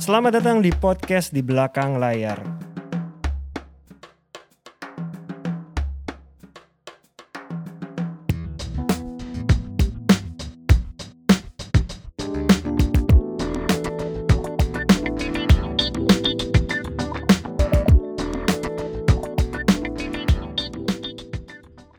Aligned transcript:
Selamat 0.00 0.40
datang 0.40 0.64
di 0.64 0.72
podcast 0.72 1.34
di 1.36 1.44
belakang 1.44 2.00
layar. 2.00 2.40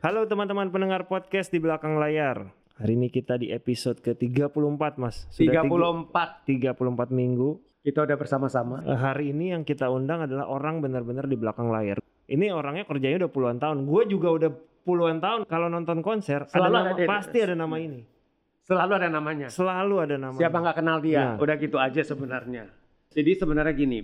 Halo 0.03 0.27
teman-teman 0.27 0.67
pendengar 0.67 1.07
podcast 1.07 1.47
di 1.49 1.63
belakang 1.63 1.95
layar. 1.95 2.51
Hari 2.75 2.97
ini 2.99 3.07
kita 3.07 3.39
di 3.39 3.53
episode 3.53 4.03
ke-34 4.03 4.99
Mas. 4.99 5.23
Sudah 5.31 5.63
34 5.63 6.43
tiga- 6.43 6.75
34 6.75 7.13
minggu 7.13 7.61
kita 7.83 8.07
udah 8.07 8.15
bersama-sama. 8.15 8.79
Eh, 8.87 8.95
hari 8.95 9.35
ini 9.35 9.51
yang 9.51 9.67
kita 9.67 9.91
undang 9.91 10.23
adalah 10.23 10.47
orang 10.47 10.79
benar-benar 10.79 11.27
di 11.27 11.35
belakang 11.35 11.67
layar. 11.67 11.99
Ini 12.23 12.55
orangnya 12.55 12.87
kerjanya 12.87 13.27
udah 13.27 13.31
puluhan 13.35 13.59
tahun. 13.59 13.83
Gue 13.83 14.07
juga 14.07 14.31
udah 14.31 14.49
puluhan 14.87 15.19
tahun 15.19 15.43
kalau 15.47 15.67
nonton 15.67 15.99
konser 15.99 16.47
Selalu 16.47 16.75
ada 16.75 16.79
ada 16.79 16.91
nama, 16.95 16.99
dia. 16.99 17.07
pasti 17.11 17.37
ada 17.43 17.55
nama 17.59 17.75
ini. 17.75 18.01
Selalu 18.63 18.91
ada 18.95 19.07
namanya. 19.11 19.47
Selalu 19.51 19.95
ada 19.99 20.15
nama. 20.15 20.37
Siapa 20.39 20.57
nggak 20.63 20.77
kenal 20.79 20.97
dia? 21.03 21.19
Nah. 21.19 21.43
Udah 21.43 21.55
gitu 21.59 21.75
aja 21.75 21.99
sebenarnya. 21.99 22.71
Jadi 23.11 23.31
sebenarnya 23.35 23.75
gini, 23.75 23.99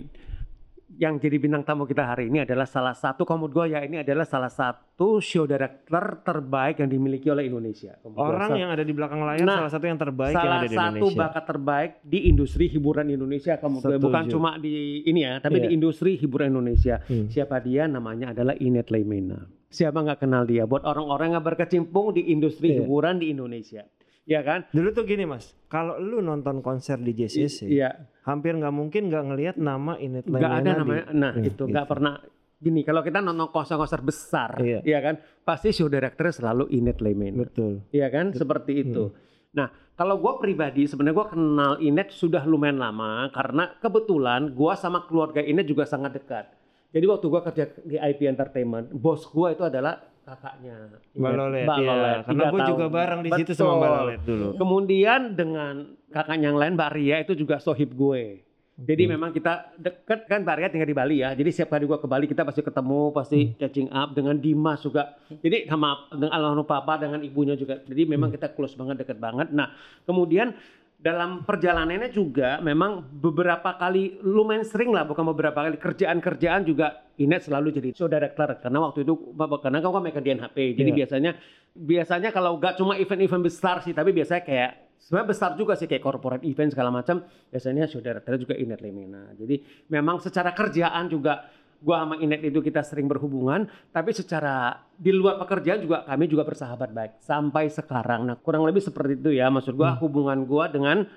yang 0.98 1.22
jadi 1.22 1.38
bintang 1.38 1.62
tamu 1.62 1.86
kita 1.86 2.02
hari 2.02 2.26
ini 2.26 2.42
adalah 2.42 2.66
salah 2.66 2.92
satu 2.92 3.22
komod 3.22 3.54
gue 3.54 3.70
ya 3.70 3.86
ini 3.86 4.02
adalah 4.02 4.26
salah 4.26 4.50
satu 4.50 5.22
show 5.22 5.46
director 5.46 6.18
terbaik 6.20 6.82
yang 6.82 6.90
dimiliki 6.90 7.30
oleh 7.30 7.46
Indonesia. 7.46 7.94
Komod. 8.02 8.18
Orang 8.18 8.58
yang 8.58 8.74
ada 8.74 8.82
di 8.82 8.90
belakang 8.90 9.22
layar 9.22 9.46
Nah, 9.46 9.62
salah 9.62 9.72
satu 9.72 9.86
yang 9.86 10.00
terbaik 10.00 10.34
yang 10.34 10.42
salah 10.42 10.58
ada 10.58 10.66
di 10.66 10.76
satu 10.76 10.88
Indonesia. 10.98 11.20
bakat 11.22 11.44
terbaik 11.46 11.90
di 12.02 12.18
industri 12.26 12.64
hiburan 12.66 13.06
Indonesia 13.06 13.52
komod 13.56 13.80
gue. 13.80 13.96
bukan 13.96 14.24
cuma 14.26 14.50
di 14.58 15.04
ini 15.04 15.20
ya, 15.22 15.38
tapi 15.38 15.62
Iya. 15.62 15.64
di 15.66 15.68
industri 15.78 16.10
hiburan 16.18 16.50
Indonesia. 16.50 16.98
Hmm. 17.06 17.30
Siapa 17.30 17.62
dia? 17.62 17.86
Namanya 17.86 18.34
adalah 18.34 18.58
Inet 18.58 18.90
Leimena. 18.90 19.46
Siapa 19.70 20.02
nggak 20.02 20.26
kenal 20.26 20.50
dia? 20.50 20.66
Buat 20.66 20.82
orang-orang 20.82 21.38
yang 21.38 21.44
berkecimpung 21.46 22.10
di 22.10 22.34
industri 22.34 22.74
Iya. 22.74 22.82
hiburan 22.82 23.22
di 23.22 23.30
Indonesia, 23.30 23.86
ya 24.30 24.40
kan? 24.40 24.62
Dulu 24.70 24.88
tuh 24.90 25.02
gini 25.02 25.26
mas, 25.26 25.50
kalau 25.66 25.98
lu 25.98 26.22
nonton 26.22 26.62
konser 26.62 26.96
di 26.96 27.10
JCC, 27.10 27.66
Iya. 27.66 28.06
hampir 28.22 28.54
nggak 28.54 28.70
mungkin 28.70 29.10
nggak 29.10 29.24
ngelihat 29.26 29.56
nama 29.58 29.98
Inet 29.98 30.24
nggak 30.24 30.52
ada 30.56 30.70
namanya. 30.78 31.04
Nah 31.10 31.32
Hmm, 31.34 31.44
itu 31.44 31.62
nggak 31.66 31.84
pernah. 31.84 32.14
Gini 32.56 32.84
kalau 32.84 33.00
kita 33.00 33.18
nonton 33.18 33.48
konser-konser 33.48 33.98
besar 34.00 34.54
Iya. 34.56 34.84
ya 34.84 35.00
kan? 35.00 35.16
Pasti 35.42 35.72
show 35.72 35.88
director 35.88 36.30
selalu 36.30 36.70
Inet 36.70 37.00
Lemena 37.00 37.40
Betul. 37.40 37.88
ya 37.90 38.06
kan? 38.06 38.30
Seperti 38.30 38.84
itu. 38.84 39.10
Nah 39.50 39.66
kalau 39.96 40.16
gue 40.16 40.32
pribadi 40.38 40.84
sebenarnya 40.84 41.16
gue 41.16 41.28
kenal 41.28 41.72
Inet 41.80 42.12
sudah 42.12 42.44
lumayan 42.44 42.76
lama 42.76 43.26
karena 43.28 43.74
kebetulan 43.80 44.52
gue 44.52 44.72
sama 44.76 45.08
keluarga 45.08 45.40
Inet 45.40 45.66
juga 45.66 45.82
sangat 45.82 46.14
dekat. 46.14 46.52
Jadi 46.90 47.04
waktu 47.06 47.26
gue 47.26 47.40
kerja 47.40 47.64
di 47.80 47.96
IP 47.96 48.28
Entertainment 48.28 48.92
bos 48.92 49.24
gue 49.24 49.48
itu 49.50 49.62
adalah 49.62 49.96
kakaknya. 50.30 50.76
Mbak 51.12 51.32
Lolet, 51.34 51.66
Mbak 51.66 51.78
iya. 51.78 51.88
Lolet, 51.90 52.18
Karena 52.24 52.44
gue 52.46 52.60
juga 52.70 52.86
bareng 52.86 53.20
di 53.20 53.30
situ 53.34 53.52
sama 53.52 53.72
Mbak. 53.76 53.90
Lolet 53.90 54.20
dulu. 54.22 54.48
Kemudian 54.56 55.20
dengan 55.34 55.74
kakaknya 56.08 56.46
yang 56.54 56.58
lain 56.58 56.72
Mbak 56.78 56.90
Ria 56.94 57.16
itu 57.20 57.32
juga 57.34 57.58
sohib 57.58 57.90
gue. 57.92 58.46
Jadi 58.80 59.04
Oke. 59.04 59.12
memang 59.12 59.28
kita 59.28 59.76
deket 59.76 60.24
kan 60.24 60.40
Mbak 60.40 60.56
Ria 60.56 60.68
tinggal 60.72 60.88
di 60.88 60.96
Bali 60.96 61.16
ya. 61.20 61.36
Jadi 61.36 61.52
setiap 61.52 61.76
kali 61.76 61.84
gue 61.84 62.00
ke 62.00 62.08
Bali 62.08 62.24
kita 62.24 62.48
pasti 62.48 62.64
ketemu, 62.64 63.12
pasti 63.12 63.38
Hmm. 63.44 63.52
catching 63.60 63.88
up 63.92 64.08
dengan 64.16 64.40
Dimas 64.40 64.80
juga. 64.80 65.20
Jadi 65.28 65.68
sama 65.68 66.08
dengan 66.08 66.32
almarhum 66.32 66.64
papa 66.64 66.96
dengan 66.96 67.20
ibunya 67.20 67.60
juga. 67.60 67.76
Jadi 67.84 68.08
Hmm. 68.08 68.12
memang 68.16 68.30
kita 68.32 68.48
close 68.56 68.72
banget, 68.72 69.04
deket 69.04 69.20
banget. 69.20 69.52
Nah 69.52 69.68
kemudian 70.08 70.56
dalam 71.00 71.48
perjalanannya 71.48 72.12
juga 72.12 72.60
memang 72.60 73.00
beberapa 73.00 73.72
kali 73.80 74.20
lumayan 74.20 74.68
sering 74.68 74.92
lah 74.92 75.08
bukan 75.08 75.24
beberapa 75.32 75.56
kali 75.64 75.80
kerjaan-kerjaan 75.80 76.68
juga 76.68 77.00
Inet 77.16 77.48
selalu 77.48 77.72
jadi 77.72 77.88
show 77.96 78.04
director 78.04 78.60
karena 78.60 78.84
waktu 78.84 79.08
itu 79.08 79.16
karena 79.64 79.80
kamu 79.80 79.92
kan 79.96 80.02
megang 80.04 80.24
di 80.24 80.30
NHP 80.36 80.56
jadi 80.76 80.90
Iya. 80.92 80.96
biasanya 81.00 81.30
biasanya 81.72 82.30
kalau 82.36 82.60
nggak 82.60 82.76
cuma 82.76 83.00
event-event 83.00 83.44
besar 83.48 83.80
sih 83.80 83.96
tapi 83.96 84.12
biasanya 84.12 84.44
kayak 84.44 84.70
sebenarnya 85.00 85.28
besar 85.32 85.50
juga 85.56 85.72
sih 85.72 85.88
kayak 85.88 86.04
corporate 86.04 86.44
event 86.44 86.68
segala 86.68 86.92
macam 86.92 87.24
biasanya 87.48 87.88
show 87.88 88.04
director 88.04 88.36
juga 88.36 88.52
Inet 88.60 88.84
Lemena 88.84 89.32
jadi 89.32 89.56
memang 89.88 90.20
secara 90.20 90.52
kerjaan 90.52 91.08
juga 91.08 91.48
gua 91.80 92.04
sama 92.04 92.14
Inet 92.16 92.40
itu 92.42 92.60
kita 92.60 92.80
sering 92.80 93.04
berhubungan 93.04 93.64
tapi 93.88 94.10
secara 94.10 94.54
di 94.92 95.10
luar 95.10 95.36
pekerjaan 95.38 95.80
juga 95.80 96.04
kami 96.04 96.24
juga 96.24 96.44
bersahabat 96.44 96.90
baik 96.90 97.12
sampai 97.18 97.66
sekarang 97.66 98.24
nah 98.24 98.36
kurang 98.36 98.62
lebih 98.62 98.78
seperti 98.78 99.16
itu 99.16 99.30
ya 99.32 99.48
maksud 99.48 99.72
gua 99.72 99.94
Hmm. 99.94 100.00
hubungan 100.00 100.44
gua 100.44 100.66
dengan 100.66 101.08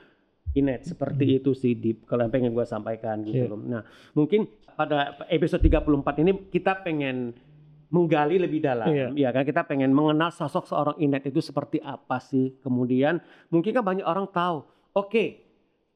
Inet 0.54 0.86
seperti 0.86 1.38
itu 1.38 1.52
sih 1.52 1.74
Deep 1.74 2.06
kalau 2.06 2.22
yang 2.22 2.32
pengen 2.32 2.52
gua 2.52 2.64
sampaikan 2.64 3.22
gitu 3.22 3.36
Iya. 3.40 3.50
loh 3.50 3.60
nah 3.60 3.82
mungkin 4.12 4.46
pada 4.72 4.98
episode 5.28 5.62
34 5.62 5.84
ini 6.18 6.32
kita 6.48 6.80
pengen 6.80 7.34
menggali 7.90 8.38
lebih 8.38 8.58
dalam 8.60 8.88
Iya. 8.88 9.14
ya 9.14 9.30
kan 9.30 9.44
kita 9.44 9.62
pengen 9.64 9.92
mengenal 9.92 10.30
sosok 10.30 10.64
seorang 10.64 10.98
Inet 10.98 11.26
itu 11.26 11.40
seperti 11.40 11.78
apa 11.78 12.18
sih 12.18 12.58
kemudian 12.58 13.20
mungkin 13.48 13.70
kan 13.72 13.84
banyak 13.84 14.02
orang 14.04 14.26
tahu 14.28 14.64
oke 14.94 15.26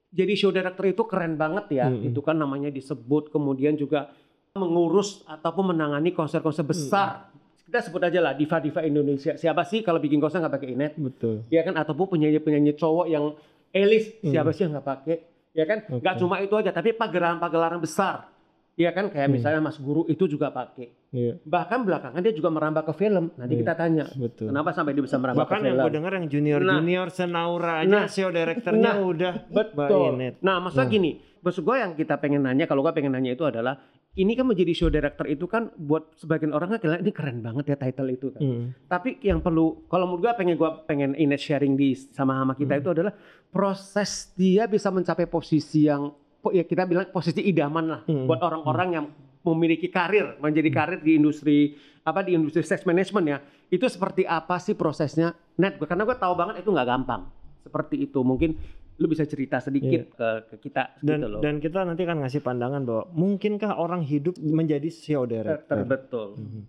jadi 0.07 0.33
show 0.33 0.49
director 0.49 0.85
itu 0.85 1.03
keren 1.03 1.35
banget 1.35 1.65
ya 1.73 1.85
Mm-mm. 1.87 2.07
itu 2.07 2.19
kan 2.19 2.33
namanya 2.33 2.69
disebut 2.69 3.27
kemudian 3.27 3.73
juga 3.73 4.13
mengurus 4.57 5.21
ataupun 5.23 5.71
menangani 5.71 6.11
konser-konser 6.11 6.63
besar 6.63 7.29
kita 7.63 7.79
sebut 7.81 7.99
aja 8.01 8.19
lah 8.19 8.31
diva-diva 8.31 8.79
Indonesia 8.81 9.35
siapa 9.35 9.61
sih 9.61 9.79
kalau 9.81 9.99
bikin 9.99 10.17
konser 10.17 10.39
nggak 10.39 10.53
pakai 10.53 10.69
Inet 10.71 10.93
Betul. 10.95 11.43
ya 11.47 11.61
kan 11.61 11.75
ataupun 11.75 12.09
penyanyi-penyanyi 12.09 12.73
cowok 12.73 13.05
yang 13.05 13.35
elis 13.69 14.15
Hmm. 14.19 14.31
siapa 14.31 14.49
sih 14.51 14.63
yang 14.63 14.73
nggak 14.73 14.87
pakai 14.87 15.15
ya 15.51 15.63
kan 15.63 15.77
nggak 15.85 16.15
Oke. 16.15 16.21
cuma 16.21 16.35
itu 16.39 16.53
aja 16.53 16.71
tapi 16.71 16.91
pagelaran-pagelaran 16.91 17.77
besar 17.77 18.31
ya 18.73 18.89
kan 18.89 19.09
kayak 19.09 19.25
Hmm. 19.25 19.35
misalnya 19.35 19.59
Mas 19.59 19.75
Guru 19.75 20.05
itu 20.05 20.23
juga 20.25 20.47
pakai 20.47 20.93
Iya. 21.07 21.39
bahkan 21.43 21.81
belakangan 21.81 22.19
dia 22.19 22.31
juga 22.31 22.47
merambah 22.47 22.83
ke 22.83 22.93
film 22.93 23.35
nanti 23.35 23.53
Iya. 23.53 23.61
kita 23.65 23.73
tanya 23.73 24.05
Betul. 24.13 24.47
kenapa 24.47 24.69
sampai 24.71 24.91
dia 24.91 25.03
bisa 25.03 25.17
merambah 25.17 25.43
Bahkan 25.43 25.57
ke 25.57 25.65
yang 25.65 25.75
film 25.75 25.83
gue 25.83 25.93
dengar 25.97 26.11
yang 26.13 26.27
junior 26.27 26.59
junior 26.61 27.07
senaura 27.09 27.73
aja 27.81 27.89
Nah. 27.89 28.05
show 28.07 28.29
directornya 28.29 28.91
Nah. 28.93 29.03
udah 29.03 29.33
Mbak 29.49 29.67
betul 29.73 30.07
Inet. 30.13 30.33
nah 30.39 30.61
maksudnya 30.61 30.85
Nah. 30.85 30.93
gini 30.93 31.11
maksud 31.37 31.63
gue 31.63 31.75
yang 31.75 31.91
kita 31.93 32.15
pengen 32.15 32.41
nanya 32.41 32.63
kalau 32.63 32.79
gue 32.79 32.93
pengen 32.93 33.11
nanya 33.11 33.33
itu 33.33 33.43
adalah 33.43 33.75
ini 34.17 34.33
kan 34.33 34.43
menjadi 34.43 34.73
show 34.73 34.89
director 34.89 35.23
itu 35.23 35.45
kan 35.45 35.69
buat 35.75 36.11
sebagian 36.15 36.49
orang 36.49 36.73
kan 36.73 36.79
kira 36.79 36.97
ini 36.97 37.11
keren 37.11 37.39
banget 37.39 37.65
ya 37.67 37.77
title 37.77 38.09
itu 38.09 38.27
kan. 38.29 38.41
Hmm. 38.41 38.65
tapi 38.85 39.21
yang 39.21 39.39
perlu 39.39 39.85
kalau 39.85 40.05
menurut 40.05 40.25
gue 40.25 40.33
pengen 40.35 40.55
gue 40.55 40.69
pengen 40.83 41.11
Inet 41.13 41.37
sharing 41.37 41.73
di 41.73 41.93
sama 41.93 42.33
sama 42.35 42.53
kita 42.53 42.73
Hmm. 42.73 42.81
itu 42.81 42.89
adalah 42.91 43.13
proses 43.47 44.09
dia 44.33 44.65
bisa 44.65 44.89
mencapai 44.89 45.25
posisi 45.25 45.85
yang 45.85 46.09
ya 46.47 46.61
kita 46.61 46.83
bilang 46.83 47.07
posisi 47.07 47.41
idaman 47.41 47.85
lah 47.87 48.01
Hmm. 48.03 48.25
buat 48.25 48.39
orang-orang 48.39 48.89
yang 48.91 49.05
memiliki 49.43 49.87
karir 49.87 50.35
menjadi 50.37 50.69
karir 50.69 50.99
di 50.99 51.13
industri 51.13 51.73
apa 52.01 52.21
di 52.21 52.33
industri 52.33 52.61
sex 52.61 52.83
management 52.83 53.25
ya. 53.25 53.37
Itu 53.67 53.85
seperti 53.85 54.23
apa 54.23 54.57
sih 54.57 54.73
prosesnya? 54.73 55.31
Net 55.55 55.75
Gua- 55.75 55.85
karena 55.85 56.03
gue 56.03 56.15
tahu 56.15 56.33
banget 56.33 56.61
itu 56.61 56.69
nggak 56.69 56.83
gampang. 56.85 57.27
Seperti 57.61 57.99
itu. 58.01 58.19
Mungkin 58.21 58.55
lu 58.97 59.05
bisa 59.05 59.23
cerita 59.23 59.57
sedikit 59.59 60.09
ke, 60.11 60.29
ke 60.47 60.55
kita 60.59 60.97
Dan 60.99 61.17
gitu 61.17 61.27
loh 61.27 61.39
dan 61.39 61.55
kita 61.57 61.79
nanti 61.81 62.01
kan 62.01 62.17
ngasih 62.17 62.41
pandangan 62.41 62.81
bahwa 62.81 63.03
mungkinkah 63.11 63.73
orang 63.73 64.01
hidup 64.01 64.33
menjadi 64.37 64.89
director. 65.23 65.65
terbetul 65.67 66.27
Mhm. 66.35 66.61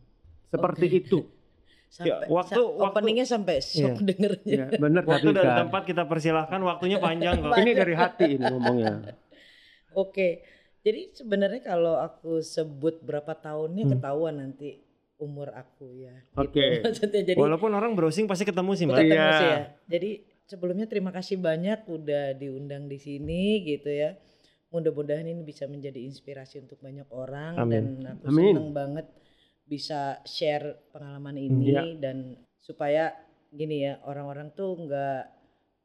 seperti 0.46 0.86
Oke. 0.86 0.98
itu 0.98 1.20
Sampai, 1.88 2.12
Ya, 2.12 2.28
waktu- 2.28 2.52
sa- 2.52 2.68
waktu- 2.76 2.92
openingnya 2.92 3.24
sampai 3.24 3.56
shock 3.58 3.96
Iya. 3.96 4.04
dengernya. 4.04 4.52
ya 4.54 4.66
bener 4.84 5.02
Waktu 5.02 5.32
dan 5.32 5.56
tempat 5.58 5.82
kita 5.84 6.04
persilahkan, 6.04 6.60
waktunya 6.62 6.98
panjang 6.98 7.40
kok. 7.40 7.56
ini 7.56 7.72
dari 7.72 7.94
hati 7.94 8.26
ini 8.30 8.44
ngomongnya 8.46 8.92
Oke, 9.96 10.44
jadi 10.78 11.10
sebenarnya 11.10 11.64
kalau 11.64 11.96
aku 11.96 12.38
sebut 12.38 13.00
berapa 13.00 13.32
tahunnya 13.32 13.84
Hmm. 13.84 13.92
ketahuan 13.94 14.36
nanti 14.36 14.84
umur 15.16 15.50
aku 15.50 15.96
ya. 15.96 16.12
Oke. 16.34 16.60
Gitu. 16.60 16.84
Maksudnya 16.84 17.22
jadi 17.24 17.38
Walaupun 17.40 17.72
orang 17.72 17.92
browsing 17.92 18.24
pasti 18.24 18.44
ketemu 18.44 18.70
sih 18.72 18.84
mbak. 18.84 19.00
ketemu 19.00 19.10
Iya. 19.10 19.32
sih 19.32 19.48
ya. 19.48 19.58
Jadi 19.88 20.10
sebelumnya 20.48 20.88
terima 20.88 21.12
kasih 21.12 21.36
banyak 21.38 21.84
udah 21.84 22.32
diundang 22.34 22.88
di 22.88 22.96
sini 22.96 23.62
gitu 23.62 23.92
ya. 23.92 24.16
Mudah-mudahan 24.68 25.24
ini 25.24 25.44
bisa 25.44 25.64
menjadi 25.64 25.96
inspirasi 26.04 26.60
untuk 26.60 26.80
banyak 26.80 27.08
orang 27.12 27.56
Amin. 27.56 28.04
dan 28.04 28.16
aku 28.16 28.24
Amin. 28.32 28.52
seneng 28.52 28.70
banget 28.72 29.06
bisa 29.68 30.20
share 30.24 30.88
pengalaman 30.92 31.36
ini 31.36 31.72
Iya. 31.72 31.84
dan 32.00 32.36
supaya 32.60 33.12
gini 33.48 33.84
ya 33.84 34.00
orang-orang 34.04 34.52
tuh 34.52 34.76
nggak 34.76 35.22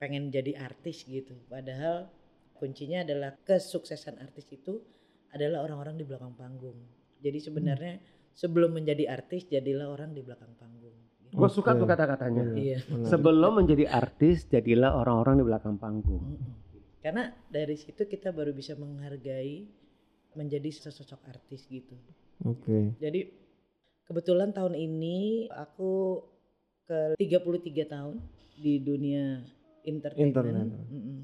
pengen 0.04 0.32
jadi 0.32 0.60
artis 0.60 1.08
gitu. 1.08 1.32
Padahal 1.48 2.12
kuncinya 2.60 3.08
adalah 3.08 3.40
kesuksesan 3.40 4.20
artis 4.20 4.52
itu 4.52 4.84
adalah 5.32 5.64
orang-orang 5.64 5.96
di 5.96 6.04
belakang 6.04 6.36
panggung. 6.36 6.76
Jadi 7.24 7.40
sebenarnya 7.40 8.04
sebelum 8.36 8.76
menjadi 8.76 9.16
artis 9.16 9.48
jadilah 9.48 9.88
orang 9.96 10.12
di 10.12 10.20
belakang 10.20 10.52
panggung. 10.60 10.83
Gue 11.34 11.50
suka 11.50 11.74
tuh 11.74 11.90
kata-katanya 11.90 12.54
Iya. 12.54 12.80
Benar. 12.86 13.10
Sebelum 13.10 13.52
menjadi 13.58 13.86
artis, 13.90 14.46
jadilah 14.46 14.94
orang-orang 14.94 15.42
di 15.42 15.46
belakang 15.50 15.76
panggung. 15.82 16.38
Karena 17.02 17.34
dari 17.52 17.76
situ 17.76 18.06
kita 18.08 18.32
baru 18.32 18.56
bisa 18.56 18.78
menghargai 18.80 19.68
menjadi 20.38 20.70
sesosok 20.72 21.20
artis 21.28 21.66
gitu. 21.68 21.98
Oke. 22.46 22.96
Jadi 23.02 23.28
kebetulan 24.08 24.56
tahun 24.56 24.78
ini 24.78 25.50
aku 25.52 26.24
ke 26.88 27.20
33 27.20 27.88
tahun 27.90 28.16
di 28.60 28.80
dunia 28.80 29.42
entertainment. 29.84 30.32
Internet. 30.32 30.68
Mm-mm. 30.90 31.20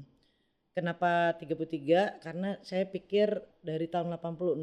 Kenapa 0.70 1.34
33? 1.36 2.22
Karena 2.22 2.56
saya 2.62 2.86
pikir 2.86 3.40
dari 3.60 3.90
tahun 3.90 4.16
86 4.16 4.60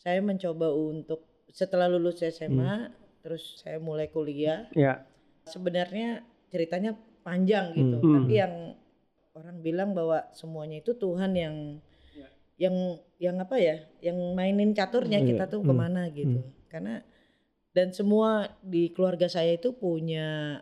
saya 0.00 0.20
mencoba 0.24 0.72
untuk 0.72 1.26
setelah 1.50 1.90
lulus 1.90 2.22
SMA 2.22 2.88
terus 3.20 3.60
saya 3.60 3.76
mulai 3.78 4.08
kuliah. 4.08 4.66
Ya. 4.72 5.04
Sebenarnya 5.44 6.24
ceritanya 6.48 6.96
panjang 7.20 7.72
gitu, 7.72 8.00
Hmm. 8.00 8.14
tapi 8.22 8.32
yang 8.36 8.54
orang 9.32 9.56
bilang 9.60 9.90
bahwa 9.92 10.26
semuanya 10.32 10.80
itu 10.80 10.92
Tuhan 10.94 11.32
yang 11.32 11.56
Ya. 12.12 12.28
yang 12.68 12.76
yang 13.20 13.36
apa 13.38 13.56
ya, 13.56 13.76
yang 14.00 14.16
mainin 14.34 14.72
caturnya 14.72 15.20
Iya. 15.20 15.28
kita 15.36 15.44
tuh 15.48 15.60
Hmm. 15.62 15.68
ke 15.68 15.74
mana 15.76 16.02
gitu. 16.10 16.40
Karena 16.66 17.04
dan 17.70 17.94
semua 17.94 18.50
di 18.60 18.90
keluarga 18.90 19.30
saya 19.30 19.54
itu 19.54 19.72
punya 19.72 20.58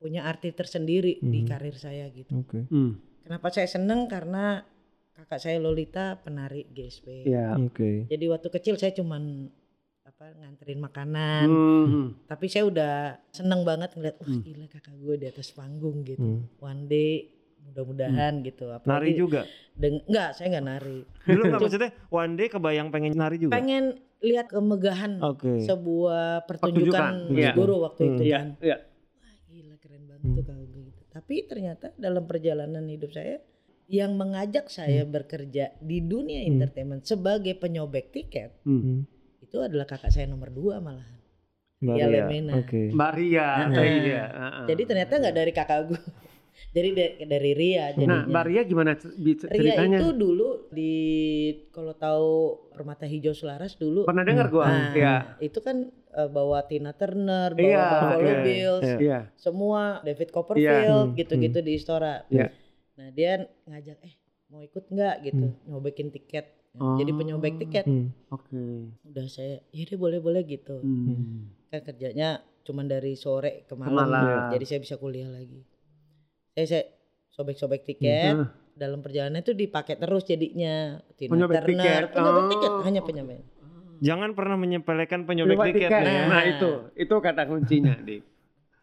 punya 0.00 0.26
arti 0.26 0.50
tersendiri 0.50 1.22
di 1.22 1.44
Hmm. 1.44 1.48
karir 1.48 1.76
saya 1.78 2.10
gitu. 2.10 2.34
Oke. 2.34 2.66
Hmm. 2.66 2.98
Kenapa 3.22 3.54
saya 3.54 3.70
seneng 3.70 4.10
karena 4.10 4.66
kakak 5.14 5.38
saya 5.38 5.62
Lolita 5.62 6.18
penari 6.18 6.66
GSP. 6.74 7.22
Ya. 7.22 7.54
Oke. 7.54 8.10
Jadi 8.10 8.24
waktu 8.26 8.48
kecil 8.50 8.74
saya 8.74 8.90
cuman 8.90 9.46
apa 10.22 10.38
nganterin 10.38 10.78
makanan, 10.80 11.46
Hmm. 11.50 12.06
tapi 12.24 12.46
saya 12.46 12.62
udah 12.64 12.94
seneng 13.28 13.66
banget 13.66 13.90
ngeliat 13.92 14.16
wah 14.16 14.30
Hmm. 14.30 14.38
gila 14.40 14.66
kakak 14.68 14.94
gue 14.94 15.14
di 15.18 15.26
atas 15.26 15.50
panggung 15.50 16.06
gitu. 16.06 16.22
Hmm. 16.22 16.46
One 16.62 16.86
day 16.86 17.26
mudah-mudahan 17.60 18.32
gitu. 18.40 18.70
Nari 18.70 18.78
Apalagi 18.78 19.12
juga. 19.12 19.40
deng- 19.74 20.06
enggak, 20.06 20.30
saya 20.32 20.46
enggak 20.48 20.66
nari. 20.68 20.98
Dulu 21.24 21.42
nggak 21.44 21.60
maksudnya 21.60 21.90
one 22.08 22.32
day 22.32 22.46
kebayang 22.46 22.88
pengen 22.88 23.12
nari 23.12 23.36
juga. 23.36 23.52
Pengen 23.52 23.84
lihat 24.20 24.46
kemegahan 24.46 25.18
Oke. 25.20 25.58
sebuah 25.60 26.46
Pertunjukan, 26.46 27.26
pertunjukan 27.26 27.34
iya. 27.34 27.50
guru 27.52 27.74
waktu 27.82 28.00
Hmm. 28.00 28.10
itu 28.12 28.22
Iya. 28.22 28.36
kan. 28.36 28.46
Iya. 28.60 28.76
Wah 28.78 29.34
gila 29.48 29.74
keren 29.76 30.02
banget 30.06 30.22
Hmm. 30.24 30.36
tuh 30.36 30.44
kalau 30.44 30.64
gitu. 30.64 31.00
Tapi 31.08 31.34
ternyata 31.44 31.86
dalam 31.96 32.24
perjalanan 32.24 32.86
hidup 32.86 33.10
saya 33.10 33.42
yang 33.84 34.14
mengajak 34.14 34.70
saya 34.70 35.02
bekerja 35.02 35.74
di 35.76 35.98
dunia 36.00 36.38
Hmm. 36.40 36.50
entertainment 36.56 37.02
sebagai 37.02 37.54
penyobek 37.54 38.08
tiket 38.08 38.54
Hmm. 38.62 39.02
Hmm. 39.52 39.60
itu 39.60 39.68
adalah 39.68 39.84
kakak 39.84 40.08
saya 40.08 40.24
nomor 40.24 40.48
dua 40.48 40.80
malahan. 40.80 41.20
Mbak 41.78 41.94
Ya, 41.94 42.06
Ria. 42.06 42.14
Lemena. 42.24 42.52
Oke. 42.56 42.82
Mbak 42.88 43.10
Ria. 43.12 43.48
Nah, 43.68 43.84
Iya. 43.84 44.22
Heeh. 44.24 44.66
Jadi 44.66 44.82
ternyata 44.86 45.12
nggak 45.18 45.34
dari 45.34 45.52
kakak 45.52 45.80
gue, 45.84 46.00
jadi 46.76 46.88
dari, 46.90 47.12
dari 47.26 47.52
Ria 47.52 47.76
Nah, 47.76 47.90
jadinya. 47.92 48.18
Mbak 48.24 48.44
Ria 48.46 48.62
gimana 48.64 48.90
c- 48.94 49.12
bi- 49.14 49.36
Ria 49.36 49.50
ceritanya? 49.50 49.98
itu 49.98 50.08
dulu 50.10 50.48
di 50.70 50.92
kalau 51.68 51.92
tahu 51.92 52.30
Permata 52.70 53.04
Hijau 53.04 53.34
Selaras 53.34 53.76
dulu, 53.76 54.06
Pernah 54.06 54.24
dengar 54.24 54.46
gua? 54.48 54.64
nah, 54.64 54.94
Iya. 54.94 55.14
itu 55.38 55.58
kan 55.58 55.76
eh, 55.90 56.28
bawa 56.30 56.64
Tina 56.64 56.94
Turner, 56.94 57.50
bawa 57.50 57.60
Iya, 57.60 57.84
Buffalo 57.84 58.16
oke. 58.24 58.42
Bills, 58.42 58.84
Iya. 58.86 58.96
Iya. 58.96 59.18
semua 59.34 59.82
David 60.00 60.28
Copperfield 60.30 61.06
Hmm, 61.08 61.16
gitu-gitu 61.18 61.58
di 61.60 61.72
Istora. 61.74 62.24
Iya. 62.30 62.48
Nah 62.94 63.08
dia 63.10 63.32
ngajak, 63.66 63.98
eh 64.00 64.14
mau 64.48 64.62
ikut 64.62 64.86
nggak 64.86 65.16
gitu, 65.26 65.46
nyobekin 65.66 66.08
tiket. 66.08 66.61
Nah, 66.72 66.80
Oh. 66.82 66.96
Jadi 66.96 67.12
penyobek 67.12 67.54
tiket. 67.58 67.84
Hmm. 67.84 68.08
Oke. 68.28 68.56
Udah 69.04 69.28
saya, 69.28 69.60
ya 69.68 69.82
deh 69.84 69.94
boleh-boleh 69.94 70.40
gitu. 70.42 70.80
Hmm. 70.80 71.52
Kan 71.68 71.84
kerjanya 71.84 72.40
cuman 72.62 72.86
dari 72.86 73.12
sore 73.12 73.66
ke 73.66 73.74
malam, 73.74 74.08
malam. 74.08 74.48
jadi 74.48 74.64
saya 74.64 74.80
bisa 74.80 74.96
kuliah 74.96 75.26
lagi. 75.26 75.60
Saya, 76.50 76.66
saya 76.66 76.82
sobek-sobek 77.30 77.84
tiket. 77.84 78.32
Hmm. 78.34 78.48
Dalam 78.72 79.04
perjalanan 79.04 79.38
itu 79.38 79.52
dipakai 79.52 79.96
terus 79.96 80.24
jadinya. 80.24 80.96
Tina 81.12 81.28
Penyobek 81.30 81.60
Turner, 81.60 81.68
tiket. 81.68 82.02
penyobek 82.10 82.40
Oh. 82.40 82.48
tiket, 82.48 82.72
hanya 82.82 83.00
penyobek. 83.02 83.40
Jangan 84.00 84.30
pernah 84.32 84.56
menyepelekan 84.56 85.20
penyobek 85.22 85.58
tiket 85.68 85.76
tiket. 85.86 86.00
nih 86.02 86.14
ya. 86.14 86.24
Nah, 86.26 86.42
itu 86.42 86.70
itu 86.96 87.14
kata 87.14 87.42
kuncinya, 87.44 87.94
Dik. 87.94 88.22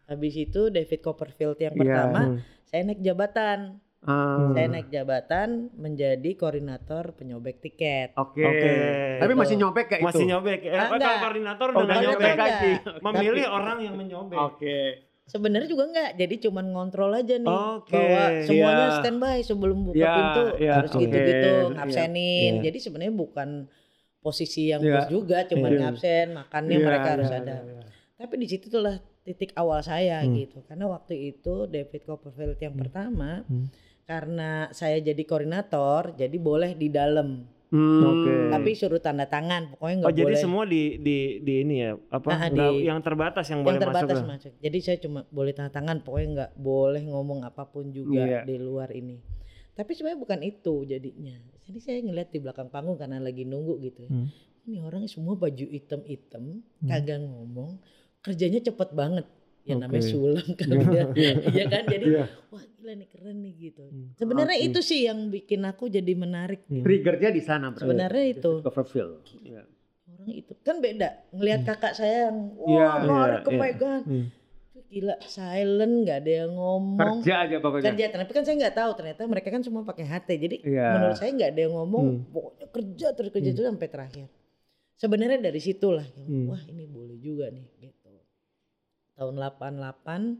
Habis 0.05 0.35
itu 0.39 0.61
David 0.69 0.99
Copperfield 0.99 1.57
yang 1.57 1.73
Iya. 1.73 1.81
pertama, 1.81 2.19
Hmm. 2.23 2.37
saya 2.63 2.81
naik 2.83 3.01
jabatan. 3.01 3.59
Ah. 3.99 4.55
Saya 4.55 4.67
naik 4.69 4.87
jabatan 4.87 5.75
menjadi 5.75 6.31
koordinator 6.33 7.11
penyobek 7.13 7.59
tiket. 7.59 8.15
Oke. 8.15 8.39
Oke. 8.39 8.71
Tapi 9.19 9.27
Gitu. 9.29 9.41
masih 9.43 9.55
nyobek 9.57 9.85
kayak 9.85 10.01
Masih 10.01 10.23
itu. 10.23 10.31
nyobek. 10.31 10.59
Eh, 10.61 10.71
Ah, 10.71 10.87
kalau 10.87 10.95
enggak. 10.95 11.19
koordinator 11.19 11.67
Oh, 11.67 11.73
udah 11.73 11.79
Koordinator 11.85 12.07
nyobek. 12.15 12.35
lagi. 12.37 12.71
Memilih 13.01 13.45
orang 13.49 13.77
yang 13.81 13.95
menyobek. 13.95 14.39
Oke. 14.39 14.77
Sebenarnya 15.25 15.67
juga 15.67 15.83
enggak, 15.85 16.09
jadi 16.15 16.35
cuman 16.41 16.65
ngontrol 16.71 17.11
aja 17.13 17.35
nih 17.37 17.53
Oke, 17.77 17.93
bahwa 17.93 18.23
semuanya 18.41 18.85
iya. 18.87 18.97
standby 18.97 19.37
sebelum 19.43 19.77
buka 19.85 19.93
Iya, 19.95 20.09
pintu 20.09 20.43
iya, 20.57 20.71
harus 20.73 20.91
gitu-gitu 20.91 21.51
Iya, 21.53 21.69
ngabsenin. 21.69 22.51
iya. 22.51 22.61
Jadi 22.65 22.77
sebenarnya 22.79 23.13
bukan 23.13 23.49
posisi 24.17 24.63
yang 24.67 24.81
Iya. 24.81 24.95
bos 24.95 25.07
juga, 25.11 25.37
cuman 25.45 25.69
Iya. 25.69 25.79
ngabsen, 25.83 26.27
makannya 26.33 26.73
Iya, 26.73 26.81
mereka 26.81 27.07
harus 27.13 27.29
iya, 27.29 27.37
ada. 27.37 27.55
iya. 27.61 27.81
Tapi 28.17 28.33
di 28.35 28.47
situ 28.47 28.65
tuh 28.67 28.81
lah 28.81 28.95
titik 29.21 29.53
awal 29.53 29.79
saya 29.81 30.17
Hmm. 30.19 30.33
gitu. 30.33 30.65
Karena 30.65 30.89
waktu 30.89 31.13
itu 31.29 31.53
David 31.67 32.01
Copperfield 32.01 32.57
yang 32.57 32.73
pertama 32.73 33.45
Hmm. 33.45 33.69
Karena 34.09 34.49
saya 34.71 34.97
jadi 34.97 35.21
koordinator, 35.21 36.17
jadi 36.17 36.33
boleh 36.35 36.73
di 36.73 36.89
dalam. 36.89 37.45
Hmm. 37.69 38.01
Oke. 38.01 38.33
Tapi 38.49 38.69
suruh 38.73 38.97
tanda 38.97 39.29
tangan, 39.29 39.69
pokoknya 39.69 39.95
Oh 39.95 40.01
nggak 40.01 40.17
jadi 40.17 40.25
boleh 40.25 40.41
semua 40.41 40.63
di 40.65 40.97
di 40.97 41.17
di 41.37 41.53
ini 41.61 41.75
ya 41.79 41.93
apa 42.09 42.27
Nah, 42.27 42.49
di- 42.49 42.89
yang 42.89 42.97
terbatas 42.99 43.45
yang, 43.45 43.61
yang 43.61 43.65
boleh 43.69 43.77
terbatas 43.79 44.09
masuk. 44.09 44.17
lah. 44.17 44.29
masuk. 44.33 44.51
Jadi 44.57 44.77
saya 44.81 44.97
cuma 44.97 45.19
boleh 45.29 45.53
tanda 45.53 45.69
tangan, 45.69 46.01
pokoknya 46.01 46.27
nggak 46.33 46.51
boleh 46.57 47.03
ngomong 47.05 47.45
apa 47.45 47.69
pun 47.69 47.93
juga 47.93 48.25
Iya. 48.25 48.41
di 48.41 48.57
luar 48.57 48.89
ini. 48.89 49.21
Tapi 49.71 49.93
sebenarnya 49.93 50.17
bukan 50.17 50.39
itu 50.41 50.73
jadinya. 50.83 51.37
Jadi 51.61 51.77
saya 51.77 52.01
ngeliat 52.01 52.33
di 52.33 52.41
belakang 52.41 52.67
panggung 52.67 52.97
karena 52.97 53.21
lagi 53.21 53.45
nunggu 53.45 53.77
gitu. 53.79 54.01
ya. 54.01 54.09
Hmm. 54.09 54.27
Ini 54.65 54.81
orang 54.81 55.05
semua 55.05 55.37
baju 55.37 55.65
hitam-hitam, 55.67 56.65
Hmm. 56.75 56.89
kagak 56.89 57.21
ngomong, 57.21 57.77
kerjanya 58.19 58.59
cepet 58.59 58.89
banget. 58.91 59.29
Ya 59.71 59.75
namanya 59.77 60.01
Oke. 60.01 60.09
sulam 60.09 60.47
kan 60.51 60.67
Iya, 60.67 61.03
dia. 61.11 61.31
Iya 61.45 61.63
kan? 61.65 61.83
Jadi 61.85 62.05
Iya. 62.07 62.23
wah 62.49 62.63
gila 62.67 62.91
nih 62.95 63.07
keren 63.07 63.37
nih 63.39 63.53
gitu. 63.61 63.83
Hmm. 63.83 64.07
Sebenarnya 64.15 64.57
Oke. 64.57 64.67
itu 64.67 64.79
sih 64.81 64.99
yang 65.03 65.19
bikin 65.27 65.61
aku 65.63 65.87
jadi 65.87 66.13
menarik. 66.13 66.65
Hmm. 66.65 66.81
Triggernya 66.81 67.29
di 67.29 67.39
sana, 67.39 67.69
Bro. 67.69 67.81
Sebenarnya 67.81 68.25
itu 68.27 68.51
Copperfield. 68.59 69.21
Iya. 69.39 69.63
orang 70.09 70.35
itu 70.35 70.51
kan 70.59 70.75
beda 70.77 71.09
ngelihat 71.31 71.61
kakak 71.63 71.93
saya 71.93 72.27
yang 72.27 72.37
wah 72.53 72.97
lari 72.99 73.31
iya, 73.31 73.39
kepegang 73.41 74.01
Hmm. 74.03 74.25
gila 74.85 75.15
silent 75.21 75.93
nggak 76.01 76.17
ada 76.19 76.31
yang 76.39 76.51
ngomong 76.51 77.21
Kerja 77.21 77.45
aja 77.45 77.55
pokoknya. 77.57 77.85
kerja 77.87 78.05
tapi 78.11 78.31
kan 78.33 78.41
saya 78.41 78.55
nggak 78.57 78.75
tahu 78.75 78.91
ternyata 78.95 79.21
mereka 79.23 79.47
kan 79.47 79.61
semua 79.61 79.83
pakai 79.83 80.01
HT 80.03 80.29
jadi 80.33 80.55
Iya. 80.61 80.87
menurut 80.91 81.15
saya 81.15 81.29
nggak 81.31 81.49
ada 81.49 81.61
yang 81.61 81.73
ngomong 81.73 82.05
Hmm. 82.09 82.25
pokoknya 82.27 82.65
kerja 82.67 83.07
terus 83.13 83.29
kerja 83.29 83.47
Hmm. 83.47 83.55
terus 83.55 83.67
sampai 83.69 83.87
terakhir 83.87 84.27
sebenarnya 84.97 85.39
dari 85.39 85.61
situlah 85.61 86.07
Hmm. 86.17 86.45
wah 86.47 86.61
ini 86.65 86.83
boleh 86.85 87.15
juga 87.17 87.45
nih 87.47 87.63
tahun 89.19 89.35
88 89.35 90.39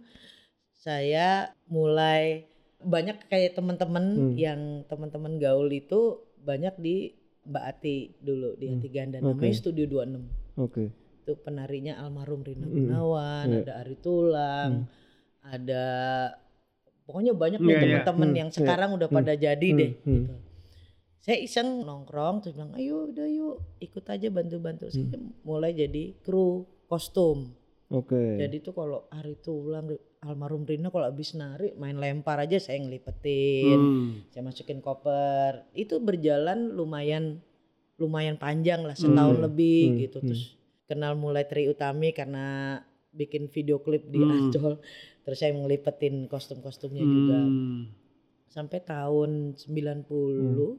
saya 0.73 1.51
mulai 1.67 2.47
banyak 2.79 3.27
kayak 3.27 3.59
teman-teman 3.59 4.05
Hmm. 4.15 4.35
yang 4.39 4.61
teman-teman 4.87 5.35
gaul 5.35 5.67
itu 5.67 6.23
banyak 6.39 6.71
di 6.79 6.95
Mbak 7.43 7.65
Ati 7.67 7.97
dulu 8.17 8.55
di 8.55 8.65
Hmm. 8.65 8.79
Ati 8.79 8.87
Ganda 8.87 9.17
namanya 9.19 9.51
Studio 9.51 9.85
26 9.85 10.23
Oke. 10.55 10.95
itu 11.19 11.31
penarinya 11.37 11.99
almarhum 11.99 12.39
Rina 12.41 12.63
Hmm. 12.63 12.73
Gunawan, 12.73 13.45
Iya. 13.51 13.59
ada 13.61 13.73
Ari 13.83 13.95
Tulang, 13.99 14.71
ada 15.41 15.85
pokoknya 17.03 17.33
banyak 17.33 17.59
nih 17.59 17.67
iya. 17.67 17.79
teman-teman 17.99 18.29
Hmm, 18.29 18.39
yang 18.39 18.49
sekarang 18.49 18.95
udah 18.95 19.07
Hmm, 19.11 19.17
pada 19.19 19.33
jadi 19.35 19.67
hmm, 19.67 19.77
deh 19.77 19.91
hmm. 19.99 20.15
gitu. 20.15 20.33
Saya 21.19 21.37
iseng 21.37 21.83
nongkrong 21.83 22.39
terus 22.39 22.55
bilang, 22.55 22.71
"Ayo 22.73 23.11
udah 23.11 23.27
yuk, 23.27 23.55
ikut 23.77 24.07
aja 24.07 24.31
bantu-bantu." 24.31 24.87
Hmm. 24.87 24.93
Saya 24.93 25.19
mulai 25.43 25.75
jadi 25.75 26.15
kru 26.23 26.63
kostum. 26.87 27.58
Oke. 27.89 28.37
Jadi 28.37 28.61
tuh 28.61 28.77
kalau 28.77 29.09
Ari 29.09 29.41
Tulang 29.41 29.89
almarhum 30.21 30.61
Rina 30.61 30.93
kalau 30.93 31.09
habis 31.09 31.33
nari 31.33 31.73
main 31.73 31.97
lempar 31.97 32.37
aja 32.37 32.61
saya 32.61 32.77
ngelipetin, 32.77 33.79
Hmm. 33.81 34.09
saya 34.29 34.45
masukin 34.45 34.77
koper. 34.77 35.65
Itu 35.73 35.97
berjalan 35.97 36.77
lumayan 36.77 37.41
lumayan 37.97 38.37
panjang 38.37 38.85
lah 38.85 38.93
setahun 38.93 39.41
Hmm, 39.41 39.45
lebih 39.49 39.81
hmm, 39.89 39.97
gitu. 40.05 40.17
hmm. 40.21 40.27
Terus 40.29 40.43
kenal 40.85 41.17
mulai 41.17 41.43
Tri 41.43 41.65
Utami 41.65 42.13
karena 42.13 42.77
bikin 43.09 43.49
video 43.49 43.81
klip 43.81 44.05
di 44.05 44.21
Hmm. 44.21 44.53
Ancol. 44.53 44.77
Terus 45.25 45.37
saya 45.37 45.51
ngelipetin 45.51 46.29
kostum-kostumnya 46.29 47.01
juga. 47.01 47.41
Hmm. 47.41 47.89
Sampai 48.47 48.85
tahun 48.85 49.57
90 49.57 50.77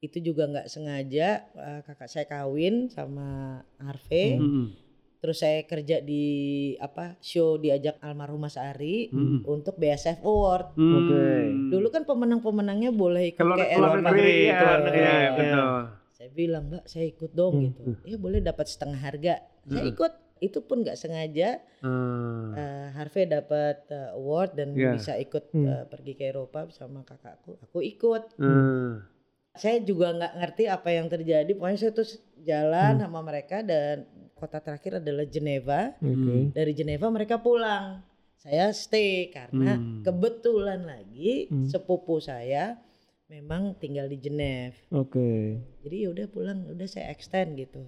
itu 0.00 0.16
juga 0.20 0.48
nggak 0.48 0.68
sengaja 0.68 1.28
eh, 1.48 1.80
kakak 1.80 2.08
saya 2.08 2.28
kawin 2.28 2.92
sama 2.92 3.60
Harvey. 3.78 4.36
Hmm. 4.36 4.68
Terus 5.20 5.36
saya 5.36 5.60
kerja 5.62 6.00
di 6.00 6.24
apa 6.76 7.20
show 7.20 7.54
diajak 7.54 8.00
almarhum 8.00 8.40
Mas 8.40 8.56
Ari 8.56 9.08
Hmm. 9.08 9.44
untuk 9.44 9.76
BSF 9.76 10.20
Award. 10.20 10.72
Hmm. 10.74 10.96
Oke. 10.96 11.24
Dulu 11.70 11.86
kan 11.88 12.02
pemenang-pemenangnya 12.02 12.88
boleh 12.90 13.30
ikut 13.30 13.38
keluar 13.38 13.60
ke 13.60 13.68
Eropa. 13.68 14.00
negeri, 14.02 14.36
ya, 14.42 14.60
iya, 14.88 14.88
iya. 14.90 15.30
betul. 15.30 15.76
Saya 16.10 16.30
bilang 16.30 16.62
mbak 16.66 16.84
saya 16.84 17.04
ikut 17.06 17.30
dong 17.30 17.52
Hmm. 17.54 17.64
gitu. 17.66 17.82
Ya 18.02 18.16
boleh 18.16 18.40
dapat 18.40 18.66
setengah 18.66 18.96
harga. 18.98 19.34
Saya 19.62 19.82
Hmm. 19.82 19.92
ikut. 19.92 20.12
Itu 20.40 20.64
pun 20.64 20.80
nggak 20.80 20.96
sengaja 20.96 21.60
Hmm. 21.84 22.56
eh, 22.56 22.88
Harvey 22.90 23.28
dapat 23.28 23.84
eh, 23.86 24.16
award 24.16 24.56
dan 24.56 24.72
Iya. 24.72 24.96
bisa 24.96 25.12
ikut 25.14 25.52
Hmm. 25.52 25.64
eh, 25.66 25.84
pergi 25.84 26.12
ke 26.14 26.24
Eropa 26.26 26.64
sama 26.70 27.04
kakakku. 27.04 27.60
Aku 27.60 27.80
ikut. 27.80 28.40
Hmm. 28.40 29.04
Saya 29.52 29.78
juga 29.78 30.10
nggak 30.10 30.34
ngerti 30.36 30.64
apa 30.66 30.88
yang 30.88 31.06
terjadi. 31.06 31.50
Pokoknya 31.52 31.78
saya 31.78 31.92
terus 31.92 32.12
jalan 32.40 32.92
Hmm. 32.96 33.02
sama 33.02 33.20
mereka 33.20 33.60
dan 33.60 34.06
kota 34.32 34.58
terakhir 34.58 34.98
adalah 34.98 35.24
Geneva. 35.24 35.92
Oke. 35.96 36.50
Dari 36.50 36.72
Geneva 36.72 37.06
mereka 37.08 37.36
pulang. 37.36 38.06
saya 38.34 38.72
stay 38.72 39.28
karena 39.28 39.76
Hmm. 39.76 40.00
kebetulan 40.00 40.80
lagi 40.80 41.44
Hmm. 41.46 41.68
sepupu 41.68 42.16
saya 42.18 42.80
memang 43.28 43.76
tinggal 43.76 44.08
di 44.08 44.16
Genève. 44.16 44.72
Oke. 44.88 45.60
Jadi 45.84 45.96
ya 45.98 46.08
udah 46.08 46.24
pulang, 46.26 46.64
udah 46.66 46.88
saya 46.88 47.12
extend 47.12 47.52
gitu. 47.54 47.84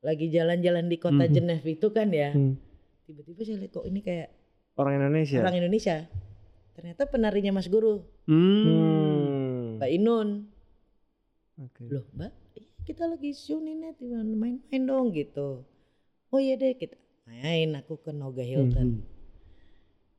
Lagi 0.00 0.28
jalan-jalan 0.28 0.88
di 0.88 0.96
kota 0.96 1.28
Mhm. 1.28 1.32
Genève 1.34 1.66
itu 1.66 1.86
kan 1.88 2.08
ya, 2.08 2.32
Hmm. 2.32 2.56
tiba-tiba 3.04 3.40
saya 3.42 3.60
lihat 3.60 3.72
kok 3.74 3.84
ini 3.84 4.00
kayak 4.00 4.32
Orang 4.74 4.96
Indonesia. 4.96 5.38
orang 5.38 5.56
Indonesia. 5.56 6.08
Ternyata 6.72 7.04
penarinya 7.04 7.52
Mas 7.52 7.68
Guru, 7.68 8.00
Hmm. 8.24 8.64
Hmm. 8.64 9.23
Mbak 9.84 9.92
Inun. 9.92 10.28
Oke. 11.60 11.84
Loh 11.86 12.08
Mbak, 12.10 12.32
iya, 12.56 12.64
kita 12.82 13.04
lagi 13.04 13.30
show 13.30 13.60
nih 13.60 13.76
Net, 13.76 14.00
main-main 14.00 14.56
dong 14.82 15.12
gitu. 15.12 15.60
Oh 16.32 16.40
iya 16.40 16.56
deh 16.56 16.72
kita 16.72 16.96
main, 17.24 17.76
aku 17.76 18.00
ke 18.00 18.08
Noga 18.10 18.40
Hilton. 18.40 18.98
Hmm. 18.98 19.04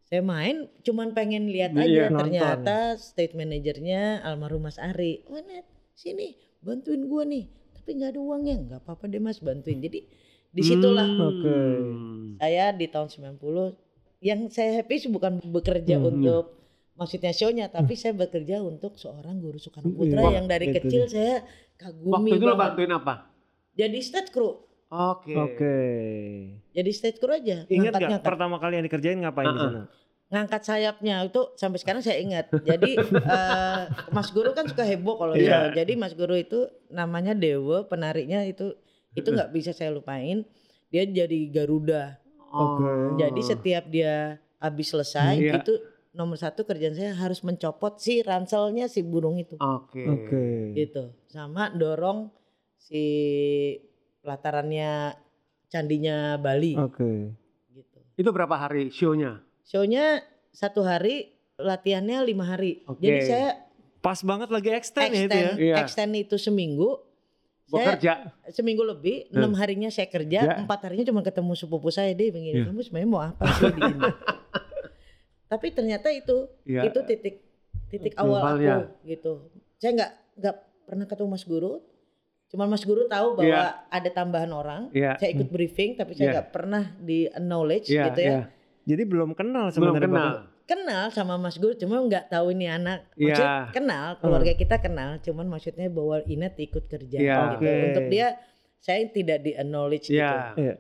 Saya 0.06 0.22
main 0.22 0.70
cuman 0.80 1.12
pengen 1.12 1.50
lihat 1.50 1.74
Iya, 1.74 1.82
aja 1.82 2.04
nonton. 2.08 2.20
ternyata 2.22 2.78
state 2.96 3.34
manajernya 3.34 4.22
almarhum 4.22 4.64
Mas 4.64 4.78
Ari. 4.78 5.26
Oh 5.26 5.42
Net, 5.42 5.66
sini 5.92 6.38
bantuin 6.62 7.10
gua 7.10 7.26
nih. 7.26 7.50
Tapi 7.74 7.90
nggak 7.96 8.14
ada 8.14 8.22
uangnya, 8.22 8.56
nggak 8.62 8.80
apa-apa 8.80 9.10
deh 9.10 9.18
Mas 9.18 9.42
bantuin. 9.42 9.82
Jadi 9.82 10.06
di 10.48 10.62
situlah 10.62 11.10
Hmm. 11.10 11.26
Oke. 11.26 11.58
saya 12.38 12.70
di 12.70 12.86
tahun 12.86 13.10
90 13.10 13.74
yang 14.22 14.46
saya 14.48 14.78
happy 14.78 14.96
sih 14.96 15.10
bukan 15.10 15.42
bekerja 15.42 15.98
Hmm, 15.98 16.10
untuk 16.14 16.54
maksudnya 16.96 17.32
show-nya 17.32 17.68
tapi 17.68 17.94
saya 17.94 18.12
bekerja 18.12 18.60
untuk 18.60 18.96
seorang 18.96 19.38
guru 19.38 19.56
Soekarno 19.56 19.92
Putra 19.92 20.20
Iya, 20.22 20.32
yang 20.34 20.46
dari 20.46 20.72
itu 20.72 20.76
kecil 20.80 21.04
saya 21.06 21.44
kagumi 21.76 22.32
Waktu 22.32 22.36
itu 22.36 22.46
lo 22.46 22.56
bantuin 22.56 22.92
apa? 22.92 23.14
Jadi 23.76 23.98
stage 24.00 24.32
crew. 24.32 24.64
Oke. 24.88 25.36
Oke. 25.36 25.78
Jadi 26.72 26.90
stage 26.90 27.20
crew 27.20 27.34
aja. 27.34 27.68
Ingat 27.68 27.68
nggak 27.68 27.80
ngangkat-ngangkat. 28.00 28.24
pertama 28.24 28.56
kali 28.58 28.74
yang 28.76 28.86
dikerjain 28.86 29.20
ngapain 29.20 29.46
di 29.46 29.52
Uh-uh. 29.54 29.68
sana? 29.70 29.84
ngangkat 30.26 30.62
sayapnya 30.66 31.22
itu 31.22 31.54
sampai 31.54 31.78
sekarang 31.78 32.02
saya 32.02 32.18
ingat. 32.18 32.50
Jadi 32.50 32.98
eh, 33.38 33.82
Mas 34.10 34.34
Guru 34.34 34.52
kan 34.52 34.66
suka 34.66 34.82
heboh 34.82 35.16
kalau 35.16 35.38
Iya. 35.38 35.70
show. 35.70 35.78
Jadi 35.78 35.94
Mas 35.94 36.18
Guru 36.18 36.34
itu 36.34 36.66
namanya 36.90 37.38
Dewa, 37.38 37.86
penariknya 37.86 38.42
itu 38.42 38.74
itu 39.14 39.28
nggak 39.28 39.54
bisa 39.54 39.70
saya 39.70 39.92
lupain. 39.92 40.42
Dia 40.90 41.06
jadi 41.06 41.40
Garuda. 41.52 42.18
Oke. 42.50 43.20
Jadi 43.22 43.42
setiap 43.44 43.86
dia 43.86 44.40
habis 44.58 44.88
selesai 44.90 45.38
Iya. 45.38 45.62
itu 45.62 45.74
nomor 46.16 46.40
satu 46.40 46.64
kerjaan 46.64 46.96
saya 46.96 47.12
harus 47.12 47.44
mencopot 47.44 48.00
si 48.00 48.24
ranselnya 48.24 48.88
si 48.88 49.04
burung 49.04 49.36
itu 49.36 49.60
Oke. 49.60 50.00
Oke. 50.02 50.72
gitu 50.74 51.12
sama 51.28 51.68
dorong 51.70 52.32
si 52.80 53.04
pelatarannya 54.22 55.14
candinya 55.68 56.40
Bali 56.40 56.74
Oke. 56.74 57.36
gitu. 57.70 57.98
Itu 58.16 58.30
berapa 58.32 58.56
hari 58.56 58.90
show-nya? 58.90 59.44
Show-nya 59.68 60.24
satu 60.50 60.82
hari, 60.82 61.36
latihannya 61.58 62.24
lima 62.24 62.48
hari. 62.48 62.80
Oke. 62.88 63.04
Jadi 63.04 63.20
saya 63.22 63.50
Pas 64.00 64.22
banget 64.22 64.54
lagi 64.54 64.70
extend, 64.70 65.12
ya 65.12 65.26
itu 65.26 65.34
ya. 65.34 65.42
extend, 65.42 65.58
Iya. 65.58 65.76
extend 65.82 66.12
itu 66.14 66.36
seminggu. 66.38 67.02
Gua 67.66 67.82
Saya 67.82 67.88
kerja. 67.98 68.14
seminggu 68.54 68.86
lebih, 68.86 69.26
Hmm. 69.34 69.42
enam 69.42 69.58
harinya 69.58 69.90
saya 69.90 70.06
kerja, 70.06 70.40
Ya. 70.46 70.54
empat 70.62 70.86
harinya 70.86 71.10
cuma 71.10 71.26
ketemu 71.26 71.58
sepupu 71.58 71.90
saya 71.90 72.14
deh 72.14 72.30
begini. 72.30 72.62
Iya. 72.62 72.70
Kamu 72.70 72.86
sebenarnya 72.86 73.10
mau 73.10 73.22
apa 73.26 73.42
sih 73.52 73.74
di? 73.74 73.82
Tapi 75.46 75.68
ternyata 75.70 76.10
itu 76.10 76.50
Iya. 76.64 76.90
itu 76.90 77.00
titik 77.04 77.36
titik 77.88 78.14
awal 78.18 78.42
aku 78.58 79.06
gitu. 79.06 79.34
Saya 79.78 79.92
nggak 79.94 80.12
nggak 80.36 80.56
pernah 80.84 81.06
ketemu 81.06 81.30
Mas 81.30 81.46
Guru. 81.46 81.74
Cuman 82.46 82.68
Mas 82.68 82.84
Guru 82.84 83.06
tahu 83.06 83.36
bahwa 83.36 83.46
Iya. 83.46 83.90
ada 83.90 84.10
tambahan 84.12 84.52
orang. 84.52 84.82
Iya. 84.92 85.18
Saya 85.18 85.30
ikut 85.32 85.50
briefing 85.50 85.96
tapi 85.96 86.14
saya 86.14 86.26
Iya. 86.26 86.34
nggak 86.36 86.50
pernah 86.52 86.84
di 86.98 87.26
acknowledge 87.28 87.88
Iya, 87.88 88.04
gitu 88.10 88.20
ya. 88.20 88.30
iya. 88.30 88.42
Jadi 88.86 89.04
belum 89.04 89.34
kenal 89.34 89.70
Belum 89.70 89.76
sebenarnya. 89.92 90.06
kenal. 90.06 90.30
Bapak. 90.32 90.54
Kenal 90.66 91.04
sama 91.10 91.38
Mas 91.38 91.58
Guru 91.58 91.74
cuma 91.76 92.02
nggak 92.02 92.26
tahu 92.28 92.50
ini 92.50 92.66
anak. 92.66 93.06
Iya. 93.14 93.30
Maksud 93.30 93.48
kenal, 93.72 94.06
keluarga 94.18 94.54
kita 94.54 94.78
kenal, 94.78 95.18
cuman 95.20 95.46
maksudnya 95.46 95.90
bahwa 95.90 96.26
Inet 96.26 96.58
ikut 96.58 96.86
kerja 96.86 97.18
Iya. 97.18 97.38
gitu. 97.54 97.62
Oke. 97.62 97.74
Untuk 97.86 98.06
dia 98.10 98.28
saya 98.80 99.02
tidak 99.08 99.42
di 99.42 99.52
acknowledge 99.54 100.10
gitu. 100.10 100.18
Iya. 100.18 100.54
Iya. 100.56 100.76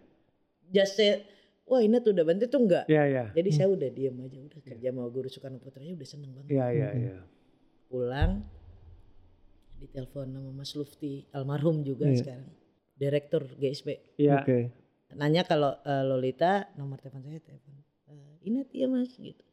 Just 0.67 0.97
say, 0.97 1.21
wah 1.65 1.81
Inet 1.81 2.03
udah 2.03 2.23
bantu 2.23 2.45
tuh 2.45 2.61
enggak. 2.61 2.85
Iya, 2.85 3.03
iya. 3.05 3.23
Jadi 3.31 3.49
saya 3.51 3.67
udah 3.67 3.89
diem 3.89 4.15
aja, 4.17 4.37
udah 4.39 4.59
kerja 4.61 4.87
sama 4.89 5.03
guru 5.07 5.27
Soekarno 5.27 5.57
Putranya 5.57 5.93
udah 5.93 6.07
seneng 6.07 6.31
banget. 6.31 6.49
Iya, 6.51 6.65
iya, 6.71 6.89
Mhm. 6.89 6.99
iya. 6.99 7.17
Pulang, 7.85 8.31
ditelepon 9.75 10.27
sama 10.29 10.51
Mas 10.51 10.71
Lufti, 10.73 11.27
almarhum 11.31 11.81
juga 11.81 12.07
Iya. 12.07 12.17
sekarang. 12.17 12.49
Direktur 12.95 13.43
GSP. 13.51 13.87
Iya. 14.15 14.39
Oke. 14.39 14.57
Nanya 15.13 15.43
kalau 15.43 15.75
eh, 15.79 16.03
Lolita, 16.03 16.71
nomor 16.73 16.97
telepon 16.97 17.23
saya 17.23 17.39
telepon. 17.39 17.75
"Eh, 18.07 18.47
Inet 18.47 18.71
iya 18.71 18.85
mas 18.85 19.11
gitu. 19.13 19.43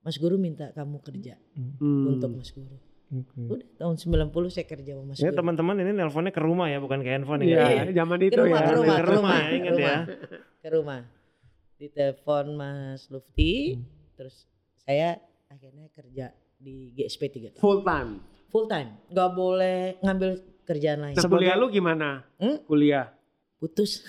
Mas 0.00 0.18
Guru 0.18 0.34
minta 0.34 0.70
kamu 0.70 0.98
kerja 1.00 1.38
Hmm. 1.54 2.08
untuk 2.08 2.30
Mas 2.32 2.50
Guru. 2.50 2.74
Oke. 3.12 3.38
Udah 3.44 3.68
tahun 3.76 3.96
90 3.96 4.48
saya 4.48 4.64
kerja 4.64 4.94
sama 4.94 5.04
Mas 5.08 5.18
Ya 5.18 5.28
Guru. 5.28 5.38
teman-teman 5.38 5.76
ini 5.78 5.92
nelponnya 5.92 6.30
ke 6.30 6.40
rumah 6.40 6.66
ya, 6.66 6.78
bukan 6.78 7.00
ke 7.00 7.10
handphone 7.10 7.44
Iya, 7.44 7.60
ya. 7.60 7.82
zaman 7.94 8.18
Ke 8.18 8.26
itu 8.26 8.40
rumah, 8.40 8.56
ya. 8.56 8.64
ke 8.64 8.72
rumah, 8.72 8.86
Ke 8.88 8.98
ke 8.98 9.04
rumah 9.04 9.12
rumah, 9.12 9.36
ya, 9.36 9.44
ke 9.44 9.54
ingat 9.54 9.72
ya. 9.72 9.76
rumah. 9.76 10.00
Ke 10.58 10.68
rumah. 10.70 11.00
Ditelepon 11.82 12.54
Mas 12.54 13.10
Lufti, 13.10 13.74
Hmm. 13.74 13.82
terus 14.14 14.46
saya 14.78 15.18
akhirnya 15.50 15.90
kerja 15.90 16.30
di 16.56 16.94
GSP 16.94 17.22
3 17.26 17.48
tahun. 17.50 17.58
Full 17.58 17.80
time. 17.82 18.10
Full 18.48 18.66
time, 18.66 18.90
nggak 19.10 19.30
boleh 19.32 19.98
ngambil 19.98 20.30
kerjaan 20.62 21.00
lain. 21.02 21.14
Nah, 21.18 21.26
kuliah 21.26 21.58
lu 21.58 21.66
gimana? 21.66 22.22
Hmm? 22.38 22.62
Kuliah. 22.62 23.10
Putus. 23.58 24.02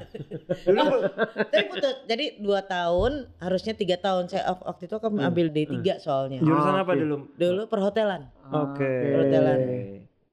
Dulu 0.66 0.84
Tapi 1.36 1.64
putus. 1.68 1.94
Jadi 2.04 2.40
dua 2.40 2.60
tahun, 2.60 3.28
harusnya 3.36 3.72
tiga 3.72 3.96
tahun. 3.96 4.28
Saya 4.28 4.48
waktu 4.50 4.84
itu 4.84 4.96
kan 4.96 5.12
Hmm. 5.12 5.28
ambil 5.28 5.46
D3 5.48 5.76
soalnya. 5.98 6.40
jurusan 6.40 6.72
Ah, 6.72 6.80
apa 6.80 6.92
dulu? 6.92 7.28
Dulu 7.36 7.62
perhotelan. 7.68 8.32
Oke. 8.48 8.80
Perhotelan. 8.84 9.58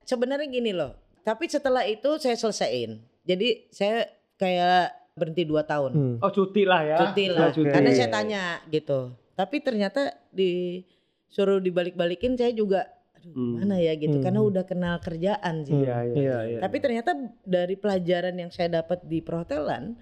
Sebenarnya 0.03 0.47
gini 0.47 0.71
loh. 0.71 0.95
Tapi 1.21 1.47
setelah 1.47 1.83
itu 1.83 2.15
saya 2.17 2.33
selesaiin. 2.33 2.95
Jadi 3.23 3.67
saya 3.69 4.07
kayak 4.35 5.00
berhenti 5.13 5.43
dua 5.43 5.63
tahun. 5.63 5.91
Hmm. 5.91 6.15
Oh, 6.19 6.31
cuti 6.31 6.63
lah 6.63 6.81
ya. 6.81 6.97
Cuti 6.97 7.25
lah. 7.27 7.51
Oke. 7.51 7.67
Karena 7.67 7.89
saya 7.91 8.09
tanya 8.09 8.43
gitu. 8.67 9.11
Tapi 9.33 9.55
ternyata 9.59 10.01
disuruh 10.31 11.59
dibalik-balikin 11.59 12.35
saya 12.35 12.51
juga 12.51 12.87
aduh 13.13 13.29
Hmm. 13.29 13.59
gimana 13.59 13.75
ya 13.77 13.93
gitu. 13.95 14.17
Hmm. 14.17 14.23
Karena 14.23 14.39
udah 14.41 14.63
kenal 14.63 14.95
kerjaan 14.97 15.55
sih. 15.61 15.75
Iya, 15.77 15.97
iya. 16.03 16.15
Iya, 16.15 16.37
iya. 16.47 16.59
Tapi 16.59 16.77
ternyata 16.79 17.11
dari 17.41 17.75
pelajaran 17.75 18.35
yang 18.35 18.49
saya 18.49 18.71
dapat 18.73 19.03
di 19.03 19.19
perhotelan 19.19 19.99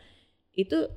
itu 0.53 0.87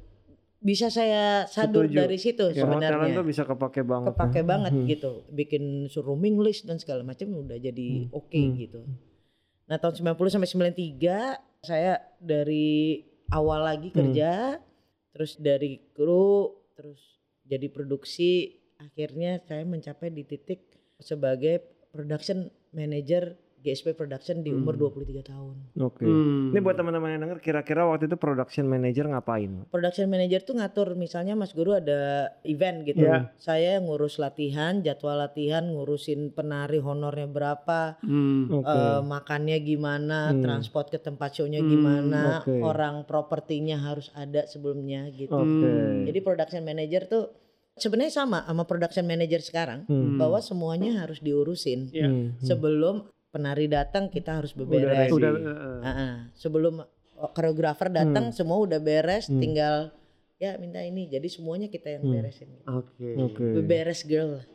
bisa 0.62 0.86
saya 0.86 1.42
sadur 1.44 1.90
Setuju. 1.90 1.98
dari 1.98 2.18
situ 2.20 2.44
Ya, 2.48 2.62
Perhotelan 2.62 2.86
sebenarnya. 3.02 3.18
tuh 3.18 3.26
bisa 3.26 3.42
kepake 3.42 3.82
banget. 3.82 4.14
Kepake 4.14 4.38
ya. 4.38 4.46
banget 4.46 4.72
Hmm. 4.72 4.86
gitu. 4.86 5.12
Bikin 5.28 5.62
suruh 5.88 6.14
rooming 6.14 6.38
list 6.38 6.62
dan 6.62 6.78
segala 6.78 7.02
macam 7.02 7.26
udah 7.32 7.58
jadi 7.58 8.06
Hmm. 8.06 8.14
oke 8.14 8.30
Hmm. 8.38 8.54
gitu. 8.56 8.80
Nah, 9.66 9.76
tahun 9.78 9.94
90 9.96 10.30
sampai 10.30 10.46
93 10.46 11.18
saya 11.58 11.98
dari 12.18 13.02
awal 13.32 13.64
lagi 13.64 13.88
Hmm. 13.90 13.98
kerja 13.98 14.60
terus 15.12 15.36
dari 15.40 15.80
kru 15.92 16.52
terus 16.76 17.00
jadi 17.44 17.68
produksi 17.68 18.60
akhirnya 18.80 19.42
saya 19.44 19.64
mencapai 19.66 20.08
di 20.12 20.24
titik 20.24 20.64
sebagai 21.02 21.60
production 21.92 22.48
manager 22.72 23.36
GSP 23.62 23.94
Production 23.94 24.42
di 24.42 24.50
umur 24.50 24.74
Hmm. 24.74 24.90
23 24.90 25.22
tahun. 25.22 25.54
Oke. 25.78 26.02
Hmm. 26.02 26.50
Ini 26.50 26.58
buat 26.58 26.74
teman-teman 26.74 27.08
yang 27.08 27.22
denger 27.22 27.38
kira-kira 27.38 27.86
waktu 27.86 28.04
itu 28.04 28.16
production 28.16 28.66
manager 28.66 29.06
ngapain? 29.06 29.64
Production 29.68 30.06
manager 30.06 30.42
tuh 30.42 30.54
ngatur 30.54 30.92
misalnya 30.92 31.32
Mas 31.32 31.54
Guru 31.54 31.72
ada 31.72 32.00
event 32.42 32.82
gitu. 32.82 33.00
Iya. 33.00 33.30
Saya 33.36 33.78
ngurus 33.78 34.18
latihan, 34.18 34.82
jadwal 34.82 35.16
latihan, 35.16 35.62
ngurusin 35.64 36.30
penari 36.30 36.76
honornya 36.76 37.24
berapa, 37.24 37.96
Hmm. 38.00 38.50
Oke. 38.52 38.66
eh, 38.68 39.00
makannya 39.00 39.56
gimana, 39.58 40.28
Hmm. 40.28 40.42
transport 40.42 40.90
ke 40.90 40.98
tempat 40.98 41.32
show-nya 41.32 41.58
Hmm, 41.58 41.70
gimana, 41.70 42.22
oke. 42.40 42.58
orang 42.58 43.06
propertinya 43.06 43.78
harus 43.78 44.10
ada 44.12 44.44
sebelumnya 44.44 45.06
gitu. 45.08 45.30
Oke. 45.32 45.46
Hmm. 45.46 46.02
Jadi 46.04 46.18
production 46.18 46.62
manager 46.62 47.06
tuh 47.06 47.24
sebenarnya 47.72 48.12
sama 48.12 48.42
sama 48.42 48.64
production 48.64 49.02
manager 49.02 49.40
sekarang 49.40 49.86
Hmm. 49.86 50.18
bahwa 50.18 50.38
semuanya 50.38 51.00
harus 51.00 51.18
diurusin. 51.18 51.88
Iya. 51.88 52.04
Hmm. 52.04 52.26
Sebelum 52.36 53.08
penari 53.32 53.66
datang 53.66 54.06
kita 54.06 54.38
harus 54.38 54.52
Udah 54.52 54.60
beberes. 54.62 55.08
ready. 55.08 55.12
Udah. 55.12 55.30
Ah, 55.80 55.88
ah. 55.88 56.14
Sebelum 56.36 56.84
koreografer 57.32 57.88
datang 57.88 58.28
semua 58.30 58.60
udah 58.60 58.78
beres, 58.78 59.26
Hmm. 59.26 59.40
tinggal 59.40 59.88
ya 60.36 60.54
minta 60.56 60.78
ini. 60.78 61.08
Jadi 61.08 61.26
semuanya 61.26 61.66
kita 61.66 61.88
yang 61.90 62.04
Hmm. 62.04 62.12
beresin. 62.14 62.50
Oke. 62.62 63.08
Oke. 63.16 63.44
Beberes 63.56 64.04
girl 64.04 64.36
lah, 64.36 64.46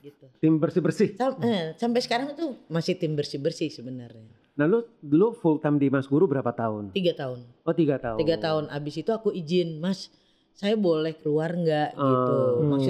gitu. 0.00 0.26
Tim 0.36 0.58
bersih-bersih. 0.58 1.14
Sam- 1.14 1.38
eh, 1.40 1.72
sampai 1.74 2.00
sekarang 2.00 2.34
tuh 2.34 2.58
masih 2.66 2.98
tim 2.98 3.14
bersih 3.14 3.38
bersih 3.38 3.70
sebenarnya. 3.70 4.26
Nah, 4.56 4.64
lu 4.64 4.82
dulu 4.98 5.36
full 5.36 5.56
time 5.56 5.76
di 5.76 5.86
Mas 5.86 6.08
Guru 6.08 6.24
berapa 6.24 6.48
tahun? 6.48 6.88
Tiga 6.90 7.12
tahun, 7.12 7.44
Oh, 7.62 7.76
tiga 7.76 8.00
tahun. 8.00 8.16
tiga 8.18 8.36
tahun. 8.36 8.64
Abis 8.70 8.94
itu 8.96 9.12
aku 9.12 9.28
izin, 9.28 9.76
Mas, 9.76 10.08
saya 10.50 10.72
boleh 10.74 11.12
keluar 11.14 11.52
nggak 11.52 11.92
gitu. 11.92 12.36
Hmm. 12.64 12.80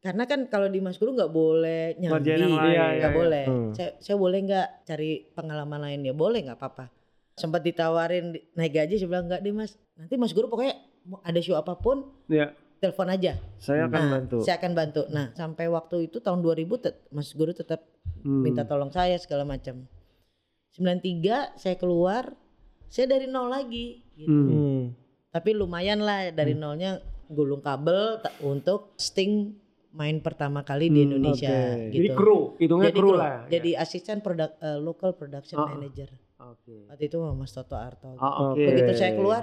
Karena 0.00 0.24
kan 0.24 0.48
kalau 0.48 0.66
di 0.66 0.80
Mas 0.80 0.96
Guru 0.96 1.12
nggak 1.12 1.28
boleh 1.28 1.92
nyambi. 1.94 2.24
Iya, 2.26 2.36
nggak 2.40 2.66
iya, 2.66 2.84
iya. 2.96 3.08
boleh. 3.12 3.44
Hmm. 3.44 3.70
Saya, 3.70 3.90
saya 4.00 4.16
boleh 4.16 4.38
nggak 4.40 4.66
cari 4.82 5.10
pengalaman 5.30 5.76
lain 5.78 6.00
ya? 6.02 6.12
Boleh 6.12 6.40
nggak 6.40 6.56
apa-apa. 6.56 6.88
Sempat 7.34 7.60
ditawarin 7.60 8.32
di- 8.32 8.44
naik 8.54 8.72
gaji, 8.74 8.96
saya 8.96 9.08
bilang 9.08 9.28
nggak 9.28 9.40
deh 9.40 9.52
Mas. 9.52 9.76
Nanti 9.94 10.16
Mas 10.16 10.32
Guru 10.32 10.48
pokoknya 10.48 10.76
ada 11.20 11.36
show 11.38 11.52
apa 11.54 11.76
pun 11.76 12.08
Iya. 12.26 12.56
telepon 12.76 13.08
aja. 13.08 13.36
Saya 13.56 13.84
akan 13.86 14.00
Nah, 14.00 14.10
bantu. 14.10 14.36
Saya 14.40 14.56
akan 14.56 14.72
bantu. 14.72 15.00
Nah, 15.10 15.26
sampai 15.34 15.68
waktu 15.68 16.08
itu 16.08 16.16
tahun 16.18 16.40
2000 16.40 16.80
tet- 16.80 17.04
Mas 17.08 17.30
Guru 17.30 17.52
tetap 17.52 17.84
Hmm. 18.20 18.40
minta 18.40 18.64
tolong 18.64 18.88
saya 18.88 19.16
segala 19.16 19.44
macam. 19.44 19.84
93 20.70 21.52
saya 21.56 21.76
keluar, 21.76 22.32
saya 22.86 23.04
dari 23.06 23.26
nol 23.26 23.48
lagi 23.48 24.00
gitu. 24.14 24.30
Hmm. 24.30 24.48
Hmm. 24.48 24.82
Tapi 25.28 25.50
lumayan 25.52 26.00
lah 26.00 26.30
dari 26.30 26.54
nolnya 26.54 26.98
gulung 27.26 27.60
kabel 27.60 28.18
untuk 28.42 28.96
Sting 28.96 29.54
main 29.92 30.18
pertama 30.18 30.62
kali 30.62 30.86
di 30.86 31.02
Hmm, 31.02 31.06
Indonesia 31.10 31.50
oke. 31.50 31.82
gitu. 31.84 31.94
Jadi 31.96 32.08
kru, 32.12 32.38
hitungnya 32.56 32.88
Jadi 32.88 32.96
kru 32.96 33.08
kru, 33.08 33.18
lah. 33.18 33.34
ya. 33.44 33.50
Jadi 33.50 33.70
asisten 33.74 34.18
produk 34.20 34.50
eh, 34.56 34.78
local 34.78 35.10
production 35.12 35.58
Oh. 35.58 35.66
manager. 35.66 36.10
Oke. 36.38 36.86
Waktu 36.86 37.04
itu 37.04 37.16
sama 37.16 37.34
Mas 37.34 37.50
Toto 37.50 37.74
Arto. 37.74 38.06
Oh, 38.12 38.54
Oke. 38.54 38.56
Oke. 38.56 38.64
Begitu 38.64 38.92
saya 38.94 39.12
keluar, 39.12 39.42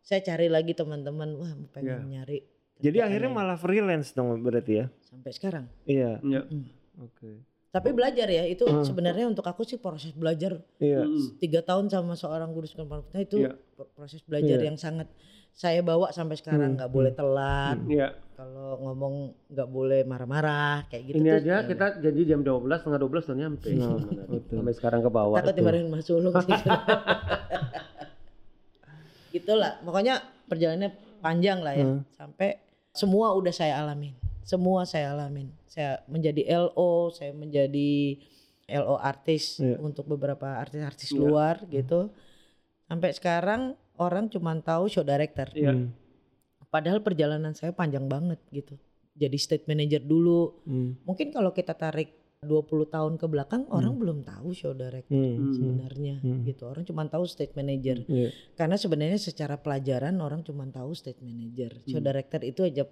saya 0.00 0.20
cari 0.20 0.46
lagi 0.46 0.72
teman-teman, 0.72 1.28
wah 1.34 1.52
pengen 1.70 2.04
Iya. 2.04 2.12
nyari. 2.12 2.38
Jadi 2.76 2.98
akhirnya 3.00 3.30
malah 3.30 3.56
freelance 3.56 4.12
dong 4.12 4.36
berarti 4.38 4.72
ya? 4.78 4.86
sampai 5.02 5.32
sekarang. 5.32 5.64
Iya. 5.82 6.20
Ya. 6.20 6.44
Mm. 6.44 6.68
Oke. 7.00 7.40
Tapi 7.76 7.92
belajar 7.92 8.24
ya, 8.26 8.40
itu 8.42 8.64
Hmm. 8.64 8.80
sebenarnya 8.80 9.28
untuk 9.28 9.44
aku 9.44 9.60
sih 9.62 9.76
proses 9.76 10.10
belajar 10.10 10.56
Iya. 10.78 11.04
Hmm. 11.04 11.36
tiga 11.36 11.60
tahun 11.60 11.86
sama 11.86 12.14
seorang 12.14 12.48
guru 12.48 12.64
sekolah 12.64 12.88
pemerintahan 12.88 13.20
itu 13.22 13.36
Iya. 13.38 13.52
pro- 13.70 13.92
proses 13.92 14.20
belajar 14.22 14.56
Iya. 14.56 14.66
yang 14.66 14.76
sangat 14.76 15.12
saya 15.52 15.80
bawa 15.80 16.08
sampai 16.10 16.34
sekarang 16.34 16.60
Hmm, 16.66 16.76
nggak 16.78 16.88
boleh 16.90 17.12
telat 17.12 17.76
Iya. 17.86 18.16
kalau 18.32 18.76
ngomong 18.78 19.14
nggak 19.46 19.68
boleh 19.70 20.00
marah-marah 20.02 20.84
kayak 20.86 21.02
gitu 21.06 21.16
Ini 21.18 21.28
tuh 21.30 21.36
aja 21.38 21.52
ya 21.54 21.58
kita 21.66 21.86
janji 21.98 22.22
jam 22.24 22.40
12 22.40 22.78
setengah 22.78 22.98
12 22.98 23.24
udah 23.26 23.38
nyampe. 23.38 23.68
Nah, 23.70 23.84
Sebenarnya. 23.94 24.24
betul. 24.30 24.56
Sampai 24.56 24.74
sekarang 24.74 25.00
ke 25.02 25.10
bawah. 25.10 25.36
takut 25.36 25.54
dimarahin 25.54 25.88
Mas 25.88 26.04
Sulung 26.04 26.32
sih 26.42 26.56
itulah 29.34 29.76
pokoknya 29.80 30.14
perjalanannya 30.46 30.90
panjang 31.18 31.58
lah 31.60 31.74
ya 31.74 31.84
Hmm. 31.84 32.00
sampai 32.10 32.56
semua 32.90 33.32
udah 33.32 33.52
saya 33.52 33.76
alamin 33.78 34.16
semua 34.46 34.86
saya 34.86 35.10
alamin 35.10 35.50
saya 35.66 36.06
menjadi 36.06 36.46
LO 36.62 37.10
saya 37.10 37.34
menjadi 37.34 38.22
LO 38.66 38.94
artis 38.96 39.58
Iya. 39.58 39.78
untuk 39.78 40.06
beberapa 40.06 40.56
artis-artis 40.56 41.10
Iya. 41.10 41.18
luar 41.18 41.66
gitu 41.66 42.14
sampai 42.86 43.10
sekarang 43.10 43.74
orang 43.98 44.30
cuma 44.30 44.54
tahu 44.60 44.86
show 44.86 45.02
director 45.02 45.50
Iya. 45.50 45.74
Hmm. 45.74 45.90
padahal 46.66 47.02
perjalanan 47.02 47.52
saya 47.52 47.70
panjang 47.70 48.06
banget 48.06 48.38
gitu 48.50 48.78
jadi 49.12 49.34
state 49.34 49.66
manager 49.66 49.98
dulu 49.98 50.62
Hmm. 50.62 50.94
mungkin 51.02 51.30
kalau 51.30 51.50
kita 51.50 51.74
tarik 51.74 52.14
20 52.38 52.86
tahun 52.86 53.16
ke 53.16 53.26
belakang 53.26 53.66
orang 53.66 53.96
belum 53.96 54.22
tahu 54.22 54.52
show 54.52 54.70
director 54.70 55.10
Hmm. 55.10 55.50
sebenarnya 55.50 56.20
Hmm. 56.20 56.44
gitu 56.44 56.62
orang 56.64 56.84
cuma 56.84 57.02
tahu 57.04 57.26
state 57.26 57.54
manager 57.54 57.98
Iya. 58.06 58.30
karena 58.54 58.76
sebenarnya 58.76 59.18
secara 59.18 59.56
pelajaran 59.56 60.14
orang 60.20 60.42
cuma 60.42 60.62
tahu 60.68 60.94
state 60.94 61.18
manager 61.18 61.82
show 61.82 61.98
Hmm. 61.98 62.06
director 62.06 62.40
itu 62.42 62.62
aja 62.62 62.86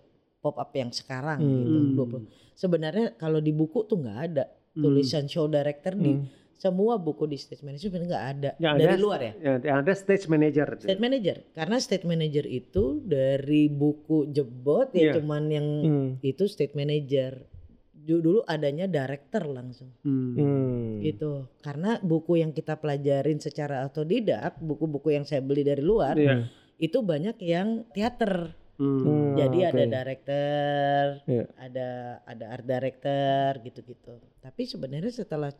pop 0.44 0.54
up 0.54 0.68
yang 0.70 0.92
sekarang 0.92 1.40
Hmm. 1.40 1.48
gitu 1.56 2.04
Hmm. 2.04 2.20
20. 2.20 2.28
sebenarnya 2.54 3.16
kalau 3.16 3.40
di 3.40 3.50
buku 3.50 3.82
tuh 3.82 3.96
nggak 3.96 4.20
ada 4.22 4.44
Hmm. 4.76 4.84
tulisan 4.84 5.24
show 5.24 5.48
director 5.48 5.96
di 5.96 6.12
Hmm. 6.12 6.28
semua 6.54 6.96
buku 6.96 7.24
di 7.24 7.34
state 7.34 7.60
manager 7.60 7.88
sebenarnya 7.88 8.10
nggak 8.10 8.28
ada 8.30 8.50
Yang 8.58 8.74
dari 8.76 8.88
ada- 8.90 9.00
luar 9.00 9.20
ya 9.20 9.32
Ya, 9.34 9.52
yang 9.64 9.76
ada 9.80 9.92
stage 9.92 10.24
manager. 10.26 10.68
state 10.78 10.98
manager 10.98 11.36
karena 11.50 11.76
state 11.78 12.04
manager 12.04 12.44
itu 12.44 12.84
dari 13.00 13.62
buku 13.66 14.28
jebot 14.28 14.92
ya 14.92 15.00
Iya. 15.00 15.12
cuman 15.16 15.42
yang 15.48 15.66
Hmm. 15.80 16.08
itu 16.20 16.44
state 16.44 16.74
manager 16.74 17.48
Du- 17.96 18.20
dulu 18.20 18.44
adanya 18.44 18.84
director 18.84 19.48
langsung 19.48 19.88
Hmm. 20.00 20.36
Hmm. 20.36 21.00
gitu 21.00 21.48
karena 21.58 21.96
buku 21.98 22.36
yang 22.36 22.52
kita 22.52 22.76
pelajarin 22.76 23.40
secara 23.40 23.80
otodidak 23.82 24.60
buku-buku 24.60 25.08
yang 25.10 25.24
saya 25.24 25.40
beli 25.40 25.64
dari 25.64 25.80
luar 25.80 26.12
Iya. 26.14 26.44
itu 26.76 27.00
banyak 27.00 27.40
yang 27.40 27.88
teater 27.90 28.52
Hmm. 28.74 28.98
Hmm. 28.98 29.32
jadi 29.34 29.58
ada 29.68 29.80
oke. 29.80 29.92
director 29.92 31.02
Iya. 31.24 31.44
ada 31.56 31.88
ada 32.24 32.44
art 32.50 32.64
director 32.64 33.62
gitu-gitu 33.62 34.12
tapi 34.38 34.62
sebenarnya 34.64 35.12
setelah 35.14 35.54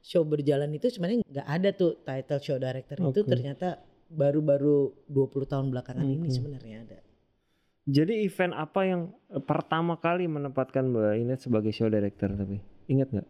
show 0.00 0.22
berjalan 0.22 0.70
itu 0.70 0.86
sebenarnya 0.88 1.22
nggak 1.24 1.46
ada 1.48 1.70
tuh 1.72 1.94
title 2.00 2.38
show 2.38 2.56
director 2.56 2.98
itu 3.00 3.20
Oke. 3.20 3.28
ternyata 3.28 3.78
baru-baru 4.08 4.76
20 5.06 5.46
tahun 5.46 5.66
belakangan 5.68 6.02
ini 6.04 6.26
Oke. 6.26 6.34
sebenarnya 6.34 6.78
ada 6.82 6.98
Jadi 7.84 8.18
event 8.20 8.50
apa 8.52 8.80
yang 8.82 9.02
eh, 9.28 9.38
pertama 9.38 9.94
kali 9.96 10.26
menempatkan 10.26 10.84
Mbak 10.84 11.14
Inet 11.16 11.40
sebagai 11.40 11.70
show 11.70 11.86
director 11.86 12.30
tapi 12.30 12.58
ingat 12.86 13.10
nggak 13.10 13.28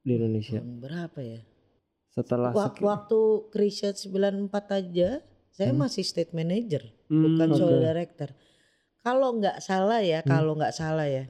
di 0.00 0.12
Indosia 0.16 0.58
tahun 0.58 0.82
berapa 0.82 1.18
ya 1.20 1.40
setelah 2.08 2.50
Wak- 2.50 2.74
seki- 2.74 2.82
waktu 2.82 3.20
Krishet 3.48 3.94
94 3.94 4.50
aja 4.72 5.22
saya 5.58 5.74
Hmm. 5.74 5.82
masih 5.82 6.06
state 6.06 6.30
manager 6.30 6.86
Hmm. 7.10 7.34
bukan 7.34 7.48
show 7.52 7.66
Oke. 7.66 7.82
director. 7.82 8.30
Kalau 9.00 9.34
nggak 9.34 9.58
salah 9.58 9.98
ya, 9.98 10.22
Hmm. 10.22 10.30
kalau 10.30 10.52
nggak 10.54 10.70
salah 10.70 11.04
ya, 11.04 11.26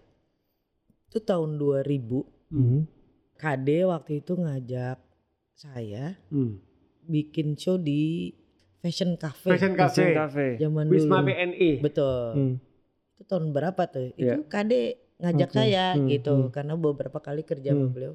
itu 1.06 1.18
tahun 1.18 1.56
2000 1.56 2.28
Hmm. 2.48 2.84
KD 3.34 3.68
waktu 3.86 4.20
itu 4.20 4.36
ngajak 4.36 5.00
saya 5.54 6.20
Hmm. 6.28 6.60
bikin 7.02 7.56
show 7.56 7.76
di 7.76 8.36
Fashion 8.78 9.16
Cafe 9.16 9.48
Fashion 9.48 9.72
Fashion 9.72 10.06
Cafe. 10.06 10.14
Cafe. 10.14 10.46
zaman 10.60 10.86
Wisma 10.86 11.18
dulu. 11.18 11.26
BNI. 11.26 11.70
Betul. 11.80 12.28
Hmm. 12.30 12.54
Itu 13.10 13.22
tahun 13.24 13.50
berapa 13.50 13.82
tuh? 13.86 14.12
Iya. 14.14 14.36
Itu 14.36 14.42
KD 14.46 14.72
ngajak 15.18 15.50
Oke. 15.50 15.56
saya 15.56 15.84
Hmm, 15.94 16.06
gitu 16.06 16.34
hmm. 16.36 16.50
karena 16.52 16.74
beberapa 16.76 17.18
kali 17.18 17.42
kerja 17.42 17.72
sama 17.72 17.80
Hmm. 17.82 17.90
beliau. 17.90 18.14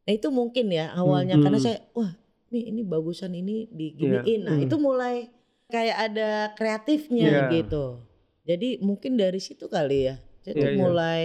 Nah 0.00 0.12
itu 0.12 0.28
mungkin 0.28 0.66
ya 0.68 0.90
awalnya 0.92 1.36
Hmm. 1.36 1.44
karena 1.44 1.58
saya 1.60 1.78
wah 1.92 2.16
nih 2.50 2.68
ini 2.68 2.82
bagusan 2.82 3.32
ini 3.32 3.66
diginiin. 3.66 4.40
Nah 4.44 4.54
Hmm. 4.54 4.64
itu 4.64 4.76
mulai 4.76 5.30
kayak 5.66 5.96
ada 6.04 6.30
kreatifnya 6.52 7.28
Iya. 7.46 7.50
gitu. 7.52 8.02
Jadi 8.42 8.78
mungkin 8.80 9.14
dari 9.14 9.38
situ 9.38 9.66
kali 9.66 10.06
ya. 10.06 10.18
Saya 10.40 10.54
tuh 10.54 10.60
Iya, 10.60 10.70
iya. 10.70 10.80
mulai 10.80 11.22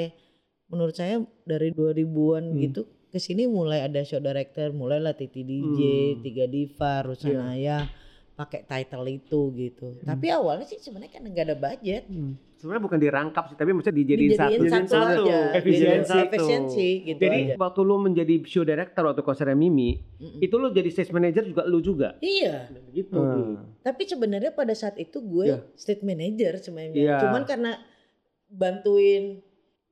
menurut 0.68 0.94
saya 0.94 1.18
dari 1.44 1.70
2000-an 1.70 2.54
Hmm. 2.54 2.62
gitu 2.62 2.82
ke 3.10 3.18
sini 3.18 3.48
mulai 3.48 3.82
ada 3.82 4.02
show 4.02 4.20
director, 4.20 4.70
mulailah 4.70 5.14
Titi 5.14 5.42
DJ, 5.42 5.80
Hmm. 6.12 6.22
Tiga 6.22 6.46
Diva, 6.46 6.94
Rusanaya 7.02 7.88
pakai 8.36 8.62
title 8.64 9.08
itu 9.08 9.40
gitu. 9.56 9.88
Hmm. 9.96 10.06
Tapi 10.06 10.28
awalnya 10.28 10.68
sih 10.68 10.76
sebenarnya 10.78 11.12
kan 11.12 11.24
nggak 11.24 11.46
ada 11.46 11.56
budget. 11.56 12.04
Hmm. 12.06 12.36
Sebenarnya 12.56 12.84
bukan 12.84 13.00
dirangkap 13.00 13.44
sih, 13.48 13.56
tapi 13.56 13.72
maksudnya 13.72 13.96
dijadiin, 13.96 14.32
Dijadiin 14.32 14.40
satu. 14.58 14.64
Dijadiin 14.64 14.88
satu, 14.88 14.96
satu. 14.96 15.24
aja. 15.28 15.40
Efisiensi. 15.54 16.18
Efisiensi 16.26 16.90
gitu 17.06 17.20
Jadi 17.20 17.40
aja. 17.46 17.54
waktu 17.56 17.80
lu 17.82 17.96
menjadi 17.98 18.36
show 18.44 18.64
director 18.64 19.04
waktu 19.06 19.22
konsernya 19.22 19.54
Mimi, 19.54 19.90
Mm-mm. 20.18 20.40
itu 20.40 20.56
lu 20.56 20.68
jadi 20.70 20.90
stage 20.90 21.12
manager 21.12 21.44
juga 21.44 21.62
lu 21.64 21.80
juga. 21.80 22.10
Iya, 22.20 22.72
Gitu. 22.92 23.12
Ah. 23.14 23.60
tapi 23.82 24.04
sebenarnya 24.04 24.52
pada 24.52 24.72
saat 24.72 24.96
itu 24.96 25.20
gue 25.20 25.46
Iya. 25.46 25.58
state 25.76 26.02
manager 26.02 26.58
sebenarnya. 26.58 26.96
Iya. 26.96 27.18
Cuman 27.22 27.44
karena 27.44 27.72
bantuin 28.48 29.42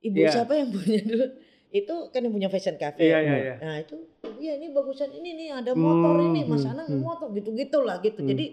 ibu 0.00 0.16
Iya. 0.18 0.30
siapa 0.32 0.52
yang 0.54 0.68
punya 0.70 1.00
dulu 1.00 1.26
itu 1.74 1.94
kan 2.14 2.22
yang 2.22 2.30
punya 2.30 2.46
fashion 2.46 2.78
cafe. 2.78 3.10
Iya, 3.10 3.18
iya, 3.18 3.34
iya. 3.34 3.54
Nah 3.58 3.76
itu, 3.82 3.98
iya 4.38 4.54
ini 4.54 4.70
bagusan 4.70 5.10
ini 5.10 5.34
nih 5.34 5.48
ada 5.50 5.74
motor 5.74 6.22
Hmm, 6.22 6.30
ini, 6.30 6.40
Mas 6.46 6.62
hmm, 6.62 6.70
Anang 6.70 6.86
hmm. 6.86 7.02
motor 7.02 7.28
gitu-gitu 7.34 7.82
lah 7.82 7.98
gitu. 7.98 8.22
Hmm. 8.22 8.30
Jadi 8.30 8.46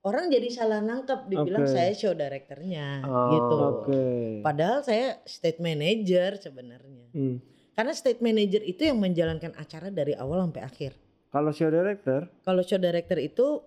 orang 0.00 0.32
jadi 0.32 0.48
salah 0.48 0.80
nangkep 0.80 1.28
dibilang 1.28 1.68
Oke. 1.68 1.76
saya 1.76 1.92
show 1.92 2.16
directornya 2.16 3.04
Oh. 3.04 3.28
gitu. 3.28 3.56
Oke. 3.60 4.04
Padahal 4.40 4.80
saya 4.80 5.20
state 5.28 5.60
manager 5.60 6.40
sebenarnya. 6.40 7.12
Hmm. 7.12 7.44
Karena 7.76 7.92
state 7.92 8.24
manager 8.24 8.64
itu 8.64 8.88
yang 8.88 8.96
menjalankan 8.96 9.52
acara 9.60 9.92
dari 9.92 10.16
awal 10.16 10.40
sampai 10.48 10.64
akhir. 10.64 10.92
Kalau 11.28 11.52
show 11.52 11.68
director, 11.68 12.26
Kalau 12.40 12.64
show 12.64 12.80
director 12.80 13.20
itu 13.20 13.60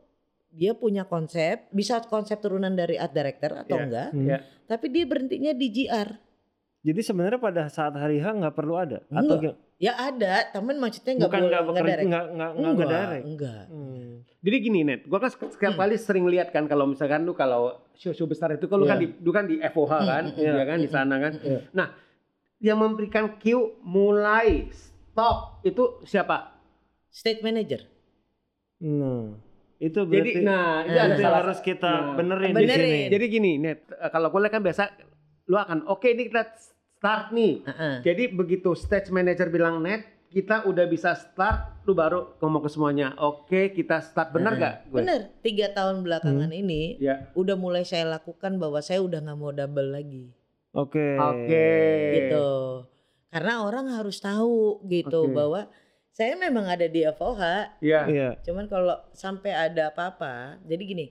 dia 0.49 0.73
punya 0.73 1.05
konsep, 1.05 1.69
bisa 1.69 2.01
konsep 2.05 2.37
turunan 2.37 2.73
dari 2.73 2.97
art 2.97 3.13
director 3.13 3.53
atau 3.53 3.77
Iya. 3.77 3.85
enggak, 3.85 4.09
hmm. 4.13 4.25
Iya. 4.25 4.37
tapi 4.65 4.85
dia 4.89 5.05
berhentinya 5.05 5.53
di 5.53 5.67
GR. 5.69 6.09
Jadi 6.83 6.99
sebenarnya 6.99 7.39
pada 7.39 7.63
saat 7.67 7.95
hari 7.95 8.19
H 8.19 8.27
nggak 8.27 8.51
perlu 8.51 8.75
ada 8.75 8.99
atau 9.09 9.39
Enggak. 9.39 9.55
Ya 9.77 9.95
ada, 9.97 10.47
teman 10.49 10.75
maksudnya 10.77 11.11
enggak 11.13 11.27
bukan 11.27 11.41
boleh 11.41 11.49
nggak 11.49 11.65
bekerja 11.65 11.87
direct. 11.89 12.05
nggak 12.05 12.25
nggak 12.29 12.51
nggak 12.53 12.71
enggak, 12.71 12.87
ngedirect? 12.87 13.23
enggak. 13.25 13.63
Hmm. 13.65 14.11
Jadi 14.39 14.57
gini 14.59 14.79
net, 14.81 15.01
gua 15.03 15.19
kan 15.19 15.29
setiap 15.29 15.51
Hmm. 15.65 15.79
kali 15.81 15.95
sering 15.97 16.25
lihat 16.25 16.47
kan 16.49 16.63
kalau 16.65 16.85
misalkan 16.85 17.21
lu 17.21 17.33
kalau 17.33 17.61
show-show 17.93 18.23
besar 18.25 18.51
itu 18.51 18.65
kan 18.65 18.77
lu 18.77 18.85
kan 18.85 18.95
Iya. 18.95 19.03
di 19.03 19.17
lu 19.17 19.31
kan 19.31 19.45
di 19.45 19.55
FOH 19.57 19.91
Hmm, 19.93 20.05
kan, 20.05 20.23
hmm, 20.29 20.43
ya 20.45 20.63
kan 20.63 20.77
di 20.77 20.89
sana 20.89 21.15
kan. 21.17 21.33
Iya. 21.37 21.59
Nah, 21.71 21.87
yang 22.59 22.77
memberikan 22.77 23.35
cue 23.37 23.75
mulai 23.81 24.67
stop 24.71 25.35
itu 25.61 26.03
siapa? 26.03 26.55
State 27.09 27.39
manager. 27.41 27.83
Nah, 28.79 29.35
itu 29.77 29.99
Jadi 30.01 30.07
berarti 30.09 30.31
nah 30.41 30.67
itu 30.81 30.89
Nah, 30.89 31.01
ada 31.01 31.07
itu 31.09 31.21
salah 31.21 31.39
harus 31.41 31.59
kita 31.59 31.91
Nah. 31.91 32.15
benerin, 32.15 32.49
di 32.49 32.55
Benerin. 32.57 32.87
sini. 32.87 33.01
Jadi 33.09 33.25
gini, 33.27 33.51
Net, 33.57 33.79
kalau 34.05 34.27
gue 34.29 34.39
lihat 34.39 34.53
kan 34.53 34.61
biasa 34.61 34.83
lu 35.45 35.55
akan 35.55 35.87
oke 35.87 36.03
ini 36.05 36.23
kita 36.25 36.43
start 37.03 37.35
nih. 37.35 37.67
Heeh. 37.67 37.95
Jadi 38.01 38.23
begitu 38.31 38.71
stage 38.73 39.11
manager 39.11 39.51
bilang 39.51 39.83
Net, 39.83 40.07
kita 40.31 40.63
udah 40.63 40.87
bisa 40.87 41.11
start, 41.13 41.83
lu 41.83 41.91
baru 41.91 42.39
ngomong 42.39 42.63
ke 42.63 42.69
semuanya. 42.71 43.11
Oke, 43.19 43.69
kita 43.69 43.99
start. 43.99 44.31
Bener 44.31 44.55
Nah, 44.55 44.57
gak? 44.57 44.75
Gue? 44.87 45.03
Bener, 45.03 45.19
tiga 45.43 45.67
tahun 45.69 45.99
belakangan 46.01 46.47
Hmm. 46.47 46.61
ini 46.63 46.95
Ya. 46.97 47.27
udah 47.35 47.59
mulai 47.59 47.83
saya 47.83 48.07
lakukan 48.07 48.55
bahwa 48.55 48.79
saya 48.79 49.03
udah 49.03 49.19
nggak 49.19 49.35
mau 49.35 49.51
double 49.51 49.91
lagi, 49.91 50.31
Oke. 50.71 51.19
Oke. 51.19 51.67
gitu. 52.15 52.47
Karena 53.27 53.61
orang 53.61 53.91
harus 53.91 54.17
tahu 54.17 54.79
gitu 54.87 55.27
Oke. 55.27 55.35
bahwa 55.35 55.61
saya 56.07 56.39
memang 56.39 56.71
ada 56.71 56.87
di 56.87 57.03
FOH, 57.03 57.43
Iya. 57.83 58.01
Iya. 58.07 58.29
cuman 58.41 58.65
kalau 58.65 58.95
sampai 59.11 59.51
ada 59.51 59.91
apa-apa, 59.91 60.55
jadi 60.63 60.81
gini, 60.81 61.05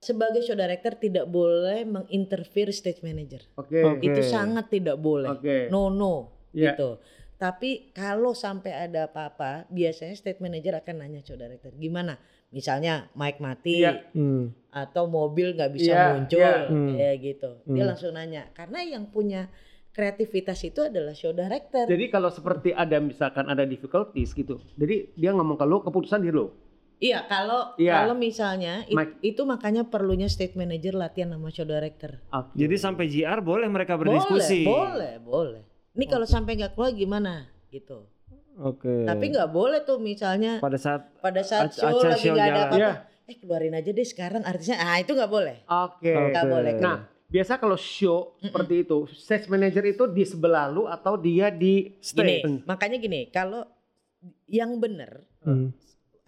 sebagai 0.00 0.40
show 0.40 0.56
director 0.56 0.96
tidak 0.96 1.28
boleh 1.28 1.84
menginterfere 1.84 2.72
stage 2.72 3.04
manager. 3.04 3.44
Oke. 3.54 3.84
Oke. 3.84 4.00
Itu 4.02 4.24
sangat 4.24 4.72
tidak 4.72 4.96
boleh. 4.96 5.28
Oke. 5.30 5.68
No 5.68 5.92
no 5.92 6.32
Iya. 6.50 6.74
gitu. 6.74 6.98
Tapi 7.36 7.92
kalau 7.92 8.36
sampai 8.36 8.72
ada 8.74 9.08
apa-apa, 9.08 9.64
biasanya 9.68 10.12
stage 10.12 10.40
manager 10.40 10.76
akan 10.76 10.94
nanya 11.00 11.20
show 11.20 11.36
director, 11.36 11.72
gimana? 11.72 12.20
Misalnya 12.50 13.08
mic 13.14 13.38
mati 13.38 13.80
Iya. 13.80 14.10
Hmm. 14.12 14.50
atau 14.68 15.06
mobil 15.06 15.54
nggak 15.54 15.72
bisa 15.72 15.92
Iya, 15.92 16.04
muncul 16.10 16.40
iya. 16.40 16.52
Hmm. 16.66 16.90
kayak 16.96 17.16
gitu. 17.20 17.50
Dia 17.64 17.84
Hmm. 17.84 17.88
langsung 17.94 18.12
nanya. 18.12 18.42
Karena 18.52 18.80
yang 18.82 19.08
punya 19.08 19.48
kreativitas 19.90 20.60
itu 20.62 20.80
adalah 20.80 21.12
show 21.12 21.32
director. 21.32 21.84
Jadi 21.84 22.04
kalau 22.08 22.28
seperti 22.28 22.70
ada 22.70 22.96
misalkan 22.98 23.46
ada 23.46 23.64
difficulties 23.64 24.32
gitu. 24.32 24.60
Jadi 24.76 25.12
dia 25.14 25.30
ngomong 25.32 25.56
ke 25.56 25.64
lu 25.64 25.80
keputusan 25.80 26.20
di 26.20 26.30
lu. 26.30 26.50
Iya, 27.00 27.24
kalau 27.24 27.72
Iya. 27.74 27.96
kalau 27.96 28.12
misalnya 28.12 28.84
it- 28.84 29.16
itu 29.24 29.42
makanya 29.42 29.82
perlunya 29.82 30.28
stage 30.28 30.52
manager 30.52 30.92
latihan 30.92 31.32
sama 31.32 31.48
show 31.48 31.64
director. 31.64 32.20
Oke. 32.28 32.52
Jadi 32.54 32.76
sampai 32.76 33.08
JR 33.08 33.40
boleh 33.40 33.66
mereka 33.66 33.96
berdiskusi. 33.96 34.62
Boleh, 34.62 35.16
boleh, 35.16 35.60
boleh. 35.60 35.62
Ini 35.90 36.04
kalau 36.06 36.28
sampai 36.28 36.54
nggak 36.54 36.76
keluar 36.76 36.92
gimana 36.92 37.48
gitu. 37.68 38.04
Oke. 38.54 39.08
Tapi 39.08 39.24
nggak 39.26 39.48
boleh 39.48 39.80
tuh 39.80 39.96
misalnya 39.96 40.60
pada 40.60 40.76
saat 40.76 41.08
pada 41.18 41.40
saat 41.40 41.72
show 41.72 41.88
lagi 41.98 42.20
show 42.20 42.36
nggak 42.36 42.46
ada 42.46 42.60
apa-apa. 42.62 42.76
Iya. 42.76 42.92
Eh 43.24 43.36
keluarin 43.38 43.72
aja 43.72 43.90
deh 43.90 44.04
sekarang 44.04 44.44
artisnya. 44.44 44.76
Ah 44.76 45.00
itu 45.00 45.10
nggak 45.10 45.32
boleh. 45.32 45.64
Oke. 45.64 46.12
Nggak 46.12 46.44
Oke. 46.44 46.52
boleh. 46.52 46.72
Nah, 46.76 46.96
biasa 47.26 47.56
kalau 47.56 47.80
show 47.80 48.36
seperti 48.36 48.84
itu, 48.84 49.08
stage 49.08 49.48
manager 49.48 49.88
itu 49.88 50.04
di 50.04 50.22
sebelah 50.22 50.68
lu 50.68 50.84
atau 50.84 51.16
dia 51.16 51.48
di 51.48 51.96
Gini, 51.96 52.04
stage? 52.42 52.66
makanya 52.66 52.98
gini, 52.98 53.20
kalau 53.26 53.64
yang 54.44 54.76
benar 54.76 55.24
Hmm. 55.40 55.72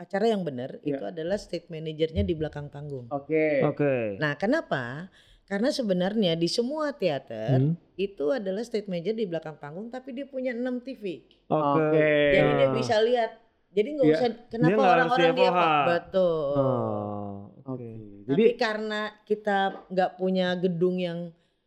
Acara 0.03 0.27
yang 0.27 0.43
benar 0.43 0.77
Iya. 0.79 0.93
itu 0.93 1.05
adalah 1.07 1.37
stage 1.37 1.67
manajernya 1.67 2.23
di 2.23 2.35
belakang 2.35 2.67
panggung. 2.67 3.07
Oke. 3.09 3.63
Oke. 3.63 4.17
Nah, 4.17 4.35
kenapa? 4.35 5.09
Karena 5.43 5.69
sebenarnya 5.69 6.33
di 6.35 6.47
semua 6.47 6.91
teater 6.93 7.59
Hmm. 7.59 7.75
itu 7.95 8.31
adalah 8.31 8.61
stage 8.61 8.87
manager 8.87 9.15
di 9.15 9.25
belakang 9.25 9.57
panggung 9.57 9.87
tapi 9.87 10.13
dia 10.13 10.25
punya 10.25 10.51
6 10.51 10.81
TV. 10.81 11.23
Oke. 11.47 11.83
Oke. 11.85 12.11
Jadi 12.33 12.51
dia 12.53 12.67
Ah. 12.67 12.73
bisa 12.73 12.95
lihat. 12.99 13.31
Jadi 13.71 13.89
nggak 13.91 14.05
Iya. 14.05 14.15
usah 14.15 14.29
kenapa 14.49 14.69
nggak 14.71 14.85
harus 14.85 14.93
orang-orang 14.93 15.29
di 15.29 15.39
dia 15.39 15.51
betul. 15.89 16.53
Oh, 16.53 17.33
Oke. 17.65 17.71
Oke. 17.73 17.91
Jadi 18.23 18.45
Tapi 18.45 18.57
karena 18.57 19.01
kita 19.23 19.59
nggak 19.89 20.11
punya 20.15 20.49
gedung 20.57 20.97
yang 20.97 21.21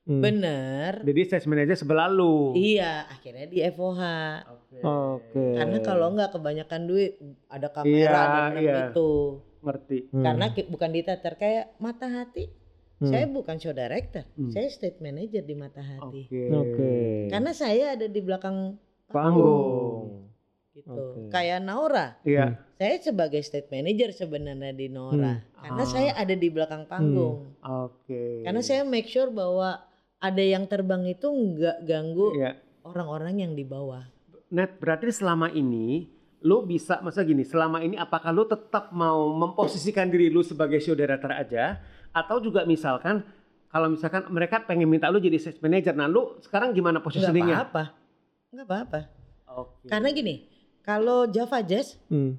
Hmm. 0.03 0.21
benar, 0.21 1.01
jadi 1.01 1.19
stage 1.25 1.45
manager 1.45 1.73
sebelah 1.75 2.05
lu. 2.07 2.53
iya 2.53 3.09
akhirnya 3.09 3.49
di 3.49 3.57
FOH. 3.59 4.05
Oke. 4.81 5.45
Karena 5.55 5.77
kalau 5.79 6.07
nggak 6.11 6.31
kebanyakan 6.31 6.81
duit 6.85 7.11
ada 7.47 7.67
kamera 7.69 7.93
Iya, 7.93 8.11
dan 8.11 8.51
iya. 8.57 8.75
itu. 8.89 9.11
Ngerti. 9.61 9.97
Hmm. 10.09 10.23
Karena 10.23 10.45
bukan 10.51 10.89
di 10.89 11.01
teater 11.01 11.33
kayak 11.35 11.65
Mata 11.77 12.07
Hati. 12.07 12.45
Hmm. 12.95 13.11
Saya 13.11 13.27
bukan 13.27 13.57
show 13.57 13.71
director, 13.71 14.23
Hmm. 14.33 14.47
saya 14.49 14.67
stage 14.67 14.99
manager 14.99 15.41
di 15.41 15.51
Mata 15.53 15.79
Hati. 15.79 16.21
Oke. 16.25 16.41
Oke. 16.49 16.93
Karena 17.27 17.51
saya 17.51 17.93
ada 17.93 18.05
di 18.05 18.19
belakang 18.19 18.79
panggung. 19.09 20.23
gitu. 20.71 20.91
Oke. 20.91 21.31
Kayak 21.31 21.63
Naura, 21.63 22.19
Iya. 22.21 22.59
saya 22.73 22.99
sebagai 22.99 23.39
stage 23.39 23.71
manager 23.71 24.11
sebenarnya 24.11 24.71
di 24.71 24.87
Naura. 24.87 25.39
Hmm. 25.39 25.55
Karena 25.55 25.81
Ah. 25.81 25.87
saya 25.87 26.11
ada 26.13 26.35
di 26.35 26.47
belakang 26.47 26.83
panggung. 26.85 27.55
Oke. 27.63 28.43
Karena 28.43 28.59
saya 28.59 28.83
make 28.83 29.07
sure 29.07 29.31
bahwa 29.31 29.79
ada 30.17 30.43
yang 30.43 30.67
terbang 30.67 31.03
itu 31.05 31.27
nggak 31.27 31.79
ganggu 31.81 32.27
Iya. 32.33 32.59
orang-orang 32.83 33.39
yang 33.39 33.53
di 33.53 33.63
bawah. 33.63 34.03
Net 34.47 34.77
berarti 34.77 35.09
selama 35.09 35.49
ini 35.49 36.05
lu 36.39 36.61
bisa 36.61 37.01
masa 37.01 37.21
gini, 37.21 37.41
selama 37.41 37.81
ini 37.81 37.95
apakah 37.95 38.29
lu 38.29 38.45
tetap 38.45 38.91
mau 38.91 39.33
memposisikan 39.33 40.05
diri 40.05 40.29
lu 40.29 40.41
sebagai 40.41 40.77
show 40.77 40.93
director 40.93 41.29
aja 41.29 41.81
atau 42.11 42.37
juga 42.37 42.61
misalkan 42.63 43.25
kalau 43.67 43.89
misalkan 43.89 44.29
mereka 44.29 44.61
pengen 44.61 44.85
minta 44.85 45.09
lu 45.09 45.17
jadi 45.17 45.35
stage 45.35 45.57
manager, 45.59 45.91
nah 45.91 46.05
lu 46.05 46.37
sekarang 46.39 46.69
gimana 46.71 46.97
Nggak 46.97 47.05
positioningnya? 47.09 47.55
apa-apa, 47.59 47.83
nggak 48.51 48.65
apa-apa. 48.65 48.99
Oke. 49.57 49.85
Karena 49.85 50.09
gini, 50.09 50.35
kalau 50.79 51.25
Java 51.25 51.59
Jazz, 51.59 51.97
Hmm. 52.05 52.37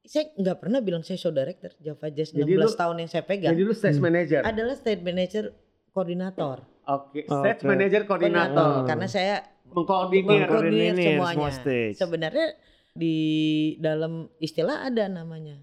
saya 0.00 0.28
nggak 0.32 0.58
pernah 0.58 0.78
bilang 0.78 1.00
saya 1.00 1.16
show 1.16 1.30
director. 1.30 1.72
Java 1.76 2.06
Jazz 2.08 2.30
Jadi 2.30 2.44
16 2.46 2.60
lu- 2.66 2.76
tahun 2.76 2.96
yang 2.98 3.08
saya 3.08 3.24
pegang 3.24 3.50
jadi 3.50 3.62
lu 3.62 3.72
stage 3.72 3.96
Hmm. 3.96 4.04
manager. 4.04 4.40
adalah 4.42 4.74
stage 4.74 5.00
manager 5.00 5.44
koordinator. 5.90 6.58
Oke, 6.82 7.22
Oke. 7.22 7.30
stage 7.30 7.62
manager 7.62 8.02
Koordinator, 8.04 8.52
koordinator. 8.52 8.70
Hmm. 8.76 8.86
karena 8.86 9.06
saya 9.06 9.34
Mengkoordinir. 9.70 10.26
mengkoordinir 10.26 10.90
Koordinir 10.92 10.94
semuanya. 11.14 11.34
semua 11.34 11.50
stage. 11.50 11.94
Sebenarnya 11.94 12.46
di 12.90 13.16
dalam 13.78 14.12
istilah 14.36 14.82
ada 14.82 15.06
namanya 15.06 15.62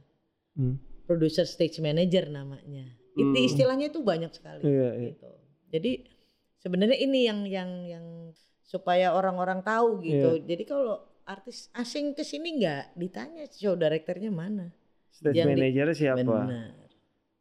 Hmm. 0.56 0.80
producer 1.04 1.44
stage 1.44 1.78
manager 1.78 2.28
namanya. 2.28 2.88
Itu 3.14 3.30
Hmm. 3.30 3.46
istilahnya 3.46 3.90
itu 3.90 4.00
banyak 4.00 4.32
sekali. 4.32 4.64
Iya, 4.64 4.90
iya. 4.96 5.10
gitu. 5.12 5.30
Jadi 5.68 5.92
sebenarnya 6.58 6.98
ini 6.98 7.20
yang 7.24 7.40
yang 7.44 7.72
yang 7.84 8.06
supaya 8.62 9.12
orang-orang 9.12 9.62
tahu 9.62 10.02
gitu. 10.02 10.40
Iya. 10.40 10.46
Jadi 10.46 10.64
kalau 10.64 10.96
artis 11.24 11.68
asing 11.74 12.12
ke 12.12 12.24
sini 12.24 12.58
nggak 12.58 12.96
ditanya 12.96 13.44
show 13.50 13.76
directornya 13.76 14.32
mana. 14.32 14.72
Stage 15.12 15.44
manager 15.44 15.92
siapa? 15.92 16.24
Benar. 16.24 16.87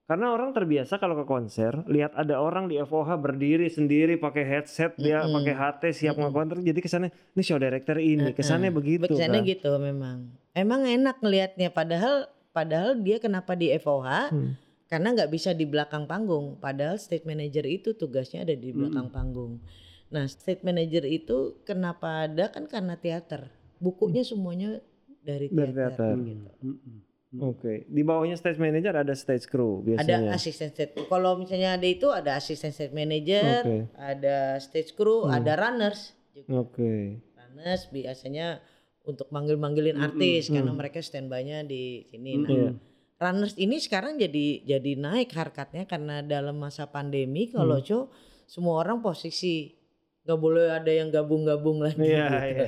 Karena 0.07 0.31
orang 0.31 0.55
terbiasa 0.55 1.03
kalau 1.03 1.19
ke 1.19 1.27
konser 1.27 1.83
lihat 1.91 2.15
ada 2.15 2.39
orang 2.39 2.71
di 2.71 2.79
FOH 2.79 3.19
berdiri 3.19 3.67
sendiri 3.67 4.15
pakai 4.15 4.47
headset 4.47 4.95
dia 4.95 5.27
Mm-mm. 5.27 5.35
pakai 5.35 5.55
HT 5.55 5.83
siap 5.93 6.15
Mm-mm. 6.15 6.31
ngekonter 6.31 6.57
jadi 6.63 6.79
kesannya 6.79 7.11
ini 7.11 7.43
show 7.43 7.59
director 7.59 7.99
ini 7.99 8.31
kesannya 8.31 8.71
begitu 8.71 9.11
Kesannya 9.11 9.43
kan. 9.43 9.51
gitu 9.51 9.71
memang. 9.83 10.19
Emang 10.55 10.87
enak 10.87 11.19
ngelihatnya 11.19 11.75
padahal 11.75 12.31
padahal 12.55 12.95
dia 12.97 13.19
kenapa 13.19 13.59
di 13.59 13.75
FOH? 13.75 14.31
Hmm. 14.31 14.55
Karena 14.87 15.11
nggak 15.11 15.31
bisa 15.35 15.51
di 15.51 15.67
belakang 15.67 16.07
panggung. 16.07 16.55
Padahal 16.57 17.03
stage 17.03 17.27
manager 17.27 17.67
itu 17.67 17.91
tugasnya 17.93 18.47
ada 18.47 18.55
di 18.55 18.71
belakang 18.71 19.11
panggung. 19.11 19.59
Nah, 20.07 20.31
stage 20.31 20.63
manager 20.63 21.03
itu 21.03 21.59
kenapa 21.67 22.31
ada 22.31 22.47
kan 22.47 22.71
karena 22.71 22.95
teater. 22.95 23.51
Bukunya 23.83 24.23
semuanya 24.23 24.79
dari 25.21 25.51
Dari 25.51 25.75
teater. 25.75 26.15
teater. 26.15 26.15
gitu. 26.23 26.51
Hmm, 26.63 26.79
hmm. 26.79 26.99
Oke, 27.37 27.85
di 27.85 28.01
bawahnya 28.01 28.33
stage 28.33 28.57
manager 28.57 28.95
ada 28.95 29.13
stage 29.13 29.45
crew 29.45 29.83
Ada 29.83 29.85
biasanya. 29.99 30.31
asisten 30.33 30.71
stage. 30.71 30.95
Kalau 30.97 31.37
misalnya 31.37 31.75
ada 31.75 31.85
itu 31.85 32.09
ada 32.09 32.39
asisten 32.39 32.71
stage 32.71 32.91
manager, 32.91 33.61
Oke. 33.61 33.77
ada 33.93 34.37
stage 34.57 34.95
crew, 34.95 35.27
Hmm. 35.27 35.35
ada 35.35 35.53
runners 35.55 36.15
juga. 36.31 36.63
Oke. 36.63 37.19
Runners 37.35 37.83
biasanya 37.91 38.63
untuk 39.03 39.29
manggil-manggilin 39.29 39.95
Mm-mm. 39.95 40.07
artis 40.09 40.49
karena 40.49 40.71
Hmm. 40.71 40.79
mereka 40.79 40.99
standby-nya 40.99 41.63
di 41.63 42.07
sini. 42.07 42.33
Nah, 42.37 42.47
Mm-mm. 42.47 42.57
Iya. 42.57 42.71
runners 43.19 43.55
ini 43.57 43.77
sekarang 43.77 44.17
jadi 44.17 44.47
jadi 44.63 44.93
naik 44.95 45.31
harkatnya 45.31 45.85
karena 45.85 46.21
dalam 46.21 46.55
masa 46.55 46.87
pandemi 46.87 47.49
kalau 47.49 47.77
Hmm. 47.77 47.85
show 47.85 48.03
semua 48.45 48.81
orang 48.81 49.01
posisi 49.01 49.75
nggak 50.23 50.37
boleh 50.37 50.71
ada 50.71 50.91
yang 50.91 51.09
gabung-gabung 51.09 51.81
lagi 51.81 52.01
Iya, 52.03 52.27
gitu. 52.29 52.45
iya. 52.55 52.67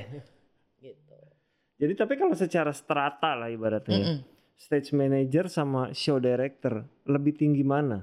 Gitu. 0.81 1.17
Jadi 1.79 1.93
tapi 1.95 2.15
kalau 2.15 2.35
secara 2.35 2.71
strata 2.71 3.35
lah 3.35 3.49
ibaratnya 3.49 3.93
ya, 3.93 4.07
Mm-mm. 4.09 4.19
Stage 4.59 4.91
manager 4.91 5.47
sama 5.47 5.95
show 5.95 6.19
director 6.19 6.83
lebih 7.07 7.33
tinggi 7.33 7.63
mana? 7.63 8.03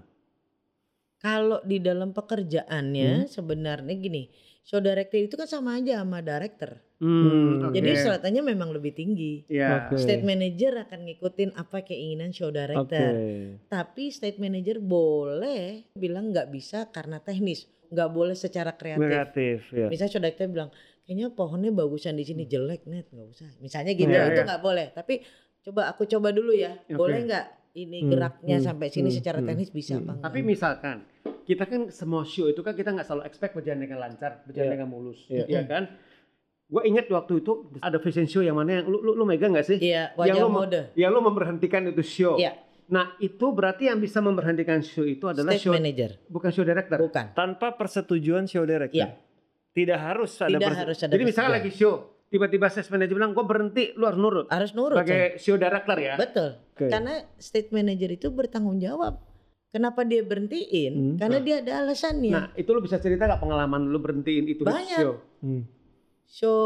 Kalau 1.19 1.59
di 1.61 1.77
dalam 1.77 2.09
Hmm. 2.09 2.17
pekerjaannya 2.17 3.27
sebenarnya 3.27 3.93
gini, 3.93 4.29
show 4.61 4.77
director 4.77 5.17
itu 5.17 5.33
kan 5.33 5.45
sama 5.45 5.75
aja 5.75 5.99
sama 5.99 6.21
director. 6.21 6.79
Hmm, 6.95 7.73
Jadi 7.73 7.91
oke. 7.91 7.99
stratanya 7.99 8.39
memang 8.39 8.71
lebih 8.71 8.93
tinggi. 8.93 9.43
Iya. 9.47 9.89
Oke. 9.89 9.99
State 9.99 10.23
manager 10.23 10.79
akan 10.79 10.99
ngikutin 11.03 11.51
apa 11.53 11.83
keinginan 11.83 12.31
show 12.31 12.49
director. 12.49 13.11
Tapi 13.67 14.03
state 14.09 14.37
manager 14.37 14.79
boleh 14.79 15.91
bilang 15.91 16.31
nggak 16.31 16.47
bisa 16.47 16.87
karena 16.87 17.19
teknis, 17.19 17.67
nggak 17.89 18.09
boleh 18.09 18.31
secara 18.33 18.71
kreatif. 18.71 19.01
Kreatif 19.01 19.59
ya. 19.71 19.87
Misalnya 19.89 20.11
show 20.13 20.21
director 20.21 20.47
bilang, 20.47 20.69
kayaknya 21.03 21.27
pohonnya 21.29 21.69
bagusan 21.69 22.15
di 22.15 22.23
sini 22.23 22.45
jelek 22.45 22.85
net, 22.85 23.09
nggak 23.09 23.27
usah. 23.27 23.49
Misalnya 23.59 23.91
gitu, 23.91 24.07
Iya, 24.07 24.29
itu 24.29 24.39
iya. 24.39 24.47
nggak 24.47 24.61
boleh. 24.61 24.87
Tapi 24.89 25.19
coba 25.65 25.81
aku 25.89 26.05
coba 26.05 26.29
dulu 26.29 26.53
ya, 26.53 26.77
Oke. 26.85 26.93
boleh 26.93 27.25
nggak 27.25 27.45
ini 27.75 28.05
Hmm, 28.05 28.09
geraknya 28.13 28.57
hmm, 28.61 28.65
sampai 28.71 28.87
sini 28.87 29.09
hmm, 29.11 29.17
secara 29.19 29.39
hmm, 29.41 29.47
teknis 29.51 29.71
bisa 29.73 29.93
hmm. 29.97 30.01
apa 30.05 30.11
enggak? 30.15 30.25
Tapi 30.29 30.39
misalkan 30.45 30.97
kita 31.45 31.63
kan 31.67 31.81
semua 31.91 32.23
show 32.23 32.47
itu 32.47 32.61
kan 32.63 32.73
kita 32.73 32.89
nggak 32.95 33.05
selalu 33.05 33.23
expect 33.27 33.53
berjalan 33.57 33.79
dengan 33.83 33.97
lancar, 34.01 34.45
berjalan 34.47 34.65
Iya. 34.69 34.73
dengan 34.77 34.87
mulus, 34.89 35.19
Iya. 35.27 35.45
Iya 35.49 35.61
kan? 35.67 35.83
Gue 36.65 36.81
ingat 36.89 37.05
waktu 37.13 37.45
itu 37.45 37.69
ada 37.77 37.97
fashion 38.01 38.25
show 38.25 38.41
yang 38.41 38.57
mana 38.57 38.81
yang 38.81 38.85
lu 38.89 38.97
lu, 38.97 39.13
lu 39.13 39.23
megang 39.27 39.53
nggak 39.53 39.67
sih? 39.69 39.77
Iya, 39.77 40.17
yang 40.17 40.17
wajah 40.17 40.41
lu, 40.41 40.49
mode. 40.49 40.81
Yang 40.97 41.11
lu 41.13 41.19
memberhentikan 41.21 41.81
itu 41.85 42.01
show. 42.01 42.33
Iya. 42.41 42.57
Nah 42.89 43.13
itu 43.21 43.45
berarti 43.53 43.89
yang 43.89 44.01
bisa 44.01 44.17
memberhentikan 44.21 44.81
show 44.81 45.05
itu 45.05 45.29
adalah 45.29 45.53
Stage 45.53 45.69
show 45.69 45.73
manager, 45.73 46.17
bukan 46.25 46.49
show 46.49 46.65
director. 46.65 46.97
bukan. 47.01 47.25
Tanpa 47.37 47.73
persetujuan 47.77 48.49
show 48.49 48.65
director. 48.65 48.97
Iya. 48.97 49.13
Tidak 49.75 49.99
harus 49.99 50.31
ada 50.39 50.55
Tidak 50.55 50.71
harus 50.71 50.97
ada 51.03 51.11
Jadi 51.11 51.23
misalnya 51.27 51.59
lagi 51.59 51.69
show, 51.69 52.14
tiba-tiba 52.27 52.67
sales 52.67 52.89
manager 52.89 53.15
bilang 53.15 53.31
gue 53.31 53.45
berhenti, 53.45 53.83
lu 53.95 54.05
harus 54.09 54.19
nurut. 54.19 54.45
harus 54.49 54.71
nurut. 54.73 54.97
Sebagai 54.97 55.37
show 55.37 55.55
director 55.55 55.97
ya. 55.97 56.15
Betul. 56.17 56.49
Oke. 56.73 56.89
Karena 56.89 57.13
state 57.37 57.69
manager 57.71 58.09
itu 58.11 58.27
bertanggung 58.33 58.81
jawab. 58.81 59.21
Kenapa 59.69 60.07
dia 60.07 60.23
berhentiin? 60.23 60.93
Hmm. 60.95 61.15
Karena 61.19 61.37
dia 61.43 61.59
ada 61.59 61.83
alasannya. 61.83 62.31
Nah 62.31 62.45
itu 62.55 62.69
lu 62.71 62.79
bisa 62.79 62.95
cerita 62.95 63.27
gak 63.27 63.43
pengalaman 63.43 63.91
lu 63.91 63.99
berhentiin 63.99 64.45
itu 64.47 64.63
Banyak. 64.63 65.03
show? 65.03 65.19
Hmm. 65.43 65.67
Show 66.23 66.61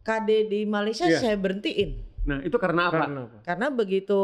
KD 0.00 0.48
di 0.48 0.60
Malaysia 0.64 1.04
Iya. 1.04 1.20
saya 1.20 1.36
berhentiin. 1.36 1.90
Nah 2.24 2.40
itu 2.40 2.56
karena 2.56 2.88
apa? 2.88 3.04
Karena 3.04 3.20
apa? 3.28 3.36
Karena 3.44 3.66
begitu 3.68 4.20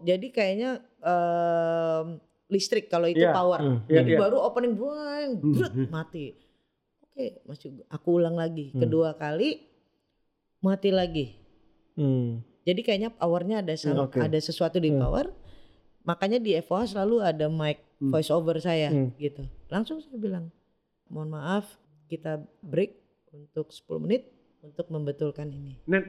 jadi 0.00 0.26
kayaknya 0.32 0.70
em, 1.04 2.06
listrik 2.48 2.88
kalau 2.88 3.08
itu 3.08 3.20
Iya. 3.20 3.32
power. 3.36 3.60
Hmm. 3.60 3.78
Iya, 3.92 3.96
Jadi 4.00 4.10
iya. 4.12 4.18
baru 4.20 4.36
opening 4.40 4.74
buang, 4.76 5.28
brut, 5.40 5.72
hmm. 5.72 5.88
mati. 5.92 6.26
Oke, 7.12 7.44
masih 7.44 7.84
aku 7.92 8.16
ulang 8.16 8.40
lagi. 8.40 8.72
Hmm. 8.72 8.80
Kedua 8.80 9.12
kali 9.12 9.60
mati 10.64 10.88
lagi. 10.88 11.36
Hmm. 11.92 12.40
Jadi 12.64 12.80
kayaknya 12.80 13.12
powernya 13.12 13.60
ada 13.60 13.76
Hmm, 13.76 14.08
oke. 14.08 14.16
ada 14.16 14.38
sesuatu 14.40 14.80
di 14.80 14.88
Hmm. 14.88 15.04
power. 15.04 15.26
Makanya 16.02 16.40
di 16.40 16.56
FOH 16.56 16.96
selalu 16.96 17.20
ada 17.20 17.46
mic 17.46 17.84
Hmm. 18.00 18.08
voice 18.08 18.32
over 18.32 18.56
saya 18.58 18.88
Hmm. 18.88 19.12
gitu. 19.14 19.44
Langsung 19.68 20.00
saya 20.00 20.16
bilang, 20.16 20.48
"Mohon 21.12 21.36
maaf, 21.36 21.76
kita 22.08 22.40
break 22.64 22.96
untuk 23.28 23.68
10 23.70 24.00
menit 24.00 24.32
untuk 24.64 24.88
membetulkan 24.88 25.52
ini." 25.52 25.84
Nah, 25.84 26.00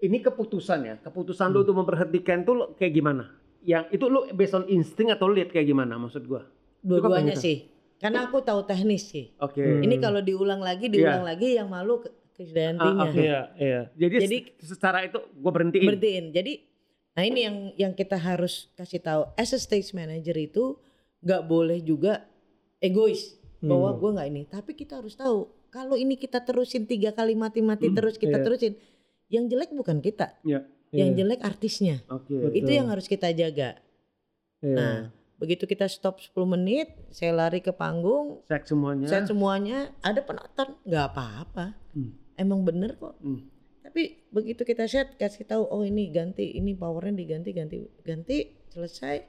ini 0.00 0.18
keputusan 0.18 0.82
ya. 0.82 0.94
Keputusan 0.98 1.54
lu 1.54 1.62
Hmm. 1.62 1.64
untuk 1.64 1.76
memperhatikan 1.78 2.42
tuh 2.42 2.54
lu 2.58 2.64
kayak 2.74 2.90
gimana? 2.92 3.30
Yang 3.62 3.84
itu 3.92 4.04
lu 4.10 4.20
based 4.34 4.52
on 4.52 4.66
insting 4.66 5.08
atau 5.08 5.30
lead 5.30 5.48
kayak 5.48 5.64
gimana 5.64 5.94
maksud 5.94 6.26
gua? 6.26 6.42
Dua-duanya 6.82 7.38
sih. 7.38 7.70
Karena 7.96 8.24
aku 8.24 8.38
tahu 8.40 8.62
teknis 8.62 9.08
sih. 9.08 9.32
Oke. 9.38 9.58
Hmm. 9.58 9.80
Ini 9.80 9.96
kalau 9.96 10.20
diulang 10.20 10.58
lagi, 10.58 10.86
diulang 10.88 11.24
lagi 11.24 11.54
yang 11.54 11.66
malu 11.66 11.98
ke 11.98 12.08
Krisdayantinya. 12.32 12.98
Ah, 12.98 13.06
oke. 13.06 13.16
Iya, 13.16 13.40
iya. 13.56 13.80
Jadi, 13.94 14.16
Jadi- 14.20 14.40
se- 14.58 14.74
secara 14.74 15.02
itu 15.02 15.22
gua 15.34 15.50
berhentiin. 15.50 15.86
berhentiin. 15.86 16.26
Jadi 16.30 16.52
nah 17.14 17.22
ini 17.22 17.40
yang 17.40 17.56
yang 17.78 17.92
kita 17.92 18.16
harus 18.16 18.66
kasih 18.74 18.98
tahu 18.98 19.22
as 19.34 19.50
a 19.50 19.58
stage 19.58 19.92
manager 19.92 20.34
itu 20.34 20.74
nggak 21.20 21.42
boleh 21.44 21.78
juga 21.78 22.26
egois 22.78 23.38
bahwa 23.58 23.88
Hmm. 23.88 23.98
gue 23.98 24.10
nggak 24.12 24.28
ini. 24.28 24.42
Tapi 24.44 24.70
kita 24.72 24.98
harus 24.98 25.14
tahu 25.14 25.46
kalau 25.70 25.94
ini 25.94 26.14
kita 26.14 26.38
terusin 26.38 26.84
tiga 26.84 27.10
kali 27.10 27.32
mati-mati 27.32 27.86
Hmm, 27.86 27.94
terus 27.94 28.14
kita 28.14 28.36
iya. 28.36 28.44
terusin, 28.44 28.74
yang 29.26 29.46
jelek 29.46 29.70
bukan 29.70 29.98
kita, 29.98 30.34
Iya. 30.42 30.66
yang 30.90 31.10
Iya. 31.10 31.16
jelek 31.16 31.40
artisnya. 31.40 31.96
Oke. 32.08 32.34
Betul. 32.34 32.50
Itu 32.56 32.70
yang 32.72 32.86
harus 32.86 33.06
kita 33.06 33.30
jaga. 33.30 33.78
Iya. 34.60 34.74
Nah, 34.74 34.96
begitu 35.36 35.64
kita 35.64 35.84
stop 35.86 36.18
10 36.18 36.34
menit, 36.46 36.88
saya 37.10 37.34
lari 37.34 37.58
ke 37.58 37.70
panggung, 37.70 38.40
Cek 38.46 38.64
semuanya. 38.64 39.06
saya 39.06 39.22
semuanya 39.24 39.78
ada 40.00 40.20
penonton, 40.20 40.78
nggak 40.82 41.04
apa-apa. 41.10 41.74
Hmm. 41.92 42.14
Emang 42.34 42.62
bener 42.62 42.94
kok. 42.94 43.18
Hmm. 43.18 43.46
Tapi 43.80 44.26
begitu 44.28 44.62
kita 44.62 44.86
set 44.86 45.14
kasih 45.14 45.44
tahu 45.44 45.64
oh 45.64 45.82
ini 45.82 46.10
ganti, 46.10 46.54
ini 46.54 46.72
powernya 46.72 47.14
diganti, 47.14 47.50
ganti, 47.52 47.78
ganti, 48.02 48.38
selesai. 48.68 49.22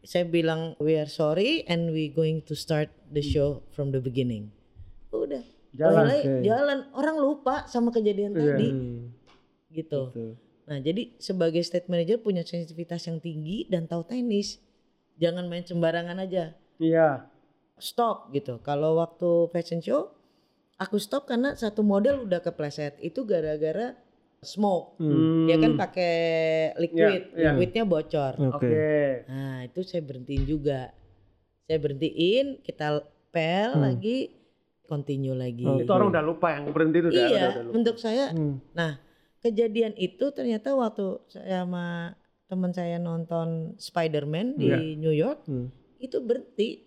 Saya 0.00 0.24
bilang 0.24 0.80
we 0.80 0.96
are 0.96 1.04
sorry 1.04 1.60
and 1.66 1.92
we 1.92 2.08
going 2.08 2.40
to 2.40 2.56
start 2.56 2.88
the 3.06 3.20
show 3.20 3.60
from 3.68 3.92
the 3.92 4.00
beginning. 4.00 4.48
Udah. 5.12 5.44
Jalan. 5.70 6.02
Mulai 6.02 6.20
Oke. 6.20 6.40
jalan. 6.42 6.78
Orang 6.90 7.16
lupa 7.20 7.68
sama 7.68 7.92
kejadian 7.92 8.32
Iya. 8.32 8.40
tadi 8.40 8.68
Hmm. 8.72 9.00
gitu. 9.68 10.02
Betul. 10.08 10.30
Nah, 10.64 10.78
jadi 10.78 11.02
sebagai 11.18 11.60
state 11.60 11.86
manager 11.86 12.16
punya 12.16 12.42
sensitivitas 12.42 13.04
yang 13.04 13.18
tinggi 13.18 13.66
dan 13.66 13.84
tahu 13.84 14.02
teknis. 14.02 14.62
Jangan 15.20 15.44
main 15.46 15.62
sembarangan 15.62 16.16
aja. 16.18 16.56
Iya. 16.80 17.28
Stop 17.76 18.32
gitu. 18.32 18.58
Kalau 18.60 18.96
waktu 18.96 19.52
fashion 19.52 19.78
show 19.78 20.08
aku 20.76 20.96
stop 20.96 21.28
karena 21.28 21.52
satu 21.52 21.84
model 21.84 22.24
udah 22.24 22.40
kepleset. 22.40 22.96
Itu 22.98 23.28
gara-gara 23.28 23.94
smoke. 24.40 24.96
Hmm. 24.96 25.44
Dia 25.44 25.60
kan 25.60 25.76
pakai 25.76 26.16
liquid, 26.80 27.22
Iya, 27.30 27.36
iya. 27.36 27.50
liquidnya 27.52 27.84
bocor. 27.84 28.32
Oke. 28.40 28.64
Oke. 28.64 28.96
Nah, 29.28 29.68
itu 29.68 29.80
saya 29.84 30.00
berhentiin 30.00 30.44
juga. 30.48 30.88
Saya 31.68 31.78
berhentiin, 31.78 32.64
kita 32.64 33.04
pel 33.30 33.76
Hmm. 33.76 33.84
lagi, 33.84 34.32
continue 34.88 35.36
lagi. 35.36 35.62
Oke. 35.62 35.84
Itu 35.84 35.92
orang 35.92 36.08
udah 36.10 36.24
lupa 36.24 36.56
yang 36.56 36.72
berhenti 36.72 36.98
itu 36.98 37.08
udah. 37.08 37.20
Iya, 37.20 37.28
udah, 37.28 37.48
udah 37.52 37.62
lupa. 37.62 37.72
untuk 37.76 37.96
saya 38.00 38.24
Hmm. 38.32 38.56
kejadian 39.40 39.92
itu 39.96 40.24
ternyata 40.32 40.72
waktu 40.72 41.20
saya 41.28 41.64
sama 41.64 42.16
teman 42.50 42.74
saya 42.74 42.98
nonton 42.98 43.78
Spider-Man 43.78 44.58
di 44.58 44.66
Iya. 44.66 44.78
New 44.98 45.14
York 45.14 45.46
Hmm. 45.46 45.70
itu 45.96 46.18
berhenti 46.18 46.82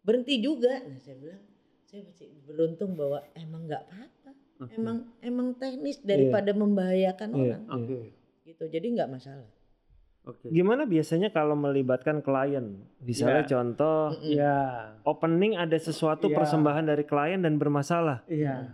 berhenti 0.00 0.38
juga 0.38 0.78
nah 0.80 0.96
saya 0.96 1.18
bilang 1.18 1.42
saya 1.82 2.06
masih 2.06 2.30
beruntung 2.46 2.94
bahwa 2.94 3.18
emang 3.34 3.66
nggak 3.66 3.82
apa-apa 3.82 4.30
Oke. 4.60 4.72
emang 4.72 4.96
emang 5.20 5.48
teknis 5.54 5.98
daripada 6.00 6.54
membahayakan 6.54 7.28
Iya. 7.32 7.58
orang 7.58 7.62
Oke. 7.68 7.98
gitu 8.46 8.64
jadi 8.64 8.86
nggak 8.88 9.10
masalah 9.10 9.50
Oke. 10.20 10.52
Gimana 10.52 10.84
biasanya 10.84 11.32
kalau 11.32 11.56
melibatkan 11.56 12.20
klien? 12.20 12.84
Misalnya 13.00 13.40
Iya. 13.40 13.48
contoh. 13.48 14.12
Iya. 14.20 14.56
opening 15.02 15.56
ada 15.56 15.72
sesuatu 15.74 16.28
Iya. 16.28 16.36
persembahan 16.36 16.84
dari 16.84 17.08
klien 17.08 17.40
dan 17.40 17.56
bermasalah. 17.56 18.20
Iya. 18.28 18.68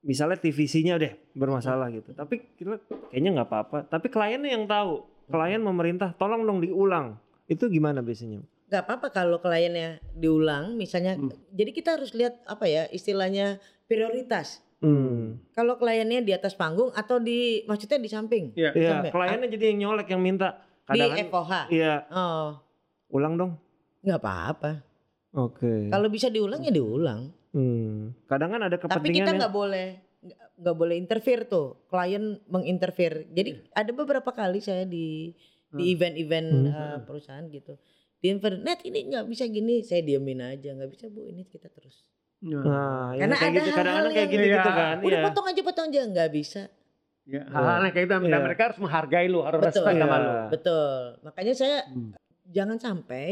Misalnya 0.00 0.40
TVC-nya 0.40 0.96
deh 0.96 1.12
bermasalah 1.36 1.92
gitu. 1.92 2.16
Tapi 2.16 2.56
kita 2.56 2.80
kayaknya 3.12 3.30
nggak 3.36 3.48
apa-apa. 3.52 3.78
Tapi 3.86 4.08
kliennya 4.08 4.56
yang 4.56 4.64
tahu. 4.64 5.04
Klien 5.30 5.60
memerintah 5.60 6.12
tolong 6.12 6.42
dong 6.42 6.58
diulang. 6.58 7.16
Itu 7.46 7.66
gimana 7.66 8.00
biasanya? 8.00 8.42
nggak 8.66 8.86
apa-apa 8.86 9.10
kalau 9.10 9.38
kliennya 9.38 9.98
diulang 10.14 10.78
misalnya 10.78 11.18
Hmm. 11.18 11.34
jadi 11.50 11.70
kita 11.72 11.98
harus 11.98 12.14
lihat 12.14 12.38
apa 12.46 12.70
ya 12.70 12.86
istilahnya 12.86 13.58
prioritas 13.84 14.62
Hmm. 14.78 15.42
kalau 15.50 15.74
kliennya 15.74 16.22
di 16.22 16.30
atas 16.30 16.54
panggung 16.54 16.94
atau 16.94 17.18
di 17.18 17.66
maksudnya 17.66 17.98
di 17.98 18.06
samping 18.06 18.54
Iya. 18.54 18.70
Iya, 18.70 19.10
kliennya 19.10 19.50
jadi 19.50 19.74
yang 19.74 19.78
nyolek 19.84 20.08
yang 20.08 20.22
minta. 20.22 20.62
di 20.86 21.02
Kadang 21.02 21.18
FOH 21.20 21.52
iya, 21.68 22.06
oh 22.08 22.62
ulang 23.10 23.34
dong. 23.34 23.52
nggak 24.00 24.18
apa-apa 24.18 24.86
Oke. 25.32 25.90
kalau 25.90 26.06
bisa 26.06 26.30
diulang 26.30 26.62
ya 26.62 26.70
diulang 26.70 27.34
Hmm. 27.50 28.14
Kadang 28.24 28.54
kan 28.54 28.62
ada 28.62 28.78
Tapi 28.78 28.86
kepentingan 28.86 29.10
kita 29.16 29.26
yang- 29.26 29.40
nggak 29.42 29.50
boleh 29.52 29.88
nggak- 30.22 30.76
boleh 30.76 30.96
interfere 30.96 31.44
tuh. 31.44 31.84
Klien 31.86 32.38
menginterfere. 32.46 33.28
Jadi 33.28 33.68
ada 33.70 33.90
beberapa 33.90 34.30
kali 34.30 34.60
saya 34.60 34.84
di 34.84 35.32
di 35.70 35.84
Hmm. 35.86 35.92
event-event 35.94 36.48
Hmm. 36.50 36.72
uh, 36.72 36.98
perusahaan 37.00 37.46
gitu. 37.46 37.78
Di 38.18 38.28
internet 38.28 38.82
ini 38.82 39.06
nggak 39.06 39.24
bisa 39.24 39.46
gini, 39.46 39.80
saya 39.80 40.02
diemin 40.02 40.42
aja 40.42 40.74
nggak 40.74 40.90
bisa 40.90 41.06
bu 41.06 41.24
ini 41.24 41.46
kita 41.46 41.70
terus. 41.70 42.02
Nah, 42.42 43.14
ya 43.14 43.22
Karena 43.22 43.36
kayak 43.36 43.46
ada 43.46 43.54
gitu 43.54 43.70
kadang-kadang 43.70 43.86
hal-hal 43.86 44.06
kayak 44.06 44.18
yang- 44.18 44.32
gitu-gitu 44.32 44.58
Iya. 44.66 44.76
kan. 44.76 44.96
Udah 44.98 45.08
Iya. 45.14 45.24
potong 45.24 45.46
aja 45.46 45.60
potong 45.62 45.86
aja 45.86 46.00
nggak 46.06 46.30
bisa. 46.30 46.62
Ya, 47.22 47.42
hal-hal 47.46 47.80
yang 47.80 47.94
kayak 47.94 48.06
itu 48.06 48.14
Iya. 48.26 48.38
mereka 48.40 48.62
harus 48.66 48.78
menghargai 48.78 49.26
lu, 49.28 49.40
harus 49.40 49.60
Betul. 49.60 49.70
respect 49.78 49.96
sama 49.96 50.10
Iya. 50.10 50.20
lu. 50.20 50.32
Betul. 50.50 50.98
Makanya 51.22 51.54
saya 51.54 51.78
Hmm. 51.86 52.10
jangan 52.44 52.78
sampai 52.78 53.28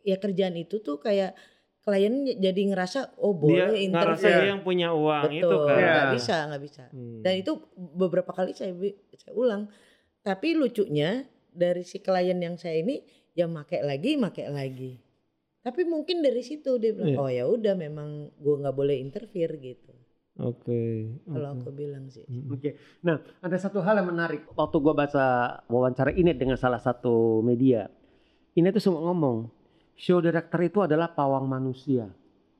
ya 0.00 0.16
kerjaan 0.16 0.56
itu 0.56 0.80
tuh 0.80 0.96
kayak 0.96 1.36
klien 1.82 2.14
jadi 2.38 2.62
ngerasa 2.70 3.18
oh 3.18 3.34
Dia 3.34 3.66
boleh 3.66 3.90
ngerasa 3.90 4.22
interview. 4.22 4.30
dia 4.38 4.46
yang 4.54 4.62
punya 4.62 4.88
uang 4.94 5.24
Betul. 5.28 5.38
itu 5.42 5.56
kan. 5.66 5.76
Iya. 5.78 5.90
Nggak 5.90 6.12
bisa 6.14 6.36
nggak 6.46 6.62
bisa. 6.62 6.82
Hmm. 6.94 7.20
Dan 7.26 7.32
itu 7.42 7.52
beberapa 7.76 8.30
kali 8.30 8.54
saya 8.54 8.70
saya 9.18 9.34
ulang. 9.34 9.66
Tapi 10.22 10.54
lucunya 10.54 11.26
dari 11.50 11.82
si 11.82 11.98
klien 11.98 12.38
yang 12.38 12.54
saya 12.54 12.78
ini 12.78 13.02
ya 13.34 13.50
make 13.50 13.82
lagi, 13.82 14.14
make 14.14 14.46
lagi. 14.46 15.02
Tapi 15.62 15.86
mungkin 15.86 16.22
dari 16.22 16.42
situ 16.42 16.78
dia 16.78 16.90
bilang, 16.90 17.14
Iya. 17.14 17.18
oh 17.22 17.30
ya 17.30 17.44
udah 17.46 17.74
memang 17.78 18.34
gua 18.38 18.62
nggak 18.66 18.74
boleh 18.74 18.98
interfere 18.98 19.54
gitu. 19.58 19.94
Oke. 20.42 21.12
Kalau 21.28 21.48
oke. 21.54 21.66
aku 21.66 21.70
bilang 21.70 22.08
sih. 22.08 22.24
Hmm. 22.26 22.50
Oke. 22.50 22.78
Nah, 23.04 23.20
ada 23.38 23.56
satu 23.58 23.78
hal 23.84 24.00
yang 24.00 24.10
menarik. 24.10 24.42
Waktu 24.54 24.76
gua 24.78 24.94
baca 24.96 25.26
wawancara 25.66 26.10
Inet 26.14 26.38
dengan 26.38 26.58
salah 26.58 26.80
satu 26.82 27.42
media, 27.42 27.86
Inet 28.54 28.74
tuh 28.74 28.82
semua 28.82 29.06
ngomong, 29.06 29.50
show 29.94 30.18
director 30.18 30.60
itu 30.62 30.78
adalah 30.82 31.10
pawang 31.12 31.46
manusia. 31.46 32.08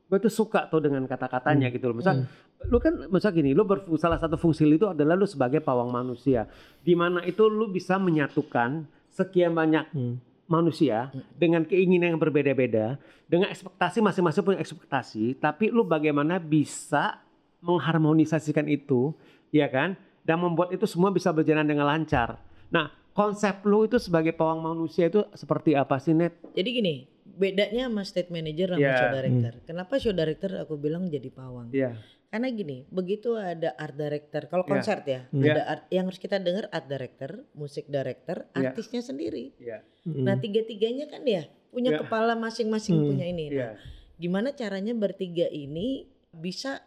Gue 0.07 0.19
tuh 0.21 0.33
suka 0.33 0.69
tuh 0.69 0.85
dengan 0.85 1.09
kata-katanya 1.09 1.73
gitu 1.73 1.89
loh. 1.89 1.97
Misal, 1.97 2.29
lu 2.69 2.77
kan 2.79 3.09
misal 3.09 3.33
gini, 3.33 3.57
lu 3.57 3.65
salah 3.97 4.21
satu 4.21 4.37
fungsi 4.37 4.69
lu 4.69 4.77
itu 4.77 4.85
adalah 4.85 5.17
lu 5.17 5.25
sebagai 5.25 5.65
pawang 5.65 5.89
manusia. 5.89 6.45
Di 6.85 6.93
mana 6.93 7.25
itu 7.25 7.49
lu 7.49 7.73
bisa 7.73 7.97
menyatukan 7.97 8.85
sekian 9.13 9.53
banyak 9.53 9.89
Hmm. 9.93 10.17
manusia 10.49 11.09
dengan 11.33 11.65
keinginan 11.65 12.13
yang 12.13 12.21
berbeda-beda, 12.21 13.01
dengan 13.25 13.49
ekspektasi 13.49 14.05
masing-masing 14.05 14.45
punya 14.45 14.61
ekspektasi, 14.61 15.41
tapi 15.41 15.73
lu 15.73 15.81
bagaimana 15.81 16.37
bisa 16.37 17.25
mengharmonisasikan 17.65 18.69
itu, 18.69 19.17
ya 19.49 19.71
kan? 19.73 19.97
Dan 20.23 20.45
membuat 20.45 20.77
itu 20.77 20.85
semua 20.85 21.09
bisa 21.09 21.33
berjalan 21.33 21.65
dengan 21.65 21.89
lancar. 21.89 22.37
Nah, 22.69 22.93
konsep 23.17 23.65
lu 23.65 23.89
itu 23.89 23.97
sebagai 23.97 24.37
pawang 24.37 24.61
manusia 24.61 25.09
itu 25.09 25.25
seperti 25.33 25.73
apa 25.73 25.97
sih, 25.97 26.13
Net? 26.13 26.37
Jadi 26.53 26.69
gini, 26.69 26.95
bedanya 27.33 27.89
sama 27.89 28.03
state 28.05 28.29
manager 28.29 28.77
sama 28.77 28.83
Iya. 28.83 28.97
show 28.97 29.11
director. 29.11 29.53
Kenapa 29.65 29.95
show 29.99 30.13
director 30.13 30.51
aku 30.61 30.75
bilang 30.77 31.09
jadi 31.09 31.29
pawang? 31.29 31.73
Iya. 31.73 31.97
Karena 32.33 32.49
gini, 32.49 32.89
begitu 32.89 33.37
ada 33.37 33.77
art 33.77 33.93
director, 33.93 34.49
kalau 34.49 34.65
Iya. 34.65 34.73
konser 34.73 34.99
ya, 35.05 35.21
Hmm. 35.29 35.45
ada 35.45 35.63
art, 35.69 35.83
yang 35.93 36.09
harus 36.09 36.17
kita 36.17 36.41
dengar 36.41 36.65
art 36.73 36.89
director, 36.89 37.45
musik 37.53 37.85
director, 37.87 38.49
Iya. 38.53 38.73
artisnya 38.73 39.05
sendiri. 39.05 39.53
Iya. 39.61 39.85
Hmm. 40.09 40.25
Nah 40.25 40.41
tiga-tiganya 40.41 41.13
kan 41.13 41.21
ya 41.25 41.45
punya 41.69 41.93
Iya. 41.93 42.01
kepala 42.05 42.33
masing-masing 42.33 42.97
Hmm. 42.97 43.09
punya 43.13 43.27
ini. 43.29 43.53
Nah, 43.53 43.77
Iya. 43.77 43.85
gimana 44.17 44.53
caranya 44.53 44.93
bertiga 44.93 45.45
ini 45.47 46.09
bisa, 46.33 46.81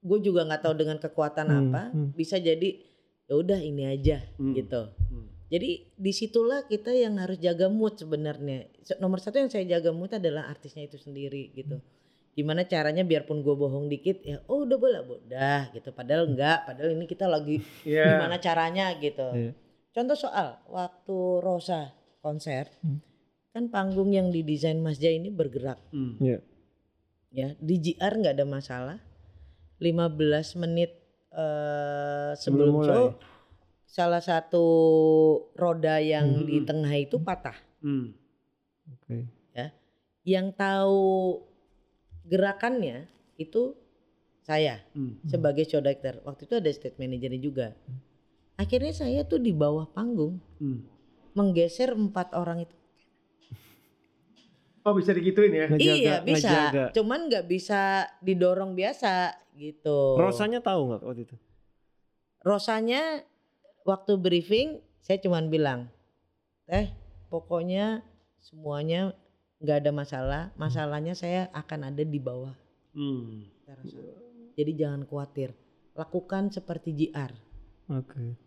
gue 0.00 0.18
juga 0.20 0.48
nggak 0.48 0.62
tahu 0.62 0.74
dengan 0.76 0.96
kekuatan 0.96 1.44
Hmm, 1.44 1.60
apa, 1.68 1.82
hmm. 1.92 2.16
bisa 2.16 2.40
jadi 2.40 2.80
ya 3.24 3.34
udah 3.36 3.60
ini 3.60 3.84
aja 3.84 4.24
Hmm. 4.36 4.52
gitu. 4.52 4.92
Hmm. 5.12 5.28
Jadi 5.54 5.70
di 5.94 6.10
situlah 6.10 6.66
kita 6.66 6.90
yang 6.90 7.14
harus 7.16 7.38
jaga 7.38 7.70
mood 7.70 7.94
sebenarnya. 7.94 8.66
Se- 8.82 8.98
Nomor 8.98 9.22
satu 9.22 9.38
yang 9.38 9.46
saya 9.46 9.62
jaga 9.68 9.94
mood 9.94 10.10
adalah 10.10 10.50
artisnya 10.50 10.82
itu 10.82 10.98
sendiri 10.98 11.54
gitu. 11.54 11.78
Gimana 12.34 12.66
caranya 12.66 13.06
biarpun 13.06 13.38
gue 13.40 13.54
bohong 13.54 13.86
dikit 13.86 14.18
ya, 14.20 14.42
oh 14.44 14.66
udah 14.66 14.74
boleh, 14.74 15.00
udah 15.06 15.70
gitu. 15.70 15.94
Padahal 15.94 16.26
enggak, 16.26 16.66
padahal 16.66 16.90
ini 16.92 17.06
kita 17.06 17.24
lagi 17.24 17.62
Iya. 17.86 18.18
gimana 18.18 18.36
caranya 18.38 18.90
gitu. 18.98 19.22
Iya. 19.30 19.52
Contoh 19.90 20.18
soal 20.18 20.58
waktu 20.66 21.16
Rosa 21.38 21.94
konser, 22.18 22.66
Hmm. 22.82 22.98
kan 23.48 23.70
panggung 23.70 24.10
yang 24.10 24.28
didesain 24.28 24.74
Mas 24.76 24.98
Jai 24.98 25.14
ini 25.14 25.30
bergerak 25.30 25.78
Hmm. 25.88 26.18
Iya. 26.18 26.42
ya 27.30 27.48
di 27.54 27.78
GR 27.78 28.12
nggak 28.16 28.34
ada 28.34 28.42
masalah 28.44 28.98
15 29.78 30.18
menit 30.56 30.90
eh, 31.30 32.32
sebelum 32.34 32.70
Sebelum 32.72 32.84
show. 32.84 33.06
Salah 33.94 34.18
satu 34.18 34.66
roda 35.54 36.02
yang 36.02 36.42
Hmm. 36.42 36.46
di 36.50 36.58
tengah 36.66 36.90
itu 36.98 37.22
patah 37.22 37.54
Hmm. 37.78 38.10
Oke. 38.90 39.30
yang 40.24 40.50
tahu 40.50 41.44
gerakannya 42.26 43.06
itu 43.36 43.76
saya 44.42 44.80
Hmm. 44.96 45.20
sebagai 45.28 45.62
show 45.62 45.78
director 45.78 46.18
waktu 46.24 46.48
itu 46.48 46.54
ada 46.58 46.70
stage 46.72 46.96
manajernya 46.98 47.38
juga 47.38 47.66
akhirnya 48.56 48.90
saya 48.90 49.20
tuh 49.22 49.38
di 49.38 49.52
bawah 49.54 49.86
panggung 49.86 50.40
Hmm. 50.58 50.82
menggeser 51.36 51.94
empat 51.94 52.34
orang 52.34 52.66
itu 52.66 52.74
Oh 54.84 54.92
bisa 54.92 55.16
digituin 55.16 55.48
ya? 55.48 55.64
Ngejaga, 55.64 55.80
iya 55.96 56.14
bisa 56.20 56.50
ngejaga. 56.68 56.84
cuman 56.92 57.20
nggak 57.28 57.44
bisa 57.48 58.04
didorong 58.20 58.76
biasa 58.76 59.32
gitu 59.56 60.18
Rosanya 60.18 60.60
tahu 60.60 60.92
nggak 60.92 61.02
waktu 61.04 61.22
itu? 61.24 61.36
Rosanya 62.40 63.24
waktu 63.84 64.16
briefing 64.16 64.80
saya 65.04 65.20
cuman 65.20 65.52
bilang, 65.52 65.92
eh 66.66 66.90
pokoknya 67.28 68.00
semuanya 68.40 69.12
nggak 69.60 69.84
ada 69.84 69.92
masalah, 69.92 70.42
masalahnya 70.56 71.12
saya 71.12 71.52
akan 71.52 71.92
ada 71.92 72.02
di 72.04 72.20
bawah. 72.20 72.56
Hmm. 72.96 73.44
Jadi 74.56 74.72
jangan 74.76 75.04
khawatir, 75.04 75.52
lakukan 75.92 76.48
seperti 76.48 76.96
JR. 76.96 77.32
Oke. 77.92 78.40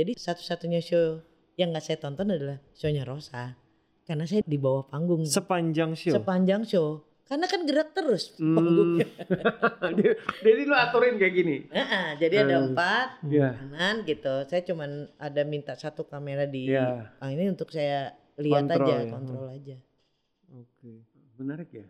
Jadi 0.00 0.12
satu-satunya 0.16 0.80
show 0.80 1.20
yang 1.60 1.76
nggak 1.76 1.84
saya 1.84 2.00
tonton 2.00 2.32
adalah 2.32 2.56
shownya 2.72 3.04
Rosa, 3.04 3.52
karena 4.08 4.24
saya 4.24 4.40
di 4.40 4.56
bawah 4.56 4.88
panggung 4.88 5.28
Sepanjang 5.28 5.92
show. 5.92 6.16
sepanjang 6.16 6.64
show. 6.64 7.04
Karena 7.30 7.46
kan 7.46 7.62
gerak 7.62 7.94
terus 7.94 8.34
Hmm. 8.34 8.58
panggungnya. 8.58 9.06
Dia- 9.96 10.18
Jadi 10.42 10.60
lu 10.66 10.74
aturin 10.74 11.14
kayak 11.14 11.30
gini? 11.32 11.56
Nah, 11.70 12.18
jadi 12.18 12.42
ada 12.42 12.56
Hmm. 12.58 12.66
empat 12.68 13.08
Iya. 13.22 13.48
kanan 13.54 13.94
gitu. 14.02 14.34
Saya 14.44 14.62
cuman 14.62 14.90
ada 15.14 15.42
minta 15.44 15.72
satu 15.72 16.02
kamera 16.02 16.42
di 16.44 16.66
Iya. 16.68 17.14
Ah, 17.16 17.30
ini 17.30 17.46
untuk 17.46 17.70
saya 17.70 18.10
lihat 18.34 18.66
Kontrol 18.66 18.82
aja, 18.82 18.94
ya. 18.96 19.06
kontrol 19.08 19.46
aja. 19.48 19.76
Oke. 20.50 20.92
Menarik 21.36 21.70
ya? 21.70 21.86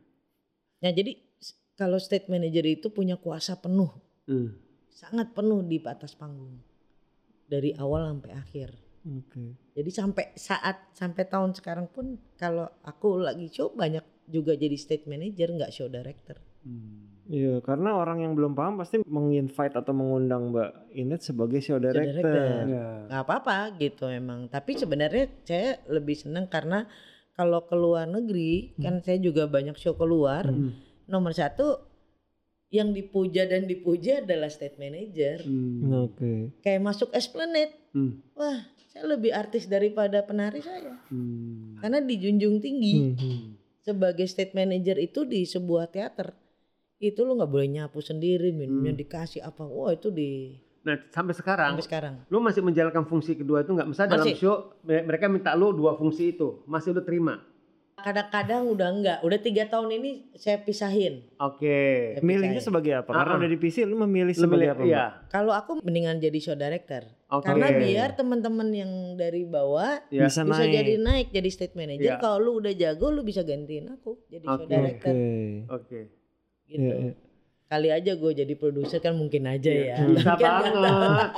Nah 0.78 0.90
jadi 0.90 1.16
kalau 1.74 1.96
state 1.96 2.28
manager 2.28 2.68
itu 2.68 2.88
punya 2.88 3.16
kuasa 3.16 3.56
penuh, 3.56 3.88
Hmm. 4.24 4.60
sangat 4.90 5.32
penuh 5.32 5.62
di 5.62 5.80
atas 5.80 6.12
panggung 6.12 6.60
dari 7.46 7.72
awal 7.74 8.04
sampai 8.06 8.32
akhir. 8.34 8.76
Oke. 9.02 9.56
Jadi 9.72 9.88
sampai 9.90 10.36
saat 10.36 10.92
sampai 10.92 11.24
tahun 11.24 11.56
sekarang 11.56 11.88
pun 11.88 12.20
kalau 12.36 12.68
aku 12.82 13.16
lagi 13.18 13.48
show 13.48 13.72
banyak 13.72 14.04
juga 14.30 14.54
jadi 14.54 14.74
state 14.78 15.10
manager 15.10 15.50
nggak 15.52 15.74
show 15.74 15.90
director. 15.90 16.38
Hmm. 16.62 17.10
Iya, 17.30 17.62
karena 17.62 17.94
orang 17.94 18.26
yang 18.26 18.34
belum 18.34 18.58
paham 18.58 18.82
pasti 18.82 19.06
menginvite 19.06 19.78
atau 19.78 19.94
mengundang 19.94 20.50
Mbak 20.50 20.70
Inet 20.98 21.22
sebagai 21.22 21.62
show 21.62 21.78
director. 21.78 22.26
director. 22.26 22.66
Ya. 22.66 23.06
Nggak 23.06 23.22
apa-apa 23.22 23.56
gitu 23.78 24.10
emang. 24.10 24.50
Tapi 24.50 24.74
sebenarnya 24.74 25.30
saya 25.46 25.78
lebih 25.86 26.18
senang 26.18 26.50
karena 26.50 26.90
kalau 27.38 27.62
ke 27.64 27.78
luar 27.78 28.10
negeri 28.10 28.74
kan 28.76 28.98
saya 28.98 29.22
juga 29.22 29.46
banyak 29.46 29.78
show 29.78 29.94
keluar. 29.94 30.50
Hmm. 30.50 30.74
Nomor 31.06 31.30
satu 31.30 31.86
yang 32.70 32.94
dipuja 32.94 33.46
dan 33.46 33.66
dipuja 33.66 34.22
adalah 34.22 34.50
state 34.50 34.78
manager. 34.78 35.42
Hmm. 35.46 36.06
Oke. 36.10 36.54
Kayak 36.62 36.82
masuk 36.82 37.10
Esplanade, 37.14 37.74
Hmm. 37.94 38.22
wah 38.34 38.58
saya 38.90 39.06
lebih 39.06 39.30
artis 39.30 39.70
daripada 39.70 40.22
penari 40.22 40.62
saya. 40.62 40.98
Hmm. 41.10 41.78
Karena 41.78 42.02
dijunjung 42.02 42.58
tinggi 42.58 42.94
Hmm, 42.98 43.14
hmm. 43.14 43.40
Sebagai 43.80 44.24
state 44.24 44.52
manager 44.52 44.96
itu 44.96 45.24
di 45.24 45.42
sebuah 45.42 45.88
teater. 45.88 46.32
Itu 46.96 47.24
lu 47.24 47.34
nggak 47.34 47.48
boleh 47.48 47.68
nyapu 47.70 47.98
sendiri, 47.98 48.52
minumnya 48.52 48.92
Hmm. 48.92 49.00
dikasih 49.00 49.40
apa. 49.40 49.64
Wah 49.64 49.90
itu 49.90 50.08
di 50.08 50.60
Nah 50.80 50.96
sampai 51.08 51.32
sekarang, 51.32 51.76
sampai 51.76 51.84
sekarang. 51.84 52.14
lu 52.26 52.40
masih 52.40 52.60
menjalankan 52.60 53.04
fungsi 53.04 53.36
kedua 53.36 53.60
itu 53.60 53.68
nggak? 53.70 53.84
Misalnya 53.84 54.10
dalam 54.14 54.26
Masih. 54.26 54.36
show 54.38 54.56
me- 54.80 55.04
mereka 55.04 55.28
minta 55.28 55.52
lu 55.52 55.72
dua 55.72 55.92
fungsi 55.92 56.32
itu, 56.32 56.64
masih 56.64 56.92
lu 56.92 57.00
terima? 57.00 57.36
Kadang-kadang 57.96 58.64
udah 58.64 58.88
enggak, 58.88 59.18
udah 59.20 59.38
tiga 59.38 59.68
tahun 59.68 59.92
ini 59.92 60.10
saya 60.32 60.56
pisahin. 60.56 61.20
Oke. 61.36 62.16
Saya 62.16 62.24
Milihnya 62.24 62.56
sebagai 62.58 62.96
apa? 62.96 63.12
Karena 63.12 63.28
Ah-ah. 63.28 63.40
udah 63.44 63.50
dipilih, 63.50 63.84
lu 63.84 63.96
memilih 64.00 64.32
sebagai 64.32 64.68
apa? 64.70 64.82
Iya. 64.82 65.04
Kalau 65.28 65.52
aku 65.52 65.84
mendingan 65.84 66.16
jadi 66.16 66.38
show 66.38 66.56
director. 66.56 67.04
Oke. 67.30 67.46
Karena 67.46 67.70
biar 67.70 68.18
teman-teman 68.18 68.68
yang 68.74 68.90
dari 69.14 69.46
bawah 69.46 70.02
Ya. 70.10 70.26
Bisa, 70.26 70.42
bisa 70.42 70.66
naik. 70.66 70.74
jadi 70.74 70.94
naik 70.98 71.26
jadi 71.30 71.48
state 71.54 71.74
manager. 71.78 72.18
Iya. 72.18 72.18
Kalau 72.18 72.38
lu 72.42 72.50
udah 72.58 72.74
jago 72.74 73.06
lu 73.14 73.22
bisa 73.22 73.46
gantiin 73.46 73.86
aku 73.94 74.18
jadi 74.26 74.44
show 74.50 74.66
Oke. 74.66 74.66
director 74.66 75.14
Oke. 75.14 75.30
Oke. 75.70 76.00
gitu. 76.66 76.82
Iya, 76.82 76.94
iya. 76.98 77.14
Kali 77.70 77.88
aja 77.94 78.12
gue 78.18 78.32
jadi 78.34 78.54
produser 78.58 78.98
kan 78.98 79.14
mungkin 79.14 79.46
aja 79.46 79.70
ya. 79.70 80.02
Bisa 80.10 80.34
banget. 80.34 81.30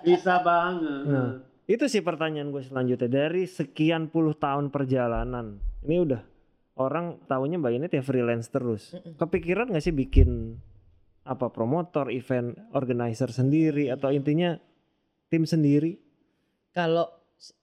Bisa 0.00 0.34
banget. 0.40 1.04
Nah. 1.12 1.32
Itu 1.68 1.88
sih 1.92 2.00
pertanyaan 2.00 2.48
gue 2.48 2.64
selanjutnya 2.64 3.08
dari 3.08 3.44
sekian 3.44 4.08
puluh 4.08 4.32
tahun 4.32 4.72
perjalanan. 4.72 5.60
Ini 5.84 5.96
udah 6.08 6.22
orang 6.80 7.20
tahunya 7.28 7.60
Mbak 7.60 7.72
Inet 7.76 7.92
ya 7.92 8.02
freelance 8.04 8.48
terus. 8.48 8.96
Kepikiran 9.20 9.72
gak 9.76 9.84
sih 9.84 9.92
bikin 9.92 10.56
apa 11.24 11.48
promotor, 11.52 12.12
event 12.12 12.56
organizer 12.76 13.28
sendiri 13.32 13.88
atau 13.88 14.12
intinya 14.12 14.56
tim 15.34 15.42
sendiri? 15.42 15.98
Kalau 16.70 17.10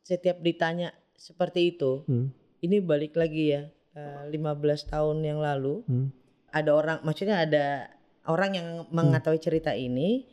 setiap 0.04 0.44
ditanya 0.44 0.92
seperti 1.16 1.72
itu, 1.72 2.04
Hmm. 2.04 2.36
ini 2.60 2.84
balik 2.84 3.16
lagi 3.16 3.56
ya. 3.56 3.64
eh, 3.92 4.24
15 4.32 4.88
tahun 4.88 5.20
yang 5.20 5.44
lalu 5.44 5.84
Hmm. 5.84 6.16
ada 6.48 6.72
orang 6.72 7.04
maksudnya 7.04 7.44
ada 7.44 7.92
orang 8.24 8.56
yang 8.56 8.68
mengetahui 8.88 9.36
cerita 9.36 9.76
ini 9.76 10.24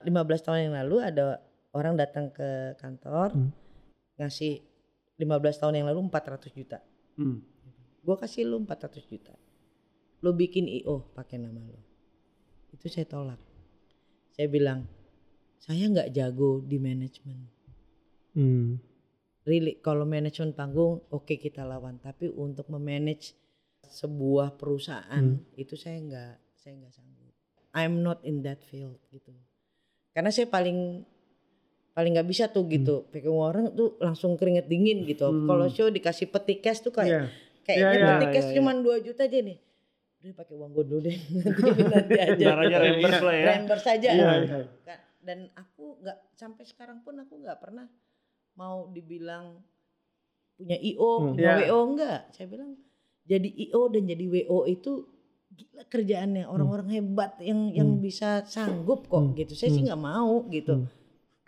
15 0.00 0.40
tahun 0.40 0.72
yang 0.72 0.74
lalu 0.80 0.96
ada 1.04 1.44
orang 1.76 2.00
datang 2.00 2.32
ke 2.32 2.72
kantor 2.80 3.36
Hmm. 3.36 3.52
ngasih 4.16 4.64
15 5.20 5.60
tahun 5.60 5.84
yang 5.84 5.92
lalu 5.92 6.08
400 6.08 6.56
juta. 6.56 6.80
Hmm. 7.20 7.44
Gue 8.00 8.16
kasih 8.16 8.48
lu 8.48 8.64
400 8.64 9.04
juta. 9.04 9.36
Lu 10.24 10.32
bikin 10.32 10.64
IO 10.64 11.12
pakai 11.12 11.36
nama 11.36 11.60
lu. 11.60 11.76
Itu 12.72 12.88
saya 12.88 13.04
tolak. 13.04 13.36
Saya 14.32 14.48
bilang, 14.48 14.88
saya 15.62 15.86
nggak 15.86 16.10
jago 16.10 16.58
di 16.60 16.76
manajemen. 16.76 17.38
Hmm. 18.34 18.82
Really, 19.42 19.78
kalau 19.78 20.02
manajemen 20.02 20.50
panggung 20.52 21.06
oke 21.08 21.34
kita 21.36 21.62
lawan. 21.62 21.98
Tapi 21.98 22.26
untuk 22.28 22.66
memanage 22.66 23.38
sebuah 23.84 24.54
perusahaan 24.54 25.22
itu 25.54 25.74
saya 25.74 25.98
nggak 25.98 26.34
saya 26.56 26.74
nggak 26.78 26.92
sanggup. 26.92 27.30
I'm 27.72 28.02
not 28.02 28.22
in 28.26 28.42
that 28.42 28.58
field 28.60 28.98
gitu. 29.08 29.30
Karena 30.10 30.28
saya 30.28 30.46
paling 30.46 31.06
paling 31.92 32.10
nggak 32.10 32.26
bisa 32.26 32.48
tuh 32.48 32.66
gitu. 32.66 33.06
Pegang 33.10 33.34
orang 33.34 33.70
tuh 33.70 33.94
langsung 33.98 34.34
keringet 34.34 34.66
dingin 34.66 35.06
gitu. 35.06 35.30
Hmm. 35.30 35.46
Kalau 35.46 35.66
show 35.68 35.86
dikasih 35.88 36.26
peti 36.26 36.58
cash 36.58 36.82
tuh 36.82 36.90
kayak 36.90 37.06
Iya. 37.06 37.22
kayaknya 37.62 37.86
Iya, 37.86 37.94
iya, 37.94 38.06
peti 38.18 38.26
cash 38.30 38.46
iya, 38.46 38.50
iya. 38.50 38.56
cuma 38.58 38.70
2 38.74 39.06
juta 39.06 39.22
aja 39.22 39.38
nih. 39.38 39.58
Udah 40.22 40.34
pakai 40.38 40.54
uang 40.54 40.70
gue 40.70 40.84
dulu 40.86 41.00
deh. 41.02 41.16
nanti, 41.42 41.82
nanti 41.82 42.14
aja. 42.18 42.44
Aja 42.56 42.76
reimburse 42.78 43.22
lah 43.22 43.36
ya. 43.36 43.46
Reimburse 43.52 43.88
aja. 43.90 44.08
Iya, 44.10 44.30
iya. 44.38 44.58
Ka- 44.82 45.02
Dan 45.22 45.46
aku 45.54 46.02
nggak 46.02 46.34
sampai 46.34 46.66
sekarang 46.66 47.00
pun 47.00 47.14
aku 47.16 47.38
nggak 47.38 47.62
pernah 47.62 47.86
mau 48.52 48.90
dibilang 48.90 49.62
punya 50.52 50.76
IO, 50.76 51.10
Hmm. 51.16 51.26
punya 51.32 51.50
Iya. 51.56 51.70
WO 51.70 51.78
enggak. 51.88 52.20
Saya 52.34 52.46
bilang 52.50 52.70
jadi 53.24 53.48
IO 53.48 53.88
dan 53.88 54.02
jadi 54.04 54.24
WO 54.26 54.66
itu 54.66 55.06
gila 55.52 55.84
kerjaannya 55.84 56.44
orang-orang 56.44 56.88
hebat 56.90 57.38
yang 57.38 57.70
yang 57.70 57.90
Hmm. 57.96 58.02
bisa 58.02 58.42
sanggup 58.44 59.06
kok 59.06 59.22
Hmm. 59.22 59.34
gitu. 59.34 59.52
Saya 59.54 59.70
sih 59.70 59.80
Hmm. 59.80 59.88
nggak 59.88 60.02
mau 60.02 60.34
gitu. 60.48 60.74
Hmm. 60.82 60.88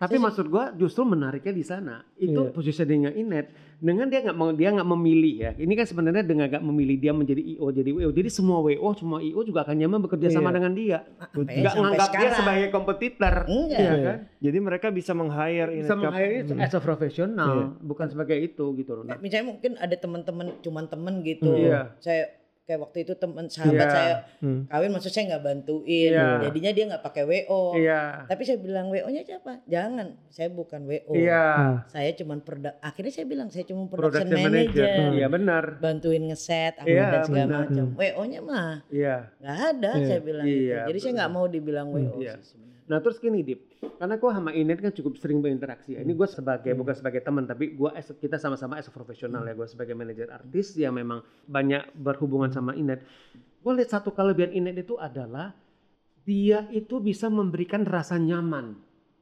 Tapi 0.05 0.15
Saya- 0.15 0.23
maksud 0.23 0.45
gua 0.47 0.69
justru 0.71 1.01
menariknya 1.01 1.49
di 1.51 1.61
sana. 1.61 1.95
Itu 2.13 2.41
Iya. 2.41 2.53
positioningnya 2.53 3.11
Inet 3.11 3.49
dengan 3.75 4.05
dia 4.05 4.21
nggak 4.21 4.37
dia 4.53 4.69
nggak 4.71 4.87
memilih 4.87 5.33
ya. 5.35 5.51
Ini 5.53 5.73
kan 5.73 5.83
sebenarnya 5.83 6.21
dengan 6.21 6.45
nggak 6.47 6.61
memilih 6.61 6.95
dia 6.95 7.11
menjadi 7.11 7.41
IO 7.41 7.67
jadi 7.69 7.89
WO. 7.91 8.09
Jadi 8.09 8.29
semua 8.29 8.61
WO, 8.61 8.89
semua 8.93 9.19
IO 9.19 9.41
juga 9.41 9.61
akan 9.61 9.75
nyaman 9.75 9.99
bekerja 9.99 10.29
sama 10.29 10.49
Iya. 10.49 10.55
dengan 10.55 10.71
dia. 10.71 10.97
Nggak 11.33 11.49
sampai 11.67 11.81
nganggap 11.81 12.09
dia 12.13 12.29
sebagai 12.31 12.67
kompetitor. 12.69 13.35
Enggak. 13.45 13.75
Iya 13.75 13.91
Iya. 13.91 14.05
kan? 14.05 14.17
Jadi 14.39 14.57
mereka 14.59 14.87
bisa 14.89 15.11
meng-hire 15.11 15.71
ini. 15.71 15.81
Bisa 15.81 15.95
meng-hire 15.95 16.35
Hmm. 16.45 16.61
as 16.61 16.71
a 16.71 16.79
professional, 16.79 17.51
Iya. 17.51 17.65
bukan 17.81 18.07
sebagai 18.07 18.37
itu 18.37 18.65
gitu 18.75 18.91
loh. 18.93 19.03
Nah, 19.03 19.17
Misalnya 19.17 19.49
mungkin 19.49 19.71
ada 19.75 19.95
teman-teman 19.95 20.61
cuman 20.61 20.85
temen 20.85 21.13
gitu. 21.21 21.49
Iya. 21.49 21.97
Saya 21.97 22.29
kayak 22.65 22.81
waktu 22.81 22.97
itu 23.01 23.13
teman 23.13 23.45
sahabat 23.45 23.77
Iya. 23.77 23.87
saya 23.87 24.13
Hmm. 24.41 24.65
kawin 24.65 24.89
maksud 24.89 25.09
saya 25.09 25.23
nggak 25.27 25.43
bantuin. 25.43 26.11
Iya. 26.11 26.27
Jadinya 26.41 26.71
dia 26.71 26.83
nggak 26.87 27.03
pakai 27.03 27.23
WO. 27.23 27.61
Iya. 27.75 28.25
Tapi 28.25 28.41
saya 28.41 28.57
bilang 28.57 28.89
WO-nya 28.89 29.21
siapa? 29.21 29.61
Jangan, 29.63 30.17
saya 30.27 30.49
bukan 30.49 30.81
WO. 30.83 31.13
Iya. 31.13 31.45
Saya 31.85 32.09
cuman 32.15 32.41
produk 32.41 32.73
akhirnya 32.79 33.13
saya 33.13 33.25
bilang 33.25 33.47
saya 33.47 33.63
cuma 33.63 33.85
Production 33.85 34.25
production, 34.25 34.49
manager. 34.49 34.81
manager. 34.83 35.13
Iya 35.13 35.27
benar. 35.29 35.63
Bantuin 35.77 36.23
ngeset 36.25 36.73
apa 36.75 36.89
Iya, 36.89 37.05
dan 37.07 37.21
segala 37.23 37.45
macam. 37.61 37.85
WO-nya 37.93 38.39
mah 38.41 38.73
Iya. 38.89 39.15
nggak 39.37 39.57
ada 39.71 39.91
Iya. 39.93 40.05
saya 40.05 40.19
bilang 40.19 40.45
Iya, 40.45 40.57
gitu. 40.57 40.87
Jadi 40.89 40.97
saya 40.99 41.13
nggak 41.15 41.31
mau 41.31 41.45
dibilang 41.45 41.87
WO 41.87 42.17
Iya. 42.17 42.33
sih 42.35 42.45
sebenarnya. 42.51 42.73
Nah 42.85 42.97
terus 42.99 43.17
gini 43.17 43.41
Dip, 43.41 43.74
karena 43.95 44.15
gue 44.17 44.31
sama 44.31 44.51
Inet 44.51 44.79
kan 44.81 44.93
cukup 44.93 45.17
sering 45.21 45.39
berinteraksi. 45.39 45.97
Ini 45.97 46.13
gue 46.13 46.27
sebagai 46.27 46.71
bukan 46.73 46.95
sebagai 46.95 47.21
teman, 47.21 47.45
tapi 47.45 47.77
gue 47.77 47.89
kita 48.21 48.37
sama-sama 48.41 48.81
as 48.81 48.89
profesional 48.89 49.45
ya. 49.45 49.53
Gue 49.53 49.67
sebagai 49.69 49.93
manajer 49.93 50.31
artis 50.31 50.73
yang 50.75 50.97
memang 50.97 51.21
banyak 51.45 51.93
berhubungan 51.95 52.49
sama 52.51 52.73
Inet. 52.73 53.05
Gue 53.61 53.73
lihat 53.77 53.93
satu 53.93 54.13
kelebihan 54.13 54.53
Inet 54.53 54.85
itu 54.85 54.97
adalah 54.97 55.53
dia 56.25 56.65
itu 56.73 56.97
bisa 56.97 57.29
memberikan 57.29 57.85
rasa 57.85 58.17
nyaman, 58.17 58.77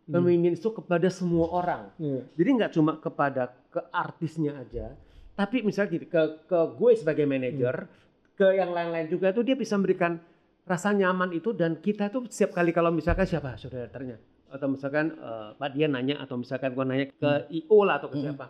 convenience 0.08 0.64
itu 0.64 0.72
kepada 0.72 1.12
semua 1.12 1.52
orang. 1.52 1.84
Iya. 2.00 2.24
Jadi 2.40 2.50
nggak 2.60 2.72
cuma 2.76 2.92
kepada 3.00 3.52
ke 3.72 3.82
artisnya 3.92 4.56
aja, 4.56 4.96
tapi 5.36 5.62
misalnya 5.68 6.00
gini, 6.00 6.06
ke 6.08 6.48
ke 6.48 6.60
gue 6.80 6.92
sebagai 6.96 7.28
manajer, 7.28 7.92
ke 8.40 8.48
yang 8.56 8.72
lain-lain 8.72 9.12
juga 9.12 9.36
itu 9.36 9.44
dia 9.44 9.56
bisa 9.60 9.76
memberikan 9.76 10.18
rasa 10.64 10.96
nyaman 10.96 11.36
itu 11.36 11.52
dan 11.52 11.76
kita 11.76 12.08
tuh 12.08 12.24
setiap 12.32 12.56
kali 12.56 12.72
kalau 12.72 12.88
misalkan 12.90 13.28
siapa 13.28 13.60
saudara 13.60 13.92
ternya 13.92 14.16
atau 14.54 14.68
misalkan 14.70 15.06
eh, 15.12 15.50
Pak 15.54 15.70
dia 15.74 15.90
nanya 15.90 16.22
atau 16.22 16.38
misalkan 16.38 16.72
gue 16.72 16.86
nanya 16.86 17.06
ke 17.10 17.32
IO 17.52 17.78
lah 17.82 17.98
atau 17.98 18.08
ke 18.08 18.18
Hmm. 18.18 18.26
siapa. 18.30 18.46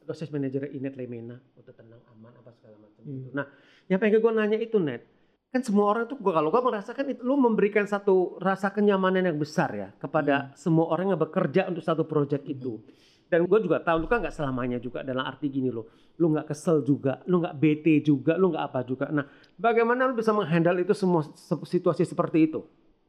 Atau 0.00 0.14
sales 0.14 0.30
manager 0.30 0.68
Inet 0.68 0.94
Lemena 0.94 1.34
udah 1.56 1.72
tenang 1.72 1.98
aman 2.12 2.30
apa 2.36 2.52
segala 2.52 2.76
macam 2.78 3.02
Hmm. 3.02 3.12
gitu. 3.18 3.28
Nah 3.32 3.46
yang 3.86 3.98
pengen 3.98 4.20
gue 4.20 4.32
nanya 4.32 4.58
itu 4.58 4.76
net 4.76 5.02
kan 5.46 5.62
semua 5.62 5.88
orang 5.88 6.04
tuh 6.04 6.18
gua 6.18 6.36
kalau 6.36 6.52
gue 6.52 6.60
merasakan 6.60 7.04
itu 7.08 7.20
lu 7.22 7.34
memberikan 7.34 7.86
satu 7.86 8.36
rasa 8.38 8.68
kenyamanan 8.68 9.24
yang 9.24 9.38
besar 9.38 9.72
ya 9.72 9.88
kepada 9.96 10.52
semua 10.52 10.90
orang 10.90 11.10
yang 11.10 11.18
bekerja 11.18 11.64
untuk 11.66 11.80
satu 11.80 12.04
proyek 12.04 12.44
itu. 12.44 12.82
Dan 13.26 13.42
gue 13.42 13.58
juga 13.58 13.80
tahu 13.80 14.04
lu 14.04 14.06
kan 14.06 14.20
nggak 14.20 14.30
selamanya 14.30 14.78
juga 14.78 15.02
dalam 15.02 15.24
arti 15.24 15.48
gini 15.48 15.66
loh. 15.66 15.88
Lu 16.16 16.30
nggak 16.30 16.46
kesel 16.46 16.82
juga 16.82 17.24
lu 17.24 17.40
nggak 17.40 17.56
bete 17.56 17.98
juga 17.98 18.36
lu 18.36 18.52
nggak 18.52 18.64
apa 18.64 18.80
juga. 18.84 19.08
Nah 19.08 19.24
bagaimana 19.56 20.06
lu 20.06 20.14
bisa 20.14 20.30
menghandle 20.30 20.78
itu 20.78 20.92
semua 20.92 21.24
se- 21.24 21.66
situasi 21.66 22.04
seperti 22.04 22.46
itu 22.46 22.60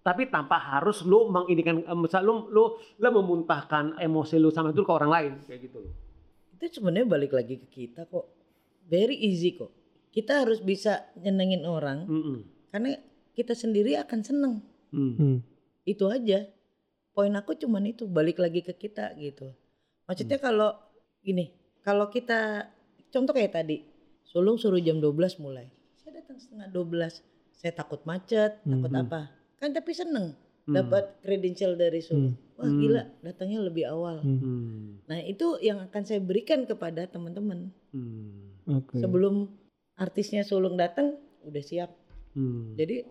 tapi 0.08 0.32
tanpa 0.32 0.56
harus 0.56 1.04
lu 1.04 1.28
menginikan 1.28 1.84
eh, 1.84 1.98
misal 2.00 2.24
lu 2.24 2.48
lu 2.48 2.80
lu 2.80 3.10
memuntahkan 3.12 4.00
emosi 4.00 4.40
lu 4.40 4.48
sama 4.48 4.72
itu 4.72 4.88
ke 4.88 4.92
orang 4.96 5.12
lain 5.12 5.32
kayak 5.44 5.68
gitu 5.68 5.84
loh 5.84 5.92
Itu 6.56 6.80
sebenarnya 6.80 7.06
balik 7.06 7.36
lagi 7.38 7.60
ke 7.60 7.68
kita 7.70 8.08
kok. 8.10 8.26
Very 8.88 9.14
easy 9.14 9.54
kok. 9.54 9.70
Kita 10.10 10.42
harus 10.42 10.58
bisa 10.58 11.06
nyenengin 11.20 11.68
orang 11.68 12.08
Mm-mm. 12.08 12.38
karena 12.74 12.98
kita 13.36 13.54
sendiri 13.54 13.94
akan 14.02 14.20
seneng. 14.26 14.54
Mm. 14.90 15.14
Hmm. 15.20 15.38
Itu 15.86 16.10
aja. 16.10 16.50
Poin 17.14 17.30
aku 17.38 17.54
cuman 17.54 17.86
itu 17.94 18.10
balik 18.10 18.42
lagi 18.42 18.66
ke 18.66 18.74
kita 18.74 19.14
gitu. 19.22 19.54
Maksudnya 20.10 20.42
kalau 20.42 20.74
gini, 21.22 21.54
kalau 21.86 22.10
kita 22.10 22.66
contoh 23.14 23.38
kayak 23.38 23.54
tadi, 23.54 23.78
Sulung 24.28 24.58
suruh 24.60 24.82
jam 24.82 24.98
12 25.00 25.38
mulai. 25.40 25.70
Saya 26.02 26.20
datang 26.20 26.42
setengah 26.42 26.68
12. 26.74 27.22
Saya 27.54 27.72
takut 27.72 28.02
macet, 28.04 28.60
takut 28.66 28.92
Mhm. 28.92 29.02
apa. 29.08 29.22
Kan 29.58 29.74
tapi 29.74 29.92
seneng 29.92 30.38
Hmm. 30.68 30.76
dapat 30.84 31.24
kredensial 31.24 31.80
dari 31.80 32.04
Sulung. 32.04 32.36
Wah 32.60 32.68
Hmm. 32.68 32.80
gila, 32.84 33.04
datangnya 33.24 33.64
lebih 33.64 33.88
awal. 33.88 34.20
Hmm. 34.20 34.40
Hmm. 34.44 35.00
Nah, 35.08 35.24
itu 35.24 35.56
yang 35.64 35.80
akan 35.80 36.04
saya 36.04 36.20
berikan 36.20 36.68
kepada 36.68 37.08
teman-teman. 37.08 37.72
Hmm. 37.96 38.52
Oke. 38.68 39.00
Sebelum 39.00 39.48
artisnya 39.96 40.44
Sulung 40.44 40.76
datang, 40.76 41.16
udah 41.48 41.64
siap. 41.64 41.96
Hmm. 42.36 42.76
Jadi 42.76 43.08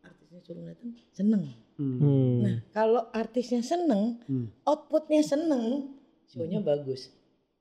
artisnya 0.00 0.40
Sulung 0.48 0.64
datang, 0.64 0.90
seneng. 1.12 1.44
Hmm. 1.76 1.96
Hmm. 2.00 2.36
Nah, 2.40 2.56
kalau 2.72 3.04
artisnya 3.12 3.60
seneng, 3.60 4.24
Hmm. 4.24 4.48
outputnya 4.64 5.20
seneng, 5.20 5.92
show-nya 6.24 6.64
bagus. 6.64 7.12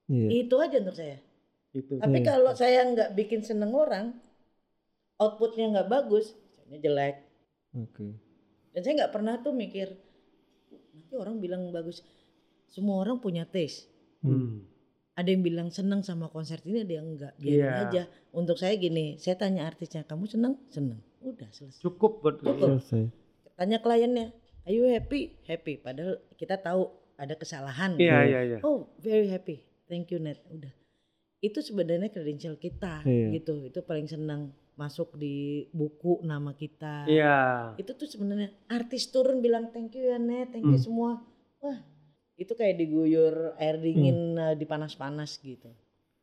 Iya. 0.07 0.47
Itu 0.47 0.55
aja 0.63 0.79
untuk 0.79 0.95
saya. 0.95 1.19
Itu. 1.75 1.99
Tapi 1.99 2.23
Iya. 2.23 2.27
kalau 2.31 2.51
saya 2.55 2.79
nggak 2.87 3.11
bikin 3.11 3.43
seneng 3.43 3.75
orang, 3.75 4.15
outputnya 5.19 5.67
nggak 5.67 5.89
bagus, 5.91 6.31
show-nya 6.55 6.79
jelek. 6.79 7.27
Oke. 7.75 8.22
Dan 8.73 8.81
saya 8.81 8.93
nggak 8.99 9.13
pernah 9.13 9.37
tuh 9.37 9.53
mikir, 9.53 9.93
nanti 10.93 11.13
orang 11.13 11.37
bilang 11.37 11.69
bagus. 11.69 12.01
Semua 12.67 13.05
orang 13.05 13.21
punya 13.21 13.45
taste. 13.45 13.85
Hmm. 14.25 14.65
Ada 15.13 15.29
yang 15.29 15.45
bilang 15.45 15.69
seneng 15.69 16.01
sama 16.01 16.25
konser 16.25 16.57
ini, 16.65 16.81
ada 16.81 16.93
yang 16.97 17.13
enggak. 17.13 17.37
Biarin 17.37 17.61
Iya. 17.61 17.85
aja. 17.85 18.03
Untuk 18.33 18.57
saya 18.57 18.73
gini, 18.75 19.21
saya 19.21 19.37
tanya 19.37 19.69
artisnya, 19.69 20.01
kamu 20.03 20.25
seneng? 20.25 20.57
Seneng. 20.73 20.97
Udah 21.21 21.45
selesai. 21.53 21.85
Cukup 21.85 22.25
buat 22.25 22.41
Cukup. 22.41 22.81
Selesai. 22.81 23.13
Tanya 23.53 23.77
kliennya, 23.77 24.33
are 24.65 24.73
you 24.73 24.89
happy? 24.89 25.37
Happy. 25.45 25.77
Padahal 25.77 26.17
kita 26.33 26.57
tahu 26.57 26.89
ada 27.13 27.37
kesalahan. 27.37 27.93
Iya 28.01 28.25
iya 28.25 28.39
iya. 28.41 28.57
Oh, 28.65 28.89
very 28.97 29.29
happy. 29.29 29.61
Thank 29.85 30.09
you 30.09 30.17
Net. 30.17 30.41
Udah. 30.49 30.73
Itu 31.37 31.61
sebenarnya 31.61 32.09
credential 32.09 32.57
kita 32.57 33.05
Iya. 33.05 33.37
gitu. 33.37 33.69
Itu 33.69 33.85
paling 33.85 34.09
senang 34.09 34.49
masuk 34.75 35.13
di 35.13 35.35
buku 35.69 36.21
nama 36.21 36.51
kita. 36.51 37.05
Iya. 37.05 37.73
Itu 37.75 37.93
tuh 37.93 38.05
sebenarnya 38.05 38.49
artis 38.67 39.07
turun 39.07 39.39
bilang 39.39 39.69
thank 39.69 39.93
you 39.93 40.05
ya 40.05 40.17
Net, 40.17 40.49
thank 40.49 40.63
you 40.63 40.75
Hmm. 40.75 40.81
semua. 40.81 41.11
Wah, 41.59 41.79
itu 42.35 42.51
kayak 42.51 42.75
diguyur 42.75 43.53
air 43.55 43.77
dingin 43.77 44.33
uh, 44.33 44.53
di 44.53 44.65
panas-panas 44.65 45.37
gitu. 45.39 45.69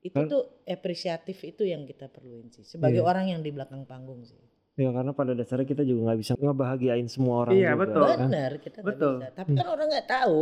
Itu 0.00 0.16
Kan- 0.16 0.28
tuh 0.28 0.42
apresiatif 0.64 1.38
itu 1.42 1.62
yang 1.62 1.84
kita 1.84 2.06
perluin 2.06 2.48
sih. 2.48 2.64
Sebagai 2.64 3.00
Iya. 3.00 3.06
orang 3.06 3.26
yang 3.28 3.40
di 3.40 3.50
belakang 3.50 3.84
panggung 3.84 4.24
sih. 4.24 4.40
Ya 4.74 4.88
karena 4.90 5.12
pada 5.12 5.36
dasarnya 5.36 5.66
kita 5.66 5.82
juga 5.82 6.08
nggak 6.08 6.18
bisa 6.18 6.32
ngebahagiain 6.34 7.04
semua 7.04 7.44
orang 7.44 7.52
Iya, 7.52 7.74
juga. 7.74 7.80
betul. 7.84 8.04
kan? 8.06 8.18
Benar, 8.26 8.52
kita 8.58 8.78
Betul. 8.80 9.14
bisa. 9.20 9.28
Tapi 9.34 9.50
kan 9.52 9.66
orang 9.68 9.86
nggak 9.88 10.08
tahu. 10.08 10.40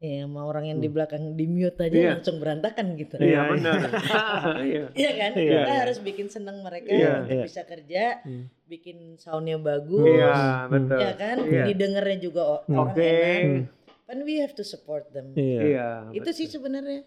Ya, 0.00 0.24
sama 0.24 0.48
orang 0.48 0.64
yang 0.64 0.78
di 0.80 0.88
belakang 0.88 1.36
di 1.36 1.44
mute 1.44 1.76
aja 1.76 1.92
Iya. 1.92 2.10
langsung 2.16 2.40
berantakan 2.40 2.96
gitu. 2.96 3.20
Iya 3.20 3.28
Iya, 3.28 3.40
benar. 3.52 3.78
Iya. 4.64 4.84
Iya 4.96 5.10
kan? 5.12 5.30
Iya, 5.36 5.52
kita 5.52 5.60
iya. 5.68 5.80
harus 5.84 5.98
bikin 6.00 6.26
seneng 6.32 6.56
mereka 6.64 6.88
Iya, 6.88 7.10
untuk 7.20 7.36
iya. 7.36 7.44
bisa 7.44 7.62
kerja, 7.68 8.04
Hmm. 8.24 8.44
bikin 8.64 8.96
soundnya 9.20 9.60
bagus, 9.60 10.08
Iya 10.08 10.32
Hmm. 10.32 10.72
betul. 10.72 10.98
ya 10.98 11.12
kan? 11.14 11.36
Iya. 11.44 11.64
Didengarnya 11.68 12.16
juga 12.18 12.40
Hmm. 12.64 12.80
orang 12.80 12.96
Oke. 12.96 13.04
enak. 13.04 13.44
Hmm. 13.44 13.62
Kan 14.08 14.18
we 14.24 14.34
have 14.40 14.56
to 14.56 14.64
support 14.64 15.04
them. 15.12 15.36
Iya. 15.36 15.60
Iya. 15.60 15.88
Itu 16.16 16.32
sih 16.32 16.48
sebenarnya. 16.48 17.04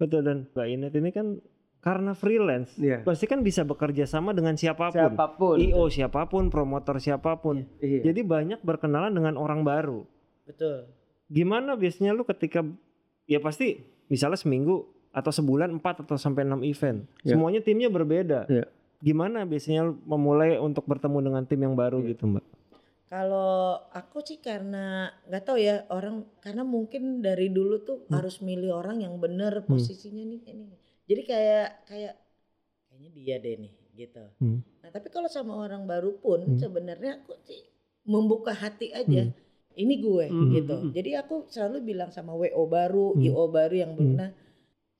Betul 0.00 0.24
dan 0.24 0.48
Mbak 0.48 0.66
Inet 0.66 0.92
ini 0.96 1.10
kan 1.12 1.26
karena 1.78 2.16
freelance, 2.16 2.72
Iya. 2.74 3.04
pasti 3.04 3.28
kan 3.28 3.44
bisa 3.44 3.60
bekerja 3.62 4.08
sama 4.08 4.32
dengan 4.32 4.56
siapa 4.56 4.88
pun. 4.88 4.96
Siapa 4.96 5.26
pun. 5.36 5.60
IO 5.60 5.84
siapa 5.86 6.24
pun, 6.24 6.48
promotor 6.48 6.96
siapa 6.96 7.36
pun. 7.36 7.68
Iya. 7.76 8.08
Jadi 8.08 8.24
banyak 8.24 8.64
berkenalan 8.64 9.12
dengan 9.12 9.36
orang 9.36 9.60
baru. 9.60 10.08
Betul. 10.48 10.88
Gimana 11.32 11.72
biasanya 11.74 12.12
lu 12.12 12.22
ketika 12.22 12.60
ya 13.24 13.40
pasti 13.40 13.80
misalnya 14.06 14.36
seminggu 14.36 14.84
atau 15.08 15.32
sebulan 15.32 15.72
4 15.72 16.04
atau 16.04 16.16
sampai 16.16 16.44
6 16.44 16.60
event. 16.62 17.08
Iya. 17.24 17.32
Semuanya 17.32 17.60
timnya 17.60 17.88
berbeda. 17.88 18.44
Iya. 18.46 18.68
Gimana 19.00 19.42
biasanya 19.42 19.88
lu 19.88 19.96
memulai 20.04 20.56
untuk 20.56 20.84
bertemu 20.84 21.18
dengan 21.22 21.42
tim 21.42 21.58
yang 21.58 21.72
baru 21.72 22.00
Iya. 22.00 22.12
gitu, 22.12 22.24
Mbak? 22.28 22.44
Kalau 23.08 23.76
aku 23.92 24.24
sih 24.24 24.40
karena 24.40 25.12
nggak 25.28 25.44
tahu 25.44 25.60
ya 25.60 25.84
orang 25.92 26.24
karena 26.40 26.64
mungkin 26.64 27.20
dari 27.20 27.52
dulu 27.52 27.84
tuh 27.84 27.98
Hmm. 28.08 28.16
harus 28.16 28.40
milih 28.40 28.72
orang 28.72 29.04
yang 29.04 29.20
bener 29.20 29.64
posisinya 29.64 30.24
nih 30.24 30.40
ini. 30.48 30.72
Jadi 31.04 31.22
kayak 31.22 31.68
kayak 31.84 32.14
kayaknya 32.88 33.10
dia 33.12 33.36
deh 33.36 33.54
nih 33.60 33.72
gitu. 33.92 34.24
Hmm. 34.40 34.64
Nah 34.80 34.88
tapi 34.88 35.12
kalau 35.12 35.28
sama 35.28 35.60
orang 35.60 35.84
baru 35.84 36.16
pun 36.16 36.40
Hmm. 36.40 36.56
sebenarnya 36.56 37.20
aku 37.20 37.36
sih 37.44 37.68
membuka 38.08 38.56
hati 38.56 38.88
aja. 38.90 39.28
Hmm. 39.28 39.36
Ini 39.72 39.94
gue 39.98 40.26
Hmm, 40.28 40.50
gitu. 40.50 40.74
hmm, 40.76 40.84
hmm. 40.88 40.92
Jadi 40.92 41.10
aku 41.16 41.34
selalu 41.48 41.78
bilang 41.82 42.10
sama 42.10 42.32
WO 42.32 42.64
baru, 42.66 43.16
Hmm. 43.16 43.22
IO 43.22 43.44
baru 43.48 43.74
yang 43.74 43.92
Hmm. 43.92 44.00
benar. 44.00 44.30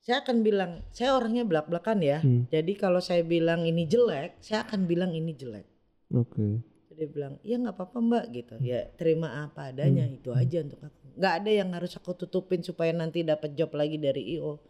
Saya 0.03 0.19
akan 0.19 0.43
bilang, 0.43 0.83
saya 0.91 1.15
orangnya 1.15 1.47
belak-belakan 1.47 1.99
ya. 1.99 2.19
Hmm. 2.19 2.43
Jadi 2.51 2.75
kalau 2.75 2.99
saya 2.99 3.23
bilang 3.23 3.63
ini 3.63 3.87
jelek, 3.87 4.41
saya 4.43 4.67
akan 4.67 4.83
bilang 4.83 5.15
ini 5.15 5.31
jelek. 5.31 5.63
Oke. 6.11 6.59
Dia 6.93 7.07
bilang, 7.09 7.41
iya 7.41 7.57
nggak 7.57 7.73
apa-apa 7.73 7.97
mbak 7.99 8.25
gitu. 8.31 8.55
Ya 8.61 8.85
terima 8.93 9.47
apa 9.47 9.73
adanya 9.73 10.05
Hmm. 10.05 10.17
itu 10.19 10.29
aja 10.29 10.61
untuk 10.61 10.77
aku. 10.79 11.17
Nggak 11.17 11.33
ada 11.41 11.51
yang 11.51 11.69
harus 11.71 11.93
aku 11.95 12.11
tutupin 12.13 12.61
supaya 12.61 12.91
nanti 12.91 13.23
dapat 13.23 13.55
job 13.55 13.73
lagi 13.73 13.97
dari 13.97 14.37
IO 14.37 14.61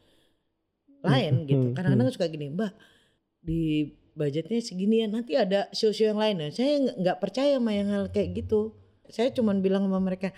lain 1.04 1.44
Hmm, 1.44 1.48
gitu. 1.50 1.68
hmm, 1.68 1.76
Kadang-kadang 1.76 2.14
suka 2.16 2.28
gini, 2.32 2.48
mbak 2.48 2.72
di 3.44 3.92
budgetnya 4.16 4.64
segini 4.64 5.04
ya 5.04 5.08
nanti 5.12 5.36
ada 5.36 5.68
show-show 5.76 6.08
yang 6.08 6.22
lain. 6.22 6.40
Nah, 6.40 6.52
saya 6.54 6.80
nggak 6.96 7.18
percaya 7.20 7.60
sama 7.60 7.76
yang 7.76 7.92
hal 7.92 8.08
kayak 8.08 8.40
gitu. 8.40 8.72
Saya 9.06 9.30
cuman 9.30 9.60
bilang 9.60 9.84
sama 9.84 10.00
mereka, 10.00 10.32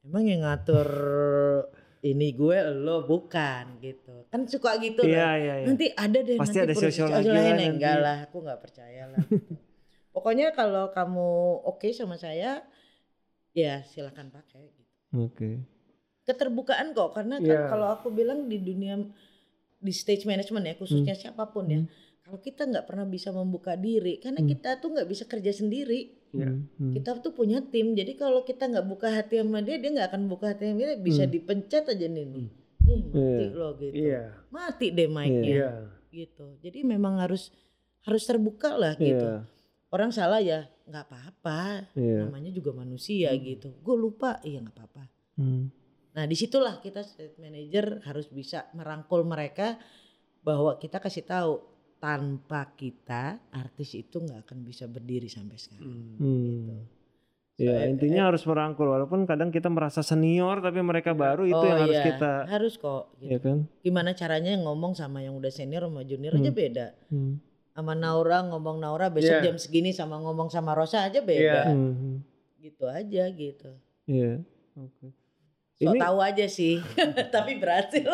emang 0.00 0.24
yang 0.24 0.42
ngatur 0.42 0.88
ini 2.00 2.32
gue 2.32 2.58
lo 2.74 3.04
bukan 3.04 3.76
gitu. 3.78 4.24
Kan 4.28 4.44
suka 4.44 4.74
gitu 4.78 5.04
Iya, 5.04 5.20
lah. 5.20 5.34
iya, 5.36 5.54
iya. 5.60 5.66
Nanti 5.68 5.86
ada 5.90 6.18
deh 6.18 6.36
Pasti 6.36 6.56
nanti 6.56 6.64
ada 6.64 6.74
produksi 6.74 7.00
lagi 7.02 7.28
lain. 7.28 7.44
nanti. 7.52 7.64
Enggak 7.70 7.96
lah, 7.98 8.18
aku 8.24 8.36
nggak 8.40 8.60
percaya 8.60 9.02
lah. 9.06 9.20
gitu. 9.22 9.52
Pokoknya 10.14 10.50
kalau 10.50 10.90
kamu 10.90 11.30
oke 11.66 11.86
sama 11.92 12.16
saya, 12.16 12.64
ya 13.52 13.84
silakan 13.84 14.28
pakai. 14.28 14.64
Gitu. 14.66 14.90
Oke. 15.14 15.50
Keterbukaan 16.24 16.92
kok, 16.92 17.12
karena 17.12 17.38
kan 17.38 17.46
Iya. 17.46 17.68
kalau 17.68 17.88
aku 17.90 18.08
bilang 18.10 18.46
di 18.46 18.58
dunia 18.58 18.96
di 19.76 19.92
stage 19.92 20.24
management 20.24 20.64
ya, 20.66 20.74
khususnya 20.74 21.14
siapa 21.14 21.46
pun 21.46 21.64
ya, 21.66 21.78
Hmm. 21.78 21.88
Kalau 22.30 22.38
kita 22.38 22.62
nggak 22.62 22.86
pernah 22.86 23.02
bisa 23.04 23.28
membuka 23.28 23.74
diri, 23.74 24.16
karena 24.16 24.38
Hmm. 24.38 24.46
kita 24.48 24.78
tuh 24.78 24.94
nggak 24.94 25.04
bisa 25.04 25.26
kerja 25.26 25.50
sendiri. 25.50 26.14
Iya. 26.30 26.46
Hmm, 26.46 26.70
hmm. 26.70 26.92
Kita 26.94 27.18
tuh 27.18 27.34
punya 27.34 27.58
tim, 27.60 27.90
jadi 27.92 28.14
kalau 28.14 28.46
kita 28.46 28.64
nggak 28.64 28.86
buka 28.86 29.10
hati 29.10 29.42
sama 29.42 29.58
dia, 29.60 29.76
dia 29.76 29.90
nggak 29.90 30.08
akan 30.08 30.22
buka 30.24 30.54
hati 30.54 30.70
sama 30.70 30.78
dia, 30.78 30.94
bisa 30.94 31.26
Hmm. 31.26 31.32
dipencet 31.32 31.84
aja 31.84 32.06
nih. 32.06 32.24
nih. 32.24 32.46
Hmm. 32.80 32.86
Nih, 32.86 33.02
mati 33.04 33.18
Iya. 33.18 33.50
loh 33.52 33.72
gitu. 33.74 33.92
Iya. 33.92 34.22
Mati 34.48 34.86
deh 34.88 35.08
mic-nya 35.08 35.42
Iya. 35.44 35.70
gitu. 36.08 36.46
Jadi 36.60 36.78
memang 36.80 37.18
harus 37.18 37.50
harus 38.00 38.22
terbuka 38.24 38.74
lah 38.74 38.94
gitu. 38.94 39.20
Iya. 39.20 39.44
orang 39.90 40.14
salah 40.14 40.38
ya 40.38 40.70
nggak 40.86 41.02
apa-apa 41.04 41.90
Iya. 41.92 42.22
namanya 42.22 42.48
juga 42.48 42.70
manusia 42.70 43.34
gitu 43.34 43.74
gue 43.76 43.96
lupa 43.98 44.38
iya 44.40 44.62
nggak 44.62 44.70
apa-apa 44.72 45.02
Hmm. 45.34 45.66
nah 46.14 46.24
di 46.24 46.38
situlah 46.38 46.78
kita 46.78 47.02
state 47.02 47.34
manager 47.36 47.98
harus 48.06 48.30
bisa 48.30 48.70
merangkul 48.70 49.26
mereka 49.26 49.82
bahwa 50.40 50.78
kita 50.78 50.96
kasih 50.96 51.26
tahu 51.26 51.58
tanpa 52.00 52.72
kita 52.72 53.24
artis 53.50 53.92
itu 53.94 54.18
nggak 54.18 54.42
akan 54.42 54.58
bisa 54.60 54.84
berdiri 54.84 55.28
sampai 55.28 55.56
sekarang 55.56 56.16
Hmm. 56.16 56.88
Ya 57.54 57.76
Soalnya- 57.76 57.88
intinya 57.90 58.22
harus 58.26 58.40
merangkul 58.42 58.88
walaupun 58.88 59.28
kadang 59.28 59.52
kita 59.52 59.68
merasa 59.68 60.00
senior 60.00 60.58
tapi 60.58 60.80
mereka 60.80 61.12
baru 61.12 61.44
itu 61.44 61.52
Oh 61.54 61.60
yang 61.62 61.76
harus 61.78 61.92
iya, 61.94 62.04
kita 62.06 62.32
harus 62.48 62.74
kok 62.74 63.12
gitu. 63.14 63.28
ya 63.28 63.38
kan. 63.38 63.68
gimana 63.78 64.10
caranya 64.10 64.56
ngomong 64.58 64.92
sama 64.94 65.20
yang 65.20 65.36
udah 65.36 65.52
senior 65.52 65.84
sama 65.84 66.00
junior 66.02 66.32
aja 66.32 66.48
Hmm. 66.48 66.56
beda 66.56 66.86
Hmm. 67.06 67.36
sama 67.70 67.92
Naura 67.94 68.40
ngomong 68.42 68.76
Naura 68.78 69.06
besok 69.08 69.36
Iya. 69.36 69.44
jam 69.44 69.56
segini 69.56 69.92
sama 69.92 70.16
ngomong 70.18 70.48
sama 70.48 70.72
Rosa 70.72 71.04
aja 71.04 71.20
beda 71.20 71.36
Iya. 71.36 71.62
Hmm. 71.68 72.24
gitu 72.58 72.84
aja 72.86 73.22
gitu 73.28 73.70
Iya. 74.06 74.40
Oke. 74.74 75.12
so 75.76 75.84
Ini- 75.86 76.00
tahu 76.00 76.18
aja 76.18 76.46
sih 76.46 76.80
tapi 77.34 77.60
berhasil 77.60 78.08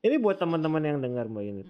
Ini 0.00 0.16
buat 0.16 0.36
teman-teman 0.36 0.80
yang 0.80 0.96
dengar 0.98 1.28
Mbak 1.28 1.44
Inet. 1.44 1.68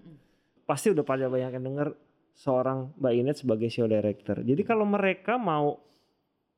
Pasti 0.70 0.86
udah 0.88 1.02
pada 1.02 1.26
banyak 1.26 1.50
yang 1.50 1.64
dengar 1.64 1.88
seorang 2.32 2.94
Mbak 2.94 3.12
Inet 3.12 3.36
sebagai 3.36 3.66
show 3.66 3.84
director. 3.84 4.38
Jadi 4.40 4.62
kalau 4.62 4.86
mereka 4.86 5.34
mau 5.34 5.82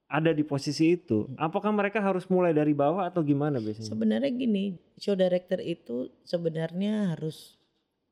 ada 0.07 0.29
di 0.31 0.45
posisi 0.45 0.93
itu, 0.93 1.25
apakah 1.35 1.73
mereka 1.73 1.97
harus 1.99 2.29
mulai 2.29 2.53
dari 2.53 2.77
bawah 2.77 3.09
atau 3.09 3.25
gimana 3.25 3.57
biasanya? 3.57 3.89
sebenarnya 3.89 4.29
gini 4.29 4.65
show 4.95 5.17
director 5.17 5.57
itu 5.59 6.13
sebenarnya 6.23 7.17
harus 7.17 7.57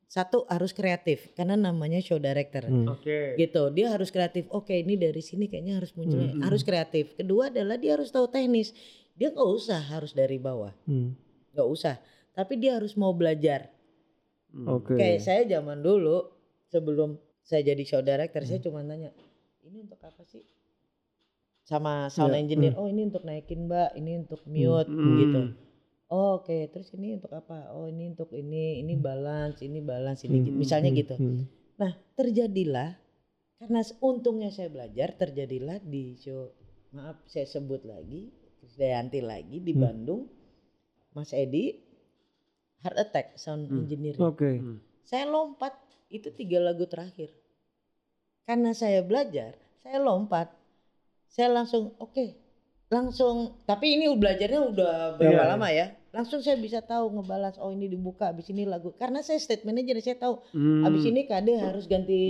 satu 0.07 0.43
harus 0.49 0.73
kreatif 0.73 1.29
karena 1.31 1.53
namanya 1.53 2.01
show 2.01 2.17
director 2.17 2.65
Hmm. 2.65 2.89
Oke. 2.89 3.37
gitu 3.37 3.69
dia 3.69 3.93
harus 3.93 4.09
kreatif 4.09 4.49
oke 4.49 4.73
ini 4.73 4.97
dari 4.97 5.21
sini 5.21 5.45
kayaknya 5.45 5.77
harus 5.77 5.93
muncul 5.93 6.19
Hmm. 6.19 6.41
harus 6.41 6.65
kreatif 6.65 7.13
kedua 7.13 7.47
adalah 7.47 7.77
dia 7.77 7.93
harus 7.93 8.09
tahu 8.09 8.25
teknis 8.27 8.73
dia 9.13 9.29
nggak 9.29 9.49
usah 9.53 9.79
harus 9.87 10.11
dari 10.11 10.35
bawah 10.35 10.73
Hmm. 10.83 11.13
nggak 11.53 11.67
usah 11.69 11.95
tapi 12.33 12.57
dia 12.57 12.75
harus 12.75 12.97
mau 12.97 13.13
belajar 13.13 13.69
Hmm. 14.51 14.67
Oke. 14.67 14.99
kayak 14.99 15.19
saya 15.23 15.41
zaman 15.47 15.79
dulu 15.79 16.27
sebelum 16.67 17.15
saya 17.41 17.63
jadi 17.63 17.83
show 17.87 18.03
director 18.03 18.43
saya 18.43 18.59
Hmm. 18.59 18.67
cuma 18.67 18.79
nanya 18.83 19.15
ini 19.63 19.87
untuk 19.87 19.99
apa 20.03 20.21
sih 20.27 20.43
sama 21.63 22.11
sound 22.11 22.35
Ya, 22.35 22.39
engineer 22.43 22.73
oh 22.75 22.91
ini 22.91 23.07
untuk 23.07 23.23
naikin 23.23 23.69
mbak 23.69 23.95
ini 23.95 24.19
untuk 24.19 24.43
mute 24.43 24.91
Hmm. 24.91 25.15
gitu 25.23 25.41
oh, 26.11 26.43
oke 26.43 26.57
terus 26.69 26.91
ini 26.91 27.15
untuk 27.15 27.31
apa 27.31 27.71
oh 27.71 27.87
ini 27.87 28.11
untuk 28.11 28.27
ini 28.35 28.83
ini 28.83 28.99
balance 28.99 29.63
ini 29.63 29.79
balance 29.79 30.27
ini 30.27 30.43
Hmm. 30.43 30.57
misalnya 30.59 30.91
Hmm. 30.91 30.99
gitu 30.99 31.15
Hmm. 31.15 31.41
Nah, 31.79 31.97
terjadilah 32.13 32.93
karena 33.57 33.81
untungnya 34.01 34.53
saya 34.53 34.69
belajar, 34.69 35.17
terjadilah 35.17 35.81
di 35.81 36.13
show 36.13 36.53
maaf 36.93 37.17
saya 37.25 37.45
sebut 37.47 37.81
lagi, 37.85 38.29
Dayanti 38.77 39.17
lagi 39.21 39.57
di 39.57 39.73
Hmm. 39.73 39.81
Bandung, 39.81 40.21
Mas 41.13 41.33
Edi 41.33 41.73
Heart 42.81 42.97
Attack 42.99 43.27
sound 43.35 43.67
Hmm. 43.67 43.85
engineer. 43.85 44.17
Oke. 44.17 44.57
Hmm. 44.57 44.77
Saya 45.01 45.25
lompat 45.25 45.73
itu 46.09 46.29
tiga 46.31 46.57
lagu 46.57 46.85
terakhir. 46.85 47.29
Karena 48.43 48.73
saya 48.73 48.99
belajar, 49.01 49.53
saya 49.77 49.97
lompat. 49.97 50.49
Saya 51.27 51.47
langsung 51.47 51.95
oke, 51.95 52.35
langsung 52.87 53.55
tapi 53.63 53.95
ini 53.95 54.11
belajarnya 54.11 54.61
udah 54.67 54.93
berapa 55.15 55.31
Iya. 55.39 55.51
lama 55.55 55.67
ya? 55.71 55.87
Langsung 56.11 56.43
saya 56.43 56.59
bisa 56.59 56.83
tahu 56.83 57.07
ngebalas 57.13 57.55
oh 57.55 57.71
ini 57.71 57.87
dibuka 57.87 58.27
habis 58.27 58.51
ini 58.51 58.67
lagu. 58.67 58.91
Karena 58.93 59.23
saya 59.23 59.39
state 59.39 59.63
manager 59.63 59.95
saya 59.97 60.19
tahu 60.19 60.43
Hmm. 60.51 60.83
Abis 60.83 61.05
ini 61.05 61.23
KD 61.23 61.55
harus 61.55 61.87
ganti 61.87 62.21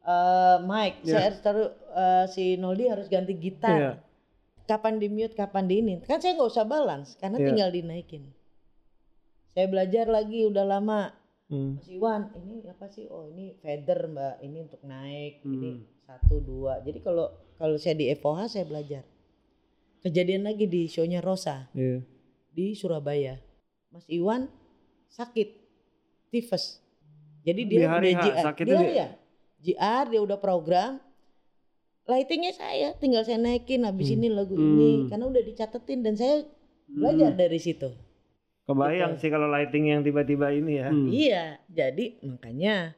eh, 0.00 0.56
mic, 0.62 1.00
Ya. 1.00 1.12
saya 1.12 1.22
harus 1.28 1.40
taruh 1.40 1.68
eh, 1.92 2.24
si 2.26 2.56
Noldi 2.56 2.88
harus 2.88 3.06
ganti 3.06 3.32
gitar. 3.34 3.76
Iya. 3.76 3.92
Kapan 4.64 4.96
di 4.96 5.08
mute, 5.08 5.32
kapan 5.32 5.64
di 5.64 5.74
ini. 5.78 5.94
Kan 6.02 6.20
saya 6.20 6.32
nggak 6.34 6.50
usah 6.50 6.64
balance 6.64 7.16
karena 7.16 7.36
Iya. 7.36 7.46
tinggal 7.48 7.68
dinaikin. 7.70 8.24
Saya 9.50 9.66
belajar 9.66 10.06
lagi 10.06 10.46
udah 10.46 10.62
lama. 10.62 11.10
Hmm. 11.46 11.76
Mas 11.76 11.90
Iwan, 11.90 12.30
ini 12.36 12.62
apa 12.64 12.86
sih? 12.86 13.10
Oh 13.10 13.26
ini 13.26 13.58
feather 13.58 14.06
mbak, 14.06 14.38
ini 14.40 14.58
untuk 14.62 14.82
naik, 14.82 15.42
ini 15.42 15.70
Hmm. 15.72 15.82
satu 16.00 16.38
dua. 16.38 16.78
Jadi 16.80 17.02
kalau 17.02 17.26
kalau 17.56 17.74
saya 17.74 17.94
di 17.94 18.06
FOH 18.08 18.46
saya 18.48 18.64
belajar. 18.64 19.02
Kejadian 20.00 20.42
lagi 20.42 20.64
di 20.64 20.86
shownya 20.86 21.20
Rosa 21.20 21.68
Iya. 21.72 22.00
di 22.48 22.72
Surabaya. 22.72 23.36
Mas 23.90 24.06
Iwan 24.06 24.48
sakit 25.08 25.48
tifus. 26.30 26.78
Jadi 27.42 27.66
Di 27.66 27.70
dia 27.74 27.90
hari 27.90 28.14
udah 28.14 28.16
H, 28.16 28.24
JR. 28.24 28.44
sakitnya 28.44 28.72
Dia 28.72 28.80
di- 28.80 28.96
ya. 28.96 29.08
JR 29.60 30.04
dia 30.08 30.20
udah 30.22 30.38
program. 30.38 31.02
Lightingnya 32.06 32.52
saya 32.52 32.94
tinggal 32.96 33.22
saya 33.22 33.36
naikin 33.36 33.82
habis 33.82 34.08
Hmm. 34.08 34.16
ini 34.16 34.28
lagu 34.30 34.54
Hmm. 34.54 34.66
ini 34.72 34.90
karena 35.06 35.26
udah 35.26 35.42
dicatetin 35.42 36.00
dan 36.00 36.14
saya 36.14 36.46
belajar 36.86 37.34
dari 37.34 37.58
situ. 37.58 37.90
Kebayang 38.62 39.14
Gitu. 39.14 39.20
sih 39.20 39.28
kalau 39.28 39.46
lighting 39.46 39.84
yang 39.88 40.00
tiba-tiba 40.00 40.50
ini 40.50 40.72
ya. 40.76 40.88
Hmm. 40.88 41.08
Iya, 41.08 41.44
jadi 41.66 42.04
makanya 42.22 42.94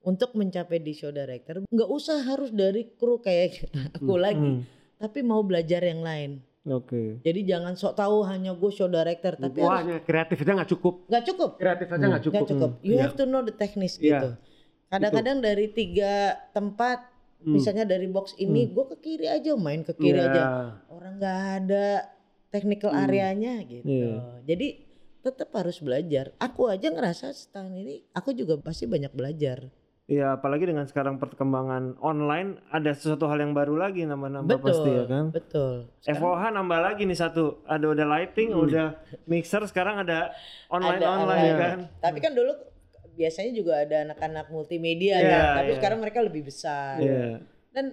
untuk 0.00 0.32
mencapai 0.32 0.78
di 0.78 0.92
show 0.92 1.10
director 1.10 1.60
nggak 1.62 1.90
usah 1.90 2.24
harus 2.24 2.48
dari 2.48 2.88
kru 2.90 3.18
kayak 3.18 3.68
aku 3.96 4.16
lagi, 4.16 4.40
Hmm. 4.56 4.62
tapi 4.96 5.20
mau 5.20 5.40
belajar 5.40 5.82
yang 5.82 6.00
lain. 6.00 6.40
Oke. 6.62 7.20
Jadi 7.20 7.40
jangan 7.42 7.72
sok 7.72 7.96
tahu 7.96 8.20
hanya 8.22 8.52
gue 8.52 8.70
show 8.70 8.84
director, 8.84 9.32
tapi 9.34 9.60
Wah, 9.60 9.80
harus 9.80 10.00
kreatif 10.02 10.36
aja 10.38 10.52
nggak 10.54 10.70
cukup. 10.70 10.94
nggak 11.06 11.24
cukup. 11.26 11.50
Kreatif 11.56 11.86
aja 11.86 11.96
Hmm. 11.96 12.10
nggak 12.10 12.22
cukup. 12.22 12.36
Nggak 12.36 12.50
cukup. 12.50 12.70
You 12.80 12.92
Iya. 12.92 13.02
have 13.02 13.14
to 13.14 13.24
know 13.24 13.40
the 13.40 13.52
techniques 13.52 13.96
Iya. 13.96 14.04
gitu. 14.14 14.28
Kadang-kadang 14.88 15.38
dari 15.38 15.66
tiga 15.68 16.14
tempat, 16.50 16.98
Hmm. 17.40 17.56
misalnya 17.56 17.84
dari 17.84 18.04
box 18.06 18.36
ini, 18.36 18.68
gue 18.68 18.84
ke 18.86 18.96
kiri 18.98 19.26
aja, 19.26 19.52
main 19.54 19.80
ke 19.80 19.92
kiri 19.92 20.16
Iya. 20.16 20.26
aja. 20.26 20.42
Orang 20.86 21.16
nggak 21.16 21.38
ada 21.58 21.86
technical 22.48 22.90
Hmm. 22.90 23.02
areanya 23.02 23.54
gitu. 23.62 23.84
Iya. 23.86 24.44
Jadi 24.44 24.68
tetap 25.20 25.52
harus 25.52 25.78
belajar. 25.78 26.32
Aku 26.36 26.66
aja 26.66 26.88
ngerasa 26.88 27.30
setahun 27.30 27.72
ini, 27.72 28.04
aku 28.10 28.32
juga 28.32 28.56
pasti 28.56 28.84
banyak 28.84 29.12
belajar. 29.12 29.68
Iya, 30.04 30.34
apalagi 30.34 30.66
dengan 30.66 30.82
sekarang 30.84 31.22
perkembangan 31.22 31.94
online 32.02 32.58
ada 32.66 32.90
sesuatu 32.90 33.30
hal 33.30 33.38
yang 33.38 33.54
baru 33.54 33.78
lagi 33.78 34.02
nambah-nambah 34.02 34.58
pasti 34.58 34.90
ya 34.90 35.04
kan. 35.06 35.24
betul. 35.30 35.86
Sekarang 36.02 36.18
FOH 36.18 36.42
nambah 36.50 36.80
lagi 36.82 37.02
nih 37.06 37.14
satu, 37.14 37.62
ada 37.62 37.86
udah 37.86 38.06
lighting, 38.08 38.50
Hmm. 38.50 38.64
udah 38.66 38.86
mixer, 39.24 39.62
sekarang 39.64 40.02
ada 40.02 40.34
online 40.66 40.98
ada 40.98 41.06
online 41.08 41.22
online. 41.22 41.58
kan. 41.62 41.78
Tapi 42.02 42.18
kan 42.18 42.32
dulu 42.34 42.52
biasanya 43.14 43.52
juga 43.52 43.72
ada 43.78 43.96
anak-anak 44.02 44.46
multimedia 44.48 45.14
Iya, 45.14 45.30
kan, 45.30 45.44
tapi 45.54 45.68
iya. 45.68 45.76
sekarang 45.78 45.98
mereka 46.00 46.18
lebih 46.20 46.42
besar. 46.42 46.98
Iya. 46.98 47.46
dan 47.70 47.86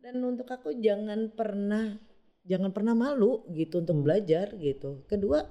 dan 0.00 0.16
untuk 0.16 0.48
aku 0.48 0.72
jangan 0.72 1.28
pernah 1.28 2.00
jangan 2.40 2.72
pernah 2.72 2.96
malu 2.96 3.44
gitu 3.52 3.84
untuk 3.84 4.00
Hmm. 4.00 4.04
belajar 4.08 4.56
gitu 4.56 5.04
kedua 5.04 5.44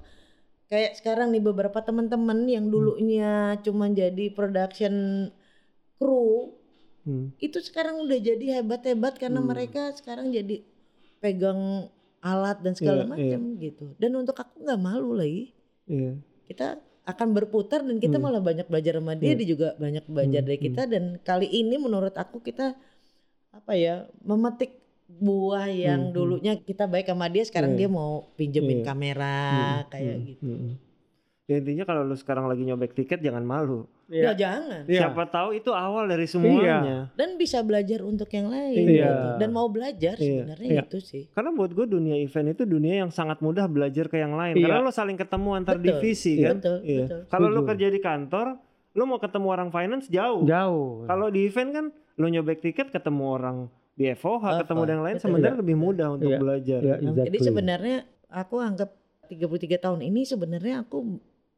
kayak 0.70 0.94
sekarang 0.96 1.34
nih 1.34 1.42
beberapa 1.42 1.82
teman-teman 1.82 2.46
yang 2.46 2.70
Hmm. 2.70 2.72
dulunya 2.72 3.58
cuma 3.60 3.90
jadi 3.90 4.30
production 4.30 5.28
crew 5.98 6.54
Hmm. 7.00 7.32
itu 7.42 7.58
sekarang 7.58 8.06
udah 8.06 8.18
jadi 8.20 8.60
hebat-hebat 8.60 9.18
karena 9.18 9.42
Hmm. 9.42 9.50
mereka 9.50 9.90
sekarang 9.92 10.30
jadi 10.30 10.62
pegang 11.18 11.90
alat 12.20 12.60
dan 12.60 12.76
segala 12.76 13.02
Iya, 13.02 13.10
macam 13.10 13.40
gitu 13.58 13.84
dan 13.98 14.12
untuk 14.14 14.36
aku 14.36 14.62
nggak 14.62 14.80
malu 14.80 15.16
lagi 15.16 15.52
Iya. 15.88 16.20
kita 16.46 16.78
akan 17.08 17.28
berputar 17.32 17.80
dan 17.82 17.96
kita 17.98 18.20
Hmm. 18.20 18.30
malah 18.30 18.44
banyak 18.44 18.68
belajar 18.68 19.00
sama 19.00 19.16
dia 19.16 19.32
Iya. 19.32 19.38
dia 19.42 19.48
juga 19.48 19.68
banyak 19.74 20.04
belajar 20.06 20.40
Hmm, 20.44 20.48
dari 20.48 20.58
kita 20.60 20.82
dan 20.86 21.04
kali 21.24 21.48
ini 21.50 21.80
menurut 21.80 22.14
aku 22.14 22.38
kita 22.38 22.76
apa 23.50 23.72
ya 23.74 24.06
memetik 24.22 24.79
buah 25.12 25.66
yang 25.66 26.00
Hmm, 26.00 26.06
hmm. 26.06 26.14
dulunya 26.14 26.52
kita 26.56 26.84
baik 26.84 27.06
sama 27.06 27.26
dia 27.26 27.42
sekarang 27.42 27.72
Iya. 27.72 27.78
dia 27.78 27.88
mau 27.90 28.10
pinjemin 28.34 28.80
Iya. 28.80 28.86
kamera 28.86 29.36
Hmm, 29.82 29.88
kayak 29.88 30.14
hmm, 30.14 30.26
gitu 30.28 30.44
hmm. 30.46 30.72
Ya 31.44 31.58
intinya 31.58 31.82
kalau 31.82 32.06
lu 32.06 32.14
sekarang 32.14 32.46
lagi 32.46 32.62
nyobek 32.62 32.94
tiket 32.94 33.18
jangan 33.18 33.42
malu. 33.42 33.82
ya 34.06 34.30
Iya. 34.30 34.32
jangan 34.36 34.82
Iya. 34.86 35.00
Siapa 35.04 35.22
tahu 35.24 35.48
itu 35.52 35.70
awal 35.72 36.06
dari 36.06 36.22
semuanya. 36.24 37.10
dan 37.12 37.34
bisa 37.34 37.58
belajar 37.60 38.02
untuk 38.02 38.26
yang 38.28 38.46
lain 38.46 38.74
Iya. 38.80 39.06
gitu. 39.06 39.26
dan 39.38 39.48
mau 39.50 39.66
belajar 39.66 40.14
Iya, 40.14 40.46
sebenarnya 40.46 40.68
iya. 40.68 40.82
itu 40.84 40.98
sih 41.00 41.22
Karena 41.28 41.50
buat 41.50 41.70
gue 41.70 41.86
dunia 41.88 42.14
event 42.16 42.48
itu 42.48 42.62
dunia 42.64 42.94
yang 43.00 43.10
sangat 43.10 43.38
mudah 43.38 43.66
belajar 43.66 44.06
ke 44.06 44.16
yang 44.16 44.32
lain. 44.32 44.54
Iya. 44.54 44.62
Karena 44.64 44.78
lo 44.80 44.90
saling 44.90 45.14
ketemu 45.14 45.48
antar 45.56 45.74
Betul. 45.74 45.86
divisi 45.92 46.32
Iya. 46.36 46.42
kan. 46.44 46.56
betul 46.56 46.76
Iya. 46.80 47.00
betul 47.04 47.20
Kalau 47.28 47.48
lo 47.48 47.60
kerja 47.64 47.86
di 47.88 48.00
kantor, 48.00 48.46
lo 48.92 49.02
mau 49.04 49.18
ketemu 49.18 49.46
orang 49.48 49.68
finance 49.68 50.06
jauh. 50.06 50.42
Jauh. 50.44 51.02
Kalau 51.04 51.26
di 51.28 51.40
event 51.44 51.70
kan 51.72 51.86
lo 52.16 52.26
nyobek 52.26 52.58
tiket 52.60 52.88
ketemu 52.88 53.24
orang 53.28 53.56
di 53.94 54.04
FOH, 54.10 54.42
Apa? 54.42 54.58
ketemu 54.64 54.82
dengan 54.86 55.02
lain 55.04 55.16
Betul. 55.16 55.24
sebenarnya 55.28 55.54
Iya. 55.54 55.62
lebih 55.62 55.76
mudah 55.76 56.08
untuk 56.14 56.30
Iya. 56.30 56.38
belajar. 56.38 56.80
Iya, 56.80 56.94
exactly. 56.98 57.26
jadi 57.28 57.38
sebenarnya 57.42 57.96
aku 58.28 58.56
anggap 58.58 58.90
33 59.28 59.76
tahun 59.78 60.00
ini 60.02 60.20
sebenarnya 60.24 60.74
aku 60.82 60.98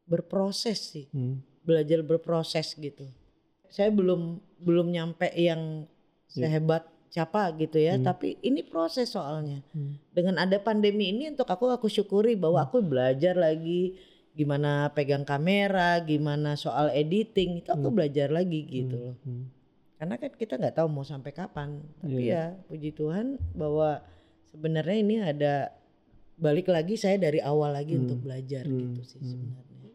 berproses 0.05 0.79
sih 0.93 1.07
Hmm. 1.09 1.41
belajar 1.63 2.03
berproses 2.03 2.75
gitu. 2.75 3.07
Saya 3.69 3.89
belum 3.89 4.43
belum 4.61 4.91
nyampe 4.91 5.31
yang 5.33 5.87
sehebat 6.27 6.85
siapa 7.09 7.53
gitu 7.57 7.77
ya, 7.77 7.97
Hmm. 7.97 8.05
tapi 8.05 8.41
ini 8.41 8.65
proses 8.65 9.13
soalnya. 9.13 9.61
Hmm. 9.73 10.01
Dengan 10.11 10.41
ada 10.41 10.57
pandemi 10.59 11.13
ini 11.13 11.29
untuk 11.29 11.47
aku 11.47 11.69
aku 11.69 11.87
syukuri 11.87 12.35
bahwa 12.35 12.65
aku 12.65 12.81
belajar 12.81 13.37
lagi 13.37 13.97
gimana 14.33 14.89
pegang 14.91 15.23
kamera, 15.23 16.01
gimana 16.01 16.57
soal 16.57 16.89
editing 16.89 17.61
itu 17.61 17.69
aku 17.69 17.93
Hmm. 17.93 17.97
belajar 18.01 18.33
lagi 18.33 18.65
gitu 18.65 18.97
loh. 18.97 19.17
Hmm. 19.23 19.45
Karena 20.03 20.19
kan 20.19 20.35
kita 20.35 20.59
nggak 20.59 20.75
tahu 20.75 20.89
mau 20.91 21.07
sampai 21.07 21.31
kapan. 21.31 21.79
Tapi 22.03 22.27
Iya. 22.27 22.59
ya 22.59 22.67
puji 22.67 22.91
Tuhan 22.91 23.39
bahwa 23.55 24.03
sebenarnya 24.51 24.97
ini 24.99 25.23
ada 25.23 25.71
balik 26.35 26.67
lagi 26.67 26.99
saya 26.99 27.23
dari 27.23 27.39
awal 27.39 27.71
lagi 27.71 27.95
Hmm. 27.95 28.03
untuk 28.03 28.19
belajar 28.19 28.67
Hmm. 28.67 28.99
gitu 28.99 29.03
sih 29.07 29.23
Hmm. 29.23 29.31
sebenarnya. 29.31 29.95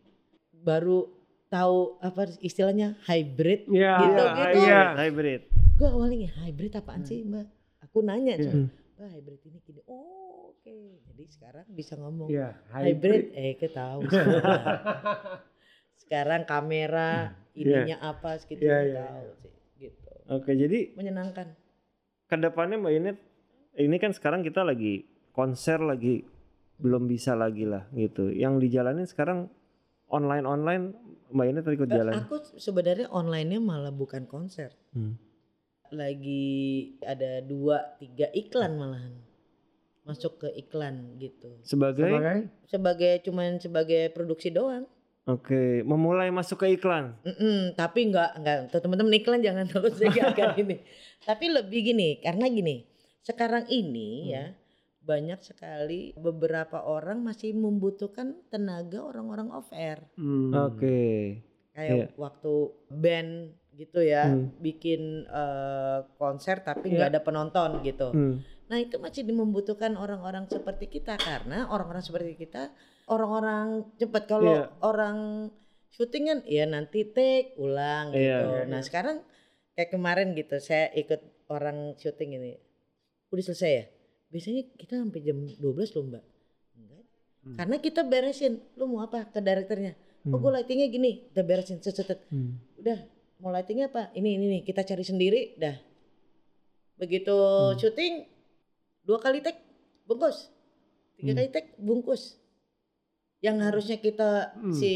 Baru 0.63 1.11
tahu 1.51 1.99
apa 1.99 2.23
istilahnya 2.39 2.95
hybrid 3.03 3.67
Iya. 3.67 3.93
gitu 3.99 4.23
Iya, 4.23 4.31
gitu. 4.47 4.59
iya. 4.63 4.81
hybrid. 4.95 5.41
Gue 5.75 5.89
awalnya 5.91 6.31
hybrid 6.39 6.71
apaan 6.71 7.03
sih 7.03 7.27
mbak? 7.27 7.51
Aku 7.83 7.99
nanya 7.99 8.39
Iya. 8.39 8.47
cuma, 8.47 8.71
mbak 8.95 9.09
hybrid 9.11 9.39
ini 9.43 9.59
gini. 9.59 9.81
Oh 9.91 10.55
oke. 10.55 10.75
Jadi 11.03 11.23
sekarang 11.27 11.67
bisa 11.67 11.99
ngomong 11.99 12.31
Iya, 12.31 12.55
hybrid. 12.71 13.35
Eh 13.35 13.59
ketahu. 13.59 14.07
sekarang 15.99 16.47
kamera 16.47 17.35
ininya 17.51 17.99
apa 18.01 18.39
segitu 18.39 18.63
Iya, 18.63 18.71
nggak 18.71 18.87
iya, 18.87 19.03
tahu 19.03 19.27
sih. 19.35 19.51
Oke, 20.27 20.51
jadi 20.53 20.91
Menyenangkan. 20.93 21.55
ke 22.27 22.35
depannya 22.35 22.75
Mbak 22.75 22.93
Inet, 22.93 23.17
ini 23.77 23.95
kan 23.95 24.11
sekarang 24.11 24.43
kita 24.43 24.61
lagi 24.61 25.07
konser 25.31 25.79
lagi 25.79 26.27
belum 26.77 27.07
bisa 27.07 27.33
lagi 27.33 27.63
lah 27.63 27.87
gitu. 27.91 28.27
Yang 28.29 28.67
dijalanin 28.67 29.07
sekarang 29.07 29.47
online 30.07 30.43
online 30.43 30.83
Mbak 31.31 31.45
Inet 31.47 31.63
ikut 31.65 31.89
Eh, 31.89 31.95
jalan. 31.95 32.13
aku 32.13 32.35
sebenarnya 32.55 33.07
online-nya 33.07 33.59
malah 33.59 33.91
bukan 33.91 34.27
konser. 34.27 34.75
Hmm. 34.91 35.15
Lagi 35.87 36.43
ada 36.99 37.39
dua 37.39 37.95
tiga 37.95 38.27
iklan 38.35 38.75
malahan 38.75 39.15
masuk 40.03 40.39
ke 40.39 40.49
iklan 40.55 41.15
gitu. 41.17 41.51
Sebagai, 41.63 42.07
Sebagai 42.07 42.37
Sebagai 42.67 43.13
cuman 43.23 43.59
sebagai 43.59 44.11
produksi 44.11 44.51
doang. 44.51 44.87
Oke, 45.27 45.61
memulai 45.83 46.31
masuk 46.31 46.63
ke 46.63 46.73
iklan. 46.73 47.13
Mm-mm, 47.21 47.75
tapi 47.75 48.07
nggak 48.07 48.31
nggak 48.37 48.57
tuh 48.69 48.79
teman-teman 48.79 49.13
iklan 49.13 49.39
jangan 49.39 49.67
saya 49.93 50.31
akan 50.31 50.55
ini. 50.57 50.75
Tapi 51.19 51.45
lebih 51.47 51.79
gini 51.85 52.09
karena 52.17 52.47
gini 52.47 52.87
sekarang 53.21 53.67
ini 53.67 54.09
Hmm. 54.23 54.31
ya 54.31 54.45
banyak 54.99 55.39
sekali 55.41 56.11
beberapa 56.15 56.79
orang 56.81 57.19
masih 57.21 57.51
membutuhkan 57.51 58.39
tenaga 58.47 58.99
orang-orang 59.01 59.51
off 59.51 59.67
air 59.71 60.03
Hmm. 60.15 60.51
Oke. 60.53 61.43
kayak 61.71 62.15
waktu 62.15 62.53
band 62.89 63.31
gitu 63.71 63.99
ya 63.99 64.25
Hmm. 64.25 64.49
bikin 64.57 65.23
eh, 65.23 65.99
konser 66.15 66.59
tapi 66.59 66.87
Iya. 66.87 66.95
nggak 66.97 67.09
ada 67.09 67.21
penonton 67.21 67.69
gitu. 67.81 68.09
Hmm. 68.09 68.35
Nah 68.67 68.77
itu 68.77 68.95
masih 68.97 69.23
membutuhkan 69.25 69.95
orang-orang 69.95 70.43
seperti 70.45 70.87
kita 70.89 71.15
karena 71.15 71.67
orang-orang 71.67 72.01
seperti 72.01 72.35
kita 72.35 72.71
orang-orang 73.07 73.67
cepat 73.95 74.23
kalau 74.27 74.53
Iya. 74.53 74.63
orang 74.81 75.17
syuting 75.89 76.23
kan 76.27 76.39
ya 76.45 76.63
nanti 76.63 77.07
take 77.07 77.55
ulang 77.57 78.11
Iya, 78.11 78.37
gitu. 78.37 78.49
iya, 78.53 78.63
Nah 78.67 78.79
iya. 78.79 78.85
sekarang 78.85 79.17
kayak 79.73 79.89
kemarin 79.89 80.27
gitu 80.33 80.59
saya 80.59 80.91
ikut 80.93 81.19
orang 81.47 81.95
syuting 81.95 82.35
ini 82.35 82.51
udah 83.27 83.43
selesai 83.43 83.71
ya. 83.71 83.85
Biasanya 84.27 84.63
kita 84.75 84.93
sampai 84.97 85.21
jam 85.21 85.37
12 85.39 85.95
loh 85.95 86.03
mbak. 86.05 86.23
Enggak. 86.75 87.03
Hmm. 87.41 87.55
Karena 87.55 87.75
kita 87.77 88.01
beresin. 88.03 88.59
Lu 88.75 88.85
mau 88.85 89.01
apa 89.01 89.23
ke 89.25 89.39
direkturnya? 89.39 89.95
Oh 90.27 90.35
Hmm. 90.35 90.41
gue 90.41 90.51
lightingnya 90.53 90.87
gini. 90.87 91.11
Udah 91.31 91.43
beresin. 91.43 91.79
Set, 91.79 91.95
set, 91.95 92.03
set. 92.05 92.19
Hmm. 92.27 92.59
Udah 92.75 92.99
mau 93.39 93.47
lightingnya 93.49 93.87
apa? 93.87 94.11
Ini 94.11 94.29
ini 94.29 94.45
nih 94.49 94.61
kita 94.63 94.83
cari 94.83 94.99
sendiri. 95.01 95.55
Dah. 95.55 95.79
Begitu 96.97 97.31
Hmm. 97.31 97.77
syuting 97.77 98.13
dua 99.01 99.19
kali 99.21 99.39
take 99.39 99.63
bungkus, 100.03 100.51
tiga 101.15 101.31
Hmm. 101.31 101.37
kali 101.39 101.49
take 101.49 101.69
bungkus. 101.77 102.35
Yang 103.39 103.57
harusnya 103.63 103.97
kita 103.97 104.29
Hmm. 104.55 104.73
si 104.73 104.93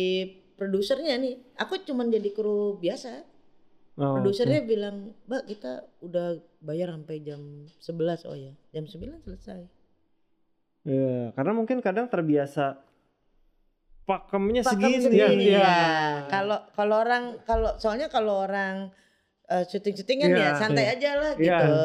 produsernya 0.56 1.18
nih, 1.18 1.38
aku 1.56 1.82
cuman 1.82 2.10
jadi 2.10 2.30
kru 2.30 2.78
biasa. 2.78 3.26
Oh, 3.94 4.18
Produsernya 4.18 4.64
bilang, 4.64 5.14
Mbak 5.26 5.44
kita 5.48 5.72
udah 6.00 6.28
bayar 6.60 6.90
sampai 6.92 7.18
jam 7.20 7.42
11 7.78 8.24
oh 8.24 8.34
ya, 8.34 8.54
jam 8.72 8.86
9 8.86 9.20
selesai. 9.20 9.62
Iya, 10.82 11.30
karena 11.32 11.52
mungkin 11.52 11.78
kadang 11.80 12.08
terbiasa 12.08 12.82
pakemnya 14.04 14.66
Pakem 14.66 14.82
segini. 14.90 15.04
sendiri 15.04 15.44
Iya. 15.48 15.62
ya. 15.62 15.78
Kalau 16.28 16.58
kalau 16.72 16.96
orang 16.98 17.24
kalau 17.44 17.78
soalnya 17.78 18.08
kalau 18.08 18.42
orang 18.42 18.90
eh, 19.46 19.68
syuting-syutingan 19.68 20.32
Iya. 20.32 20.42
ya 20.42 20.50
santai 20.56 20.84
Iya. 20.84 20.94
aja 20.96 21.10
lah 21.14 21.32
Iya. 21.32 21.42
gitu. 21.60 21.76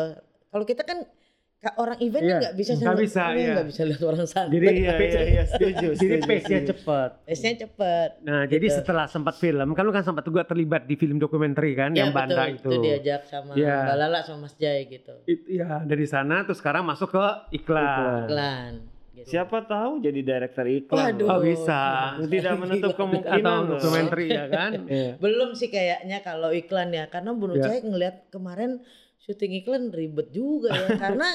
Kalau 0.46 0.64
kita 0.64 0.82
kan 0.82 0.98
ka- 1.02 1.15
orang 1.76 1.98
event 1.98 2.22
Iya. 2.22 2.38
nggak 2.38 2.54
bisa 2.54 2.72
Nggak 2.72 2.86
sama- 2.86 3.00
bisa, 3.00 3.22
iya, 3.24 3.34
iya. 3.36 3.52
nggak 3.52 3.66
bisa 3.66 3.82
lihat 3.82 4.02
orang 4.02 4.20
santai. 4.24 4.52
Jadi 4.52 4.66
Iya, 4.66 4.94
iya, 4.96 5.22
iya, 5.24 5.42
setuju. 5.44 5.86
Jadi 5.88 5.96
setuju, 5.96 6.26
pace-nya 6.26 6.44
setuju. 6.56 6.70
cepat. 6.70 7.10
Pace-nya 7.22 7.52
cepet. 7.58 8.10
Nah, 8.22 8.42
jadi 8.44 8.66
Gitu. 8.66 8.76
setelah 8.76 9.04
sempat 9.06 9.34
film, 9.36 9.68
kan 9.72 9.82
lu 9.82 9.90
kan 9.90 10.02
sempat 10.02 10.22
juga 10.22 10.42
terlibat 10.42 10.82
di 10.84 10.94
film 10.94 11.16
dokumenter 11.16 11.64
kan 11.72 11.90
Ya 11.90 11.98
yang 12.00 12.10
Banda 12.10 12.46
betul, 12.46 12.54
itu. 12.54 12.68
itu 12.68 12.78
diajak 12.82 13.20
sama 13.24 13.50
Iya. 13.52 13.76
Mbak 13.82 13.96
Lala 13.98 14.18
sama 14.20 14.38
Mas 14.42 14.54
Jai 14.54 14.80
gitu. 14.84 15.14
It- 15.24 15.46
Iya, 15.48 15.82
dari 15.82 16.04
sana 16.04 16.42
terus 16.42 16.58
sekarang 16.58 16.82
masuk 16.82 17.10
ke 17.10 17.24
iklan. 17.54 17.82
Iklan. 17.82 18.22
Iklan. 18.26 18.72
Gitu. 19.12 19.32
Siapa 19.32 19.64
tahu 19.64 19.98
jadi 19.98 20.20
director 20.20 20.66
iklan. 20.66 21.16
Waduh. 21.16 21.26
Oh, 21.26 21.40
bisa. 21.40 21.80
Tidak 22.20 22.54
menutup 22.54 22.92
Gila. 22.92 23.00
kemungkinan. 23.00 23.40
Atau 23.40 23.56
dokumenter 23.72 24.18
ya 24.22 24.44
kan? 24.46 24.70
Iya. 24.86 25.10
Belum 25.16 25.50
sih 25.52 25.66
kayaknya 25.66 26.20
kalau 26.20 26.52
iklan 26.52 26.92
ya 26.92 27.08
karena 27.08 27.32
menurut 27.32 27.56
Ya. 27.56 27.64
saya 27.66 27.80
ngelihat 27.80 28.28
kemarin 28.28 28.84
syuting 29.18 29.56
iklan 29.56 29.88
ribet 29.88 30.28
juga 30.30 30.68
ya 30.68 30.86
karena 31.00 31.28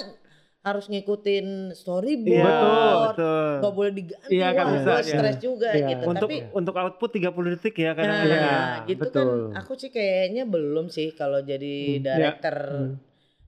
harus 0.62 0.86
ngikutin 0.88 1.74
storyboard. 1.74 2.38
Iya, 2.38 2.46
Betul. 2.46 2.98
betul. 3.10 3.50
Nggak 3.58 3.74
boleh 3.74 3.92
diganti. 3.92 4.30
Iya, 4.30 4.48
Wah, 4.52 4.66
bisa, 4.70 4.92
iya. 4.94 5.02
stres 5.04 5.38
juga 5.38 5.70
Iya. 5.74 5.88
gitu. 5.90 6.04
Untuk 6.06 6.30
Tapi 6.30 6.38
untuk 6.54 6.76
output 6.78 7.10
30 7.12 7.50
detik 7.52 7.76
ya 7.76 7.86
Nah, 7.88 7.96
kadang-kadang. 7.96 8.38
Iya, 8.38 8.60
gitu 8.86 9.02
betul. 9.02 9.26
kan 9.50 9.58
aku 9.58 9.72
sih 9.76 9.90
kayaknya 9.90 10.44
belum 10.46 10.86
sih 10.88 11.08
kalau 11.12 11.42
jadi 11.42 11.76
Hmm, 11.92 12.04
director 12.04 12.58
Hmm. 12.70 12.94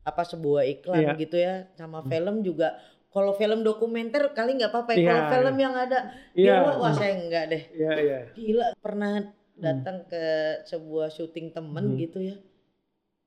apa 0.04 0.22
sebuah 0.24 0.64
iklan 0.66 1.00
Iya. 1.00 1.14
gitu 1.16 1.38
ya 1.38 1.54
sama 1.74 2.02
film 2.04 2.42
juga 2.42 2.76
kalau 3.08 3.32
film 3.32 3.62
dokumenter 3.62 4.34
kali 4.34 4.58
nggak 4.58 4.74
apa-apa 4.74 4.92
ya. 4.92 4.98
Iya. 4.98 5.08
kalau 5.08 5.24
film 5.32 5.56
yang 5.56 5.76
ada 5.78 6.00
Iya. 6.34 6.54
dialog 6.60 6.76
wah 6.78 6.92
saya 6.92 7.14
enggak 7.16 7.46
deh 7.48 7.64
Iya, 7.72 7.92
iya. 7.96 8.20
gila 8.34 8.68
pernah 8.76 9.22
datang 9.56 10.02
ke 10.04 10.24
sebuah 10.66 11.08
syuting 11.08 11.54
temen 11.54 11.94
Hmm. 11.94 11.96
gitu 11.96 12.20
ya 12.20 12.36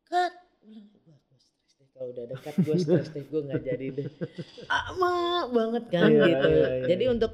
cut 0.04 0.34
bilang 0.60 0.90
wah 1.06 1.16
gue 1.22 1.38
stres 1.38 1.78
deh 1.78 1.85
kalau 1.96 2.12
udah 2.12 2.24
dekat 2.28 2.54
gue 2.60 2.76
stres 2.82 3.08
deh 3.10 3.24
gue 3.24 3.40
nggak 3.42 3.62
jadi 3.64 3.86
deh 3.90 4.06
ama 4.92 5.12
banget 5.48 5.84
kan 5.88 6.08
Iya, 6.08 6.24
gitu 6.26 6.46
iya, 6.46 6.68
iya. 6.70 6.86
jadi 6.86 7.04
untuk 7.10 7.32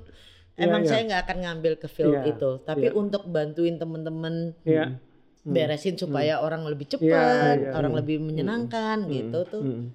Iya, 0.53 0.69
emang 0.69 0.83
iya. 0.85 0.89
saya 0.89 1.03
nggak 1.05 1.23
akan 1.25 1.39
ngambil 1.41 1.73
ke 1.77 1.89
film 1.89 2.15
Iya, 2.15 2.31
itu 2.31 2.51
tapi 2.63 2.87
untuk 2.93 3.23
bantuin 3.27 3.77
temen-temen. 3.77 4.35
Hmm. 4.63 4.95
beresin 5.43 5.97
supaya 5.97 6.39
orang 6.39 6.63
lebih 6.63 6.87
cepat, 6.89 7.75
orang 7.75 7.91
Hmm. 7.91 7.99
lebih 7.99 8.23
menyenangkan 8.23 9.03
Hmm. 9.03 9.11
gitu 9.11 9.39
tuh. 9.45 9.59
Hmm. 9.61 9.91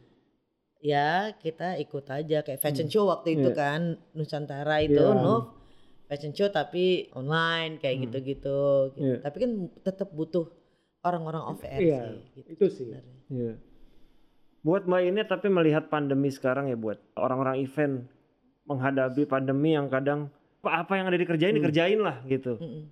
Ya 0.78 1.32
kita 1.34 1.80
ikut 1.80 2.04
aja 2.06 2.42
kayak 2.42 2.60
fashion 2.60 2.86
Hmm. 2.86 2.94
show 2.94 3.06
waktu 3.08 3.40
itu 3.40 3.50
kan 3.52 3.96
Nusantara 4.12 4.82
itu 4.82 5.00
Iya. 5.00 5.16
Nov 5.16 5.56
fashion 6.04 6.32
show 6.32 6.50
tapi 6.50 7.08
online 7.12 7.78
kayak 7.78 7.96
Hmm. 7.96 8.04
gitu-gitu. 8.04 8.62
gitu. 8.92 9.14
Tapi 9.20 9.38
kan 9.38 9.52
tetap 9.82 10.10
butuh 10.10 10.52
orang-orang 11.02 11.44
off 11.46 11.64
air 11.64 11.80
sih. 11.80 12.20
Gitu 12.36 12.50
itu 12.52 12.66
sih. 12.68 12.90
sebenarnya. 12.90 13.56
Buat 14.62 14.90
Mbak 14.90 15.02
ini 15.06 15.22
tapi 15.24 15.48
melihat 15.48 15.88
pandemi 15.88 16.30
sekarang 16.30 16.68
ya 16.68 16.76
buat 16.76 16.98
orang-orang 17.16 17.62
event 17.62 18.04
menghadapi 18.68 19.24
pandemi 19.24 19.74
yang 19.74 19.88
kadang 19.88 20.28
apa 20.60 20.84
apa 20.84 20.94
yang 21.00 21.08
ada 21.08 21.16
dikerjain 21.16 21.56
Hmm. 21.56 21.60
dikerjain 21.64 22.00
lah 22.04 22.18
gitu. 22.28 22.60
Mm-mm. 22.60 22.84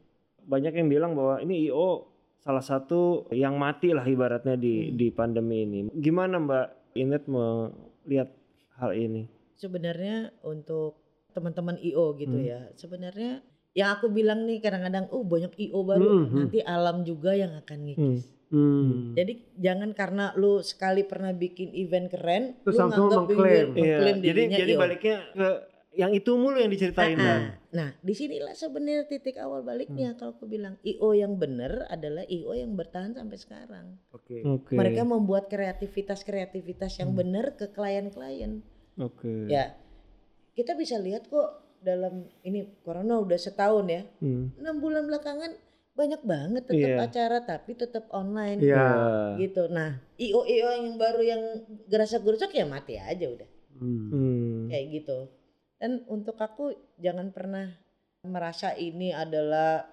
Banyak 0.45 0.73
yang 0.77 0.87
bilang 0.87 1.11
bahwa 1.17 1.41
ini 1.41 1.67
IO 1.67 2.07
salah 2.39 2.61
satu 2.61 3.25
yang 3.33 3.57
mati 3.57 3.91
lah 3.91 4.05
ibaratnya 4.05 4.55
di 4.55 4.87
Hmm. 4.87 4.95
di 4.95 5.07
pandemi 5.11 5.65
ini. 5.65 5.79
Gimana 5.91 6.39
Mbak 6.39 6.67
Inet 6.95 7.27
melihat 7.27 8.31
hal 8.79 8.95
ini? 8.95 9.27
Sebenarnya 9.59 10.31
untuk 10.45 10.95
teman-teman 11.35 11.75
IO 11.75 12.15
gitu 12.15 12.39
Hmm. 12.39 12.47
ya. 12.47 12.59
Sebenarnya 12.79 13.43
yang 13.75 13.91
aku 13.91 14.07
bilang 14.07 14.47
nih 14.47 14.63
kadang-kadang 14.63 15.11
oh 15.11 15.27
banyak 15.27 15.51
IO 15.59 15.83
baru 15.83 16.07
Hmm, 16.07 16.23
hmm. 16.23 16.37
nanti 16.39 16.59
alam 16.63 17.03
juga 17.03 17.35
yang 17.35 17.51
akan 17.59 17.79
ngikis. 17.83 18.23
Hmm. 18.23 18.34
Jadi 19.13 19.33
jangan 19.57 19.91
karena 19.91 20.31
lu 20.33 20.59
sekali 20.59 21.01
pernah 21.01 21.31
bikin 21.31 21.73
event 21.73 22.07
keren, 22.07 22.43
Terus 22.61 22.73
lu 22.73 22.81
langsung 22.81 23.05
nganggap 23.07 23.21
mengklaim. 23.25 23.45
ingin 23.47 23.67
mengklaim 23.73 23.85
Iya, 23.85 23.97
jadi 23.99 24.21
dirinya 24.23 24.57
jadi 24.57 24.71
IO. 24.71 24.79
baliknya 24.79 25.15
ke 25.31 25.49
yang 25.95 26.11
itu 26.11 26.31
mulu 26.33 26.57
yang 26.57 26.67
diceritain 26.67 27.15
Ah, 27.15 27.23
kan. 27.23 27.39
ah. 27.39 27.51
Nah, 27.71 27.89
di 27.97 28.11
sinilah 28.11 28.51
sebenarnya 28.51 29.03
titik 29.05 29.35
awal 29.37 29.63
baliknya 29.63 30.11
Hmm. 30.11 30.17
kalau 30.17 30.31
aku 30.33 30.45
bilang 30.45 30.75
IO 30.81 31.09
yang 31.11 31.35
benar 31.35 31.87
adalah 31.87 32.23
IO 32.25 32.51
yang 32.51 32.75
bertahan 32.75 33.13
sampai 33.13 33.37
sekarang. 33.37 33.85
Oke. 34.11 34.43
Oke. 34.43 34.75
Mereka 34.75 35.01
membuat 35.03 35.47
kreativitas-kreativitas 35.47 36.99
yang 36.99 37.09
Hmm. 37.09 37.19
benar 37.21 37.45
ke 37.53 37.69
klien-klien. 37.69 38.59
Oke. 38.97 39.47
Ya, 39.47 39.75
kita 40.53 40.75
bisa 40.75 40.95
lihat 40.97 41.25
kok 41.25 41.49
dalam 41.79 42.27
ini 42.41 42.75
corona 42.81 43.15
udah 43.17 43.37
setahun 43.37 43.85
ya, 43.85 44.03
Hmm. 44.17 44.51
enam 44.57 44.75
bulan 44.77 45.05
belakangan 45.05 45.55
banyak 45.95 46.21
banget 46.21 46.63
tetap 46.67 46.91
Iya. 46.91 46.99
acara 47.01 47.37
tapi 47.41 47.71
tetap 47.73 48.05
online. 48.11 48.59
Iya. 48.59 48.85
Gitu. 49.39 49.71
Nah, 49.71 49.95
IO 50.17 50.43
IO 50.43 50.67
yang 50.69 50.87
baru 50.95 51.21
yang 51.23 51.41
gerasak-gerusuk 51.87 52.51
ya 52.51 52.63
mati 52.63 52.95
aja 52.95 53.25
udah. 53.25 53.49
Hmm. 53.75 54.07
Hmm. 54.07 54.59
kayak 54.67 54.85
gitu. 54.93 55.27
Dan 55.75 56.07
untuk 56.07 56.35
aku 56.35 56.71
jangan 56.95 57.31
pernah 57.31 57.67
merasa 58.23 58.71
ini 58.71 59.11
adalah 59.11 59.83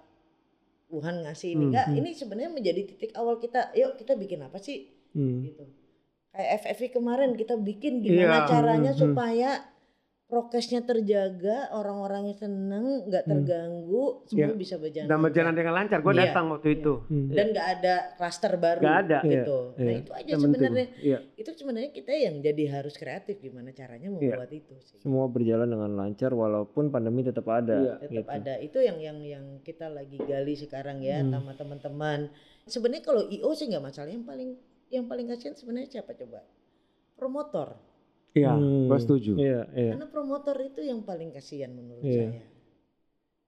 Tuhan 0.87 1.23
ngasih 1.23 1.49
ini 1.51 1.59
Hmm. 1.59 1.69
enggak 1.69 1.87
ini 1.93 2.11
sebenarnya 2.13 2.53
menjadi 2.53 2.83
titik 2.85 3.11
awal 3.13 3.37
kita 3.37 3.73
yuk 3.73 3.97
kita 3.97 4.15
bikin 4.15 4.41
apa 4.41 4.57
sih 4.57 4.87
Hmm. 5.11 5.43
gitu 5.43 5.65
kayak 6.31 6.49
FFV 6.63 6.95
kemarin 6.95 7.33
kita 7.33 7.57
bikin 7.57 8.01
gimana 8.01 8.45
Iya. 8.45 8.49
caranya 8.49 8.93
Hmm, 8.93 8.97
hmm. 8.97 9.05
supaya 9.11 9.51
prokesnya 10.33 10.81
terjaga 10.81 11.69
orang-orangnya 11.71 12.33
seneng 12.33 13.05
nggak 13.05 13.29
Hmm. 13.29 13.33
terganggu 13.37 14.25
semua 14.25 14.49
Iya. 14.49 14.57
bisa 14.57 14.81
berjalan 14.81 15.05
Dan 15.05 15.19
berjalan 15.21 15.53
dengan 15.53 15.73
lancar. 15.77 16.01
Gue 16.01 16.15
Iya. 16.17 16.23
datang 16.25 16.45
waktu 16.49 16.69
Iya. 16.73 16.79
itu. 16.81 16.95
Hmm. 17.05 17.29
dan 17.29 17.47
nggak 17.53 17.69
ada 17.71 17.95
klaster 18.17 18.53
baru 18.57 18.81
Nggak 18.81 18.99
ada. 19.05 19.19
gitu 19.21 19.59
Iya, 19.77 19.77
nah 19.77 19.93
iya. 19.93 20.01
itu 20.01 20.11
aja 20.11 20.33
sebenarnya 20.35 20.87
Iya. 20.97 21.19
itu 21.37 21.51
sebenarnya 21.53 21.91
kita 21.93 22.13
yang 22.17 22.35
jadi 22.41 22.65
harus 22.73 22.95
kreatif 22.97 23.37
gimana 23.39 23.69
caranya 23.71 24.09
membuat 24.09 24.49
itu 24.49 24.73
sih 24.81 24.97
Semua 24.99 25.29
berjalan 25.29 25.69
dengan 25.69 25.93
lancar 25.93 26.33
walaupun 26.33 26.89
pandemi 26.89 27.21
tetap 27.21 27.45
ada. 27.47 27.77
Iya. 27.77 27.95
tetap 28.01 28.25
gitu. 28.25 28.33
ada 28.33 28.55
itu 28.59 28.79
yang 28.81 28.97
yang 28.99 29.19
yang 29.21 29.45
kita 29.61 29.87
lagi 29.87 30.17
gali 30.17 30.57
sekarang 30.57 31.05
ya 31.05 31.21
Hmm. 31.21 31.29
sama 31.31 31.53
teman-teman 31.53 32.33
sebenarnya 32.65 33.05
kalau 33.05 33.29
IO 33.29 33.53
sih 33.53 33.69
nggak 33.69 33.85
masalah 33.85 34.09
yang 34.09 34.25
paling 34.25 34.57
yang 34.89 35.05
paling 35.05 35.29
kasihan 35.29 35.53
sebenarnya 35.53 35.93
siapa 35.93 36.15
coba 36.15 36.41
promotor 37.13 37.77
Iya. 38.33 38.51
Hmm. 38.51 38.87
Gue 38.87 38.99
setuju. 38.99 39.33
Iya, 39.35 39.61
iya. 39.71 39.93
karena 39.93 40.09
promotor 40.09 40.57
itu 40.59 40.81
yang 40.81 41.01
paling 41.01 41.31
kasihan 41.31 41.71
menurut 41.71 42.01
Iya. 42.01 42.29
saya 42.31 42.43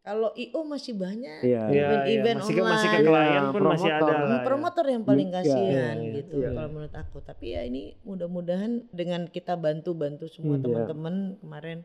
kalau 0.04 0.28
IO 0.34 0.60
masih 0.62 0.92
banyak 0.94 1.40
Iya. 1.40 1.62
Iya, 1.64 1.72
iya. 1.72 1.84
event-event 2.04 2.38
Masih 2.38 2.52
ke, 2.52 2.60
masih 2.62 2.84
ke 2.86 2.92
online. 2.94 3.08
klien 3.08 3.32
Iya, 3.40 3.48
pun 3.48 3.62
masih 3.64 3.88
ada 3.88 3.96
promotor. 3.96 4.12
lah. 4.20 4.28
ya. 4.30 4.44
promotor 4.44 4.84
yang 4.86 5.02
paling 5.02 5.28
Iya, 5.28 5.34
kasihan 5.34 5.96
iya, 5.96 6.12
gitu 6.14 6.36
iya. 6.36 6.48
kalau 6.50 6.68
menurut 6.70 6.94
aku 6.94 7.16
tapi 7.20 7.46
ya 7.50 7.60
ini 7.62 7.82
mudah-mudahan 8.02 8.72
dengan 8.90 9.22
kita 9.26 9.56
bantu-bantu 9.56 10.24
semua 10.26 10.54
Hmm, 10.54 10.60
iya. 10.60 10.64
teman-teman 10.84 11.14
kemarin 11.38 11.78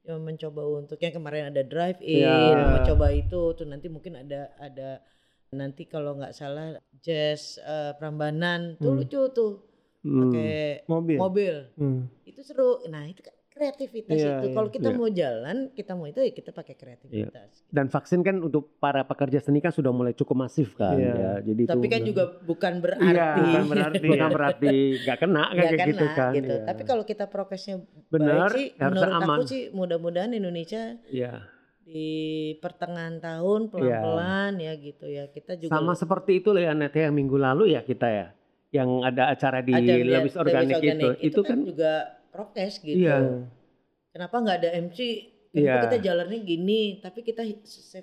yang 0.00 0.18
mencoba 0.18 0.62
untuk 0.74 0.96
yang 0.96 1.12
kemarin 1.12 1.44
ada 1.46 1.60
drive 1.62 2.00
in 2.00 2.24
Iya. 2.24 2.80
mencoba 2.80 3.06
itu 3.12 3.40
tuh 3.52 3.66
nanti 3.66 3.86
mungkin 3.86 4.16
ada 4.16 4.40
ada 4.56 5.04
nanti 5.52 5.84
kalau 5.84 6.16
nggak 6.16 6.32
salah 6.32 6.72
jazz 6.96 7.60
eh, 7.60 7.92
Prambanan 7.92 8.74
tuh 8.74 8.88
Hmm. 8.88 8.98
lucu 8.98 9.20
tuh 9.30 9.68
Hmm. 10.00 10.20
pakai 10.26 10.84
Mobil. 10.86 11.16
mobil 11.16 11.54
Hmm. 11.74 12.08
itu 12.24 12.40
seru 12.40 12.80
nah 12.86 13.04
itu 13.04 13.20
kan 13.20 13.34
kreativitas 13.50 14.16
Iya, 14.16 14.40
itu 14.40 14.46
iya, 14.48 14.54
kalau 14.56 14.68
kita 14.68 14.88
iya. 14.88 14.96
mau 14.96 15.08
jalan 15.10 15.56
kita 15.70 15.92
mau 15.92 16.08
itu 16.08 16.16
ya 16.18 16.32
kita 16.32 16.48
pakai 16.50 16.74
kreativitas 16.74 17.68
Dan 17.68 17.86
vaksin 17.86 18.24
kan 18.24 18.40
untuk 18.40 18.80
para 18.80 19.04
pekerja 19.04 19.36
seni 19.36 19.60
kan 19.60 19.68
sudah 19.68 19.92
mulai 19.92 20.16
cukup 20.16 20.40
masif 20.40 20.72
kan. 20.72 20.96
Iya. 20.96 21.12
Ya, 21.12 21.32
jadi 21.44 21.62
tapi 21.68 21.84
itu 21.84 21.92
kan 21.92 22.00
juga 22.02 22.24
bukan 22.40 22.72
Iya, 22.72 22.80
berarti 22.80 23.04
bukan 23.44 23.64
berarti 23.68 23.98
bukan 24.00 24.16
ya. 24.22 24.32
berarti 24.32 24.74
nggak 25.04 25.18
kena 25.18 25.42
nggak 25.44 25.52
kayak 25.60 25.76
kena 25.76 25.90
gitu 25.92 26.06
kan. 26.10 26.32
gitu. 26.32 26.54
Iya. 26.54 26.64
Tapi 26.64 26.82
kalau 26.84 27.04
kita 27.04 27.24
prokesnya 27.26 27.76
Benar, 28.08 28.48
baik 28.48 28.56
sih, 28.56 28.66
menurut 28.80 29.12
aman. 29.12 29.36
aku 29.36 29.44
sih 29.44 29.62
mudah-mudahan 29.70 30.32
Indonesia 30.32 30.82
Iya. 31.04 31.32
di 31.82 32.08
pertengahan 32.56 33.18
tahun 33.18 33.68
pelan-pelan 33.68 34.52
ya 34.56 34.72
gitu 34.74 35.04
ya. 35.04 35.28
Kita 35.28 35.58
juga 35.58 35.68
Sama 35.68 35.92
seperti 35.92 36.40
itu 36.40 36.54
ya 36.54 36.72
Net 36.72 36.96
ya 36.96 37.12
minggu 37.12 37.36
lalu 37.36 37.74
ya 37.74 37.82
kita 37.82 38.08
ya. 38.08 38.26
Yang 38.70 38.90
ada 39.02 39.22
acara 39.34 39.58
di 39.66 39.72
ada 39.74 39.94
Lewis 39.98 40.34
Organik, 40.38 40.78
itu. 40.78 41.08
Itu, 41.26 41.40
kan, 41.42 41.58
juga 41.66 42.22
prokes 42.30 42.78
gitu. 42.82 43.02
Iya. 43.02 43.46
Kenapa 44.14 44.36
nggak 44.42 44.58
ada 44.62 44.70
MC? 44.78 44.98
Kenapa 45.50 45.66
Iya. 45.66 45.82
kita 45.90 45.98
jalannya 45.98 46.38
gini, 46.46 46.82
tapi 47.02 47.26
kita 47.26 47.42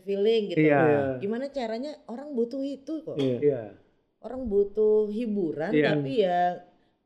feeling 0.03 0.51
gitu. 0.51 0.67
Iya. 0.67 1.15
Gimana 1.23 1.47
caranya 1.47 1.95
orang 2.11 2.35
butuh 2.35 2.59
itu 2.59 3.07
kok. 3.07 3.15
Iya. 3.15 3.39
Iya. 3.39 3.63
Orang 4.19 4.51
butuh 4.51 5.07
hiburan 5.07 5.71
Iya. 5.71 5.95
tapi 5.95 6.11
ya 6.27 6.59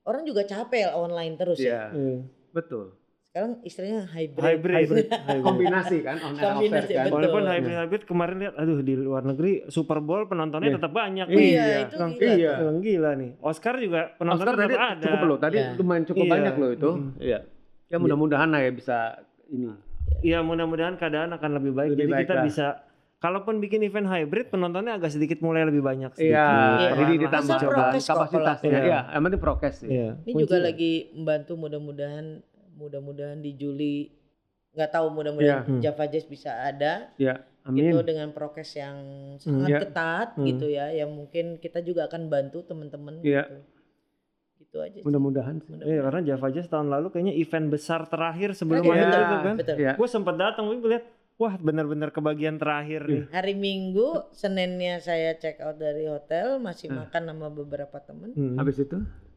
orang 0.10 0.26
juga 0.26 0.42
capek 0.50 0.98
online 0.98 1.38
terus 1.38 1.62
ya. 1.62 1.94
Iya. 1.94 1.94
Iya. 1.94 2.18
Betul. 2.58 2.98
Sekarang 3.32 3.64
istilahnya 3.64 4.12
hybrid. 4.12 4.44
Hybrid. 4.44 4.76
Hybrid. 4.76 5.08
Kombinasi 5.48 5.98
kan 6.04 6.20
on 6.20 6.36
air 6.36 6.52
Kombinasi, 6.52 6.92
kan. 6.92 7.04
betul. 7.08 7.16
Walaupun 7.16 7.42
Iya. 7.42 7.52
hybrid 7.56 7.76
hybrid 7.78 8.04
kemarin 8.04 8.36
lihat, 8.38 8.54
aduh 8.60 8.80
di 8.84 8.94
luar 8.94 9.24
negeri 9.24 9.52
Super 9.66 10.04
Bowl 10.04 10.28
penontonnya 10.28 10.68
Iya. 10.68 10.76
tetap 10.76 10.92
banyak. 10.92 11.26
Iya, 11.26 11.38
nih. 11.38 11.48
Iya, 11.48 11.64
itu 11.80 11.96
Bilang, 11.96 12.12
gila. 12.14 12.36
Iya. 12.36 12.54
gila 12.84 13.12
nih. 13.16 13.32
Oscar 13.40 13.74
juga 13.80 14.00
penontonnya 14.14 14.44
Oscar 14.44 14.56
tadi 14.60 14.68
tetap 14.70 14.84
ada. 14.84 15.00
cukup 15.02 15.22
loh. 15.24 15.38
Tadi 15.40 15.56
Iya. 15.56 15.70
lumayan 15.74 16.04
cukup 16.04 16.20
Iya. 16.22 16.34
banyak 16.36 16.54
loh 16.54 16.70
itu. 16.76 16.90
Mm. 16.92 17.10
Iya. 17.22 17.40
Ya 17.88 17.98
mudah-mudahan 17.98 18.50
lah 18.52 18.60
ya 18.60 18.72
bisa 18.74 18.98
ini. 19.48 19.68
Iya 20.22 20.40
mudah-mudahan 20.44 20.96
keadaan 20.98 21.32
akan 21.32 21.50
lebih 21.56 21.72
baik. 21.72 21.90
Lebih 21.90 22.04
Jadi 22.04 22.12
baik 22.12 22.22
kita 22.22 22.36
lah. 22.36 22.44
bisa 22.44 22.68
kalaupun 23.18 23.56
bikin 23.58 23.80
event 23.80 24.08
hybrid 24.08 24.50
penontonnya 24.50 25.00
agak 25.00 25.08
sedikit 25.08 25.40
mulai 25.40 25.64
lebih 25.64 25.80
banyak. 25.80 26.12
sedikit. 26.12 26.36
Iya, 26.36 26.52
Iya. 26.76 26.90
jadi 27.00 27.14
ditambah 27.22 27.56
coba. 27.64 27.84
kapasitasnya. 27.96 28.72
Iya, 28.82 29.00
yang 29.10 29.24
penting 29.24 29.40
prokes 29.40 29.76
sih. 29.78 29.88
Iya. 29.88 30.20
Ini 30.20 30.34
juga 30.36 30.58
lagi 30.60 30.92
membantu 31.14 31.56
mudah-mudahan 31.56 32.44
mudah-mudahan 32.74 33.38
di 33.38 33.54
Juli 33.54 34.08
nggak 34.72 34.90
tahu 34.90 35.08
mudah-mudahan 35.12 35.64
Iya. 35.64 35.68
Hmm. 35.68 35.82
Java 35.82 36.06
Jazz 36.06 36.26
bisa 36.26 36.52
ada 36.56 37.12
Iya, 37.16 37.44
amin. 37.64 37.92
gitu 37.92 38.00
dengan 38.02 38.32
prokes 38.32 38.72
yang 38.74 38.98
sangat 39.38 39.68
Iya. 39.68 39.80
ketat 39.82 40.28
Hmm. 40.36 40.48
gitu 40.48 40.66
ya 40.66 40.88
yang 40.90 41.12
mungkin 41.12 41.58
kita 41.58 41.80
juga 41.80 42.08
akan 42.08 42.28
bantu 42.28 42.64
teman-teman 42.64 43.20
Iya. 43.20 43.44
gitu. 43.46 43.58
Gitu 44.62 44.78
aja. 44.80 44.96
sih. 44.96 45.04
Mudah-mudahan 45.04 45.60
sih. 45.60 45.68
Mudah-mudahan. 45.68 45.92
Iya 45.92 46.02
karena 46.02 46.22
Java 46.24 46.48
Jazz 46.50 46.68
tahun 46.68 46.88
lalu 46.88 47.08
kayaknya 47.10 47.36
event 47.36 47.68
besar 47.68 48.08
terakhir 48.08 48.56
sebelum 48.56 48.80
akhir 48.82 48.96
Iya. 49.04 49.20
itu 49.20 49.36
kan. 49.42 49.56
Betul. 49.60 49.76
Iya. 49.78 49.92
Gue 49.96 50.08
sempet 50.08 50.36
datang 50.38 50.64
gue 50.70 50.88
lihat 50.88 51.06
wah 51.36 51.58
benar-benar 51.58 52.10
kebagian 52.10 52.56
terakhir 52.56 53.02
nih. 53.04 53.24
Hari 53.28 53.54
Minggu, 53.54 54.32
Seninnya 54.32 55.02
saya 55.02 55.36
check 55.36 55.60
out 55.60 55.76
dari 55.76 56.06
hotel, 56.06 56.56
masih 56.58 56.88
Hmm. 56.88 57.04
makan 57.04 57.24
sama 57.28 57.48
beberapa 57.50 57.98
teman. 58.00 58.32
Hmm. 58.32 58.56
Habis 58.56 58.80
itu 58.80 58.96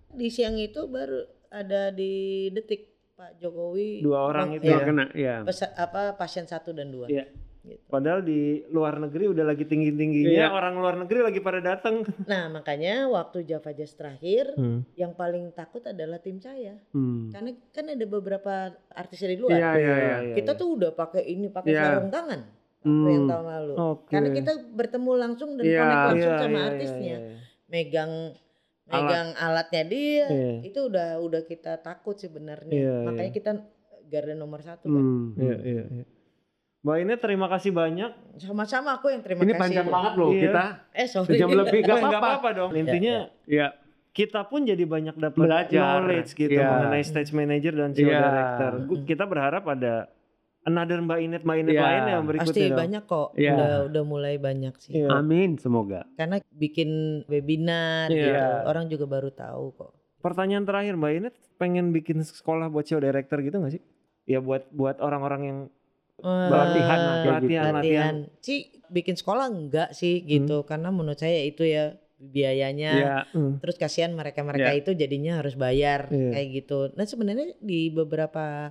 Di 0.09 0.31
siang 0.31 0.55
itu 0.55 0.87
baru 0.87 1.27
ada 1.51 1.91
di 1.91 2.13
detik 2.49 2.94
Pak 3.15 3.39
Jokowi 3.39 4.03
Dua 4.03 4.27
orang 4.27 4.59
itu 4.59 4.67
ya, 4.67 4.75
ya, 4.75 4.79
kena, 4.83 5.05
ya. 5.15 5.35
pesa- 5.43 5.71
apa 5.73 6.19
pasien 6.19 6.45
satu 6.45 6.75
dan 6.75 6.91
dua. 6.91 7.07
Iya. 7.07 7.31
Gitu. 7.65 7.81
Padahal 7.89 8.21
di 8.21 8.61
luar 8.69 9.01
negeri 9.01 9.25
udah 9.31 9.41
lagi 9.47 9.65
tinggi-tingginya, 9.65 10.37
Iya. 10.37 10.53
orang 10.53 10.77
luar 10.77 11.01
negeri 11.01 11.25
lagi 11.25 11.41
pada 11.41 11.65
datang. 11.65 12.05
Nah 12.29 12.53
makanya 12.53 13.09
waktu 13.09 13.41
Java 13.43 13.73
Jazz 13.73 13.95
terakhir, 13.95 14.53
Hmm. 14.53 14.85
yang 14.93 15.15
paling 15.15 15.49
takut 15.51 15.81
adalah 15.81 16.19
tim 16.19 16.37
saya, 16.39 16.77
Hmm. 16.91 17.33
karena 17.33 17.51
kan 17.71 17.87
ada 17.89 18.05
beberapa 18.05 18.53
artis 18.91 19.17
dari 19.17 19.39
luar. 19.39 19.57
Iya, 19.57 19.71
iya, 19.75 19.95
iya. 19.97 20.17
Kita 20.35 20.53
tuh 20.53 20.77
udah 20.77 20.91
pakai 20.93 21.25
ini, 21.25 21.49
pakai 21.49 21.73
Iya. 21.73 21.83
sarung 21.89 22.11
tangan 22.11 22.41
waktu 22.77 22.91
Hmm. 23.01 23.09
yang 23.09 23.27
tahun 23.27 23.47
lalu. 23.49 23.73
Oke. 23.81 24.13
Karena 24.13 24.29
kita 24.35 24.53
bertemu 24.69 25.11
langsung 25.17 25.51
dan 25.55 25.65
Iya. 25.65 25.81
connect 25.81 26.05
langsung 26.05 26.21
Iya, 26.29 26.43
sama 26.43 26.59
iya, 26.59 26.67
artisnya, 26.69 27.17
iya, 27.17 27.31
iya. 27.31 27.39
megang 27.65 28.13
megang 28.87 29.33
alatnya 29.35 29.83
dia, 29.83 30.27
Iya. 30.27 30.53
itu 30.63 30.81
udah 30.85 31.17
udah 31.19 31.43
kita 31.43 31.79
takut 31.79 32.15
sebenarnya. 32.15 32.69
Iya, 32.71 32.97
Makanya 33.03 33.25
iya. 33.27 33.37
kita 33.37 33.51
garda 34.05 34.35
nomor 34.35 34.61
satu 34.61 34.87
kan. 34.87 35.01
Hmm. 35.01 35.27
Iya, 35.35 35.57
iya, 35.63 35.85
iya. 35.91 36.05
Mbak 36.85 36.97
Ine 37.01 37.15
terima 37.17 37.49
kasih 37.49 37.73
banyak. 37.73 38.13
Sama-sama 38.37 38.93
aku 38.95 39.09
yang 39.09 39.25
terima 39.25 39.41
Ini 39.41 39.51
kasih. 39.51 39.63
panjang 39.63 39.89
banget 39.89 40.13
loh 40.15 40.31
Iya. 40.31 40.43
kita. 40.45 40.63
Eh 40.93 41.07
sorry. 41.07 41.29
Sejam 41.33 41.49
lebih 41.65 41.81
Nggak 41.81 41.97
gak 41.99 42.21
apa-apa. 42.21 42.49
dong. 42.53 42.71
Intinya 42.77 43.17
Iya. 43.43 43.67
kita 44.13 44.41
pun 44.45 44.61
jadi 44.63 44.85
banyak 44.85 45.17
dapat 45.17 45.41
Belajar. 45.41 45.81
knowledge 46.05 46.37
gitu 46.37 46.53
Iya. 46.53 46.69
mengenai 46.69 47.03
stage 47.03 47.33
manager 47.33 47.73
dan 47.73 47.91
show 47.91 48.05
Iya. 48.05 48.21
director. 48.21 48.73
Kita 49.03 49.25
berharap 49.25 49.65
ada 49.67 50.13
another 50.65 50.99
Mbak 50.99 51.19
Inet 51.21 51.43
Mbak 51.43 51.57
Inet 51.59 51.73
Iya. 51.73 51.83
lain 51.83 52.03
yang 52.09 52.23
berikutnya. 52.25 52.53
Pasti 52.53 52.63
dong. 52.67 52.79
banyak 52.79 53.03
kok. 53.05 53.29
Iya. 53.35 53.53
Udah 53.53 53.73
udah 53.87 54.03
mulai 54.03 54.35
banyak 54.37 54.75
sih. 54.79 54.93
Iya. 54.95 55.09
Amin 55.13 55.51
semoga. 55.57 56.01
Karena 56.15 56.37
bikin 56.51 56.91
webinar 57.25 58.09
Iya. 58.09 58.25
gitu. 58.25 58.41
Orang 58.65 58.85
juga 58.89 59.05
baru 59.07 59.31
tahu 59.31 59.65
kok. 59.73 59.93
Pertanyaan 60.19 60.65
terakhir 60.65 60.95
Mbak 60.95 61.13
Inet 61.15 61.35
pengen 61.55 61.91
bikin 61.91 62.21
sekolah 62.21 62.67
buat 62.67 62.83
show 62.83 62.97
director 62.97 63.39
gitu 63.39 63.57
gak 63.59 63.73
sih? 63.73 63.83
Ya 64.25 64.41
buat 64.41 64.67
buat 64.71 64.99
orang-orang 64.99 65.43
yang 65.43 65.59
Pelatihan 66.17 66.97
lah, 66.97 67.17
gitu. 67.19 67.29
latihan 67.29 67.43
latihan. 67.43 67.75
latihan. 67.75 68.15
Sih 68.39 68.59
bikin 68.89 69.15
sekolah 69.15 69.47
enggak 69.47 69.91
sih 69.93 70.23
gitu. 70.23 70.63
Karena 70.63 70.89
menurut 70.89 71.17
saya 71.17 71.43
itu 71.43 71.61
ya 71.63 71.93
biayanya. 72.17 72.93
Iya. 72.95 73.17
Hmm. 73.31 73.59
Terus 73.59 73.77
kasihan 73.77 74.11
mereka-mereka 74.11 74.73
itu 74.73 74.95
jadinya 74.95 75.37
harus 75.37 75.53
bayar 75.55 76.09
Iya. 76.09 76.31
kayak 76.33 76.49
gitu. 76.55 76.79
Nah 76.95 77.05
sebenarnya 77.05 77.53
di 77.59 77.91
beberapa 77.91 78.71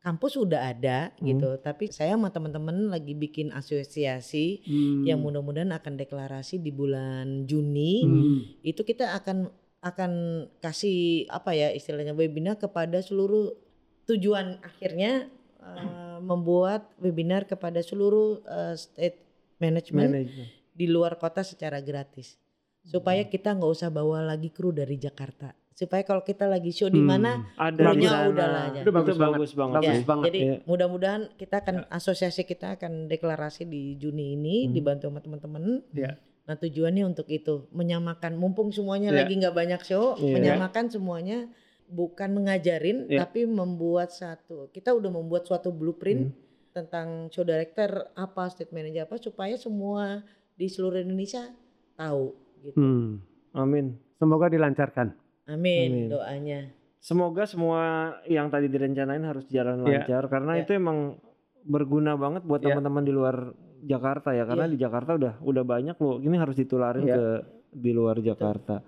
kampus 0.00 0.40
sudah 0.40 0.72
ada 0.72 1.12
Hmm. 1.16 1.24
gitu. 1.28 1.60
Tapi 1.60 1.92
saya 1.92 2.16
sama 2.16 2.32
teman-teman 2.32 2.88
lagi 2.88 3.12
bikin 3.12 3.52
asosiasi 3.52 4.64
Hmm. 4.64 5.04
yang 5.04 5.20
mudah-mudahan 5.20 5.70
akan 5.70 6.00
deklarasi 6.00 6.56
di 6.58 6.72
bulan 6.72 7.44
Juni. 7.44 7.94
Hmm. 8.04 8.38
Itu 8.64 8.82
kita 8.82 9.12
akan 9.16 9.52
akan 9.80 10.12
kasih 10.60 11.24
apa 11.32 11.56
ya 11.56 11.72
istilahnya 11.72 12.12
webinar 12.12 12.60
kepada 12.60 13.00
seluruh 13.00 13.56
tujuan 14.04 14.60
akhirnya 14.60 15.24
uh, 15.56 16.20
membuat 16.20 16.92
webinar 17.00 17.48
kepada 17.48 17.80
seluruh 17.80 18.44
uh, 18.44 18.76
state 18.76 19.24
management 19.56 20.12
Manajemen. 20.12 20.48
di 20.76 20.84
luar 20.84 21.16
kota 21.16 21.40
secara 21.40 21.80
gratis 21.80 22.36
supaya 22.84 23.24
kita 23.24 23.56
nggak 23.56 23.72
usah 23.72 23.88
bawa 23.88 24.20
lagi 24.20 24.52
kru 24.52 24.68
dari 24.68 25.00
Jakarta 25.00 25.56
supaya 25.80 26.04
kalau 26.04 26.20
kita 26.20 26.44
lagi 26.44 26.68
show 26.68 26.86
di 26.86 27.00
Hmm. 27.00 27.08
mana 27.08 27.32
Ada 27.56 27.80
Krunya 27.88 27.96
di 27.96 28.06
sana. 28.06 28.28
udah 28.28 28.46
lah 28.46 28.62
aja. 28.68 28.80
Itu 28.84 28.92
bagus 28.92 29.16
banget. 29.16 29.34
bagus 29.34 29.52
banget. 29.54 29.74
Bagus 29.80 29.96
Ya, 29.96 30.04
banget. 30.04 30.24
jadi 30.28 30.40
Iya. 30.42 30.56
mudah-mudahan 30.62 31.22
kita 31.34 31.56
akan 31.58 31.76
asosiasi 31.88 32.42
kita 32.44 32.76
akan 32.76 32.92
deklarasi 33.06 33.64
di 33.64 33.96
Juni 33.96 34.36
ini 34.36 34.68
Hmm. 34.68 34.72
dibantu 34.72 35.08
sama 35.08 35.18
teman-teman 35.18 35.80
Iya. 35.90 36.20
nah 36.42 36.54
tujuannya 36.54 37.04
untuk 37.06 37.24
itu 37.26 37.64
menyamakan 37.70 38.36
mumpung 38.36 38.68
semuanya 38.68 39.08
Iya. 39.08 39.18
lagi 39.18 39.32
nggak 39.34 39.56
banyak 39.56 39.80
show 39.80 40.04
Iya. 40.14 40.34
menyamakan 40.34 40.84
semuanya 40.86 41.48
bukan 41.86 42.28
mengajarin 42.30 43.06
Iya. 43.06 43.24
tapi 43.24 43.48
membuat 43.48 44.12
satu 44.12 44.68
kita 44.68 44.92
udah 44.92 45.08
membuat 45.08 45.42
suatu 45.42 45.70
blueprint 45.70 46.28
Hmm. 46.28 46.36
tentang 46.70 47.08
show 47.28 47.40
director 47.40 47.88
apa 48.14 48.46
state 48.46 48.70
manager 48.70 49.02
apa 49.02 49.16
supaya 49.16 49.56
semua 49.56 50.20
di 50.52 50.66
seluruh 50.66 51.00
Indonesia 51.00 51.48
tahu 51.94 52.36
gitu. 52.60 52.76
Hmm. 52.76 53.24
Amin. 53.50 53.96
Semoga 54.14 54.46
dilancarkan. 54.46 55.16
Amin, 55.50 55.88
Amin. 55.90 56.08
doanya. 56.08 56.60
Semoga 56.96 57.44
semua 57.44 57.80
yang 58.24 58.46
tadi 58.46 58.68
direncanain 58.68 59.24
harus 59.24 59.48
jalan 59.48 59.82
Iya. 59.82 60.04
lancar 60.04 60.22
karena 60.28 60.52
Iya. 60.54 60.62
itu 60.62 60.70
emang 60.72 61.16
berguna 61.62 62.14
banget 62.14 62.44
buat 62.44 62.60
Iya. 62.60 62.76
teman-teman 62.76 63.02
di 63.02 63.10
luar 63.10 63.36
Jakarta 63.80 64.30
ya 64.30 64.44
karena 64.44 64.68
Iya. 64.68 64.72
di 64.72 64.78
Jakarta 64.78 65.10
udah 65.16 65.34
udah 65.40 65.64
banyak 65.64 65.96
loh. 65.96 66.20
Ini 66.20 66.36
harus 66.36 66.54
ditularin 66.54 67.02
Iya. 67.02 67.16
ke 67.16 67.24
di 67.72 67.90
luar 67.90 68.20
Jakarta. 68.20 68.84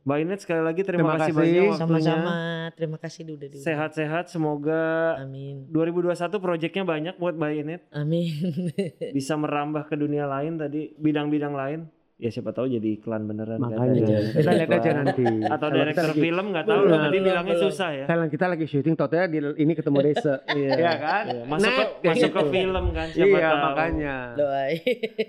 Mbak 0.00 0.16
Inet 0.18 0.40
sekali 0.40 0.64
lagi 0.64 0.80
terima, 0.80 1.04
Terima 1.04 1.16
kasih 1.18 1.24
kasih. 1.28 1.36
banyak 1.36 1.62
waktunya. 1.68 1.80
Sama-sama. 1.84 2.32
Terima 2.72 2.96
kasih 2.96 3.20
udah 3.26 3.36
diundang. 3.36 3.60
Sehat-sehat 3.60 4.24
semoga 4.26 4.82
Amin. 5.20 5.68
2021 5.68 6.40
proyeknya 6.40 6.84
banyak 6.88 7.14
buat 7.14 7.36
Mbak 7.36 7.52
Inet 7.54 7.82
Amin. 7.92 8.32
bisa 9.16 9.36
merambah 9.36 9.84
ke 9.84 9.94
dunia 9.94 10.24
lain 10.24 10.56
tadi 10.56 10.96
bidang-bidang 10.96 11.52
lain. 11.52 11.80
Ya 12.20 12.28
siapa 12.28 12.52
tahu 12.52 12.68
jadi 12.68 12.88
iklan 12.94 13.24
beneran 13.24 13.56
kan. 13.56 13.72
Makanya 13.72 13.96
Jadi 13.96 14.36
kita 14.36 14.50
lihat 14.52 14.70
aja 14.70 14.90
nanti. 14.92 15.24
Atau 15.42 15.66
lagi- 15.72 16.20
film 16.20 16.44
nggak 16.52 16.64
tahu 16.64 16.76
Belum, 16.78 16.90
loh 16.90 16.98
tadi 17.00 17.08
belum, 17.10 17.26
bilangnya 17.26 17.54
belum. 17.56 17.64
susah 17.66 17.88
ya. 17.90 18.04
Kalau 18.04 18.24
kita 18.28 18.44
lagi 18.46 18.64
syuting, 18.66 18.94
totalnya 18.94 19.26
di 19.26 19.38
ini 19.58 19.72
ketemu 19.72 19.98
desa. 20.04 20.34
Iya 20.52 20.70
Iya 20.76 20.92
kan? 20.94 21.24
Iya, 21.26 21.42
Masuk 21.42 21.64
ke 21.64 21.80
Nah, 21.80 21.88
masuk 22.06 22.30
ke 22.30 22.38
gitu. 22.38 22.52
film 22.52 22.84
kan 22.90 23.06
siapa 23.08 23.24
Iya 23.32 23.48
tahu. 23.48 23.64
makanya. 23.64 24.16
Doain. 24.36 24.78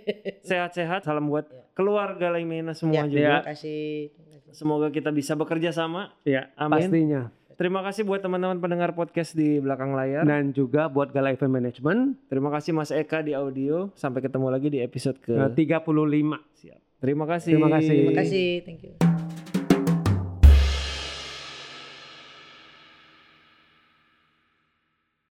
Sehat-sehat 0.43 0.99
salam 1.01 1.25
buat 1.25 1.47
Iya. 1.47 1.63
keluarga 1.71 2.27
Laimena 2.29 2.73
semua 2.73 2.93
Ya, 2.93 3.03
juga. 3.05 3.15
Iya. 3.15 3.31
Terima 3.31 3.47
kasih. 3.47 3.83
Semoga 4.51 4.87
kita 4.89 5.09
bisa 5.09 5.33
bekerja 5.33 5.71
sama. 5.71 6.11
Iya, 6.21 6.51
Amin. 6.53 6.75
pastinya. 6.75 7.21
Terima 7.61 7.85
kasih 7.85 8.09
buat 8.09 8.25
teman-teman 8.25 8.57
pendengar 8.57 8.97
podcast 8.97 9.37
di 9.37 9.61
belakang 9.61 9.93
layar. 9.93 10.25
Dan 10.25 10.49
juga 10.49 10.89
buat 10.89 11.13
Gala 11.13 11.29
Event 11.29 11.61
Management 11.61 12.25
Terima 12.25 12.49
kasih 12.49 12.73
Mas 12.73 12.89
Eka 12.89 13.21
di 13.21 13.37
audio. 13.37 13.93
Sampai 13.93 14.25
ketemu 14.25 14.49
lagi 14.49 14.73
di 14.73 14.81
episode 14.81 15.21
ke 15.21 15.29
eh, 15.29 15.77
35. 15.77 15.85
Siap. 16.57 16.79
Terima 16.97 17.29
kasih. 17.29 17.53
Terima 17.53 17.69
kasih. 17.69 17.93
Terima 18.01 18.17
kasih. 18.17 18.47
Thank 18.65 18.81
you. 18.89 19.40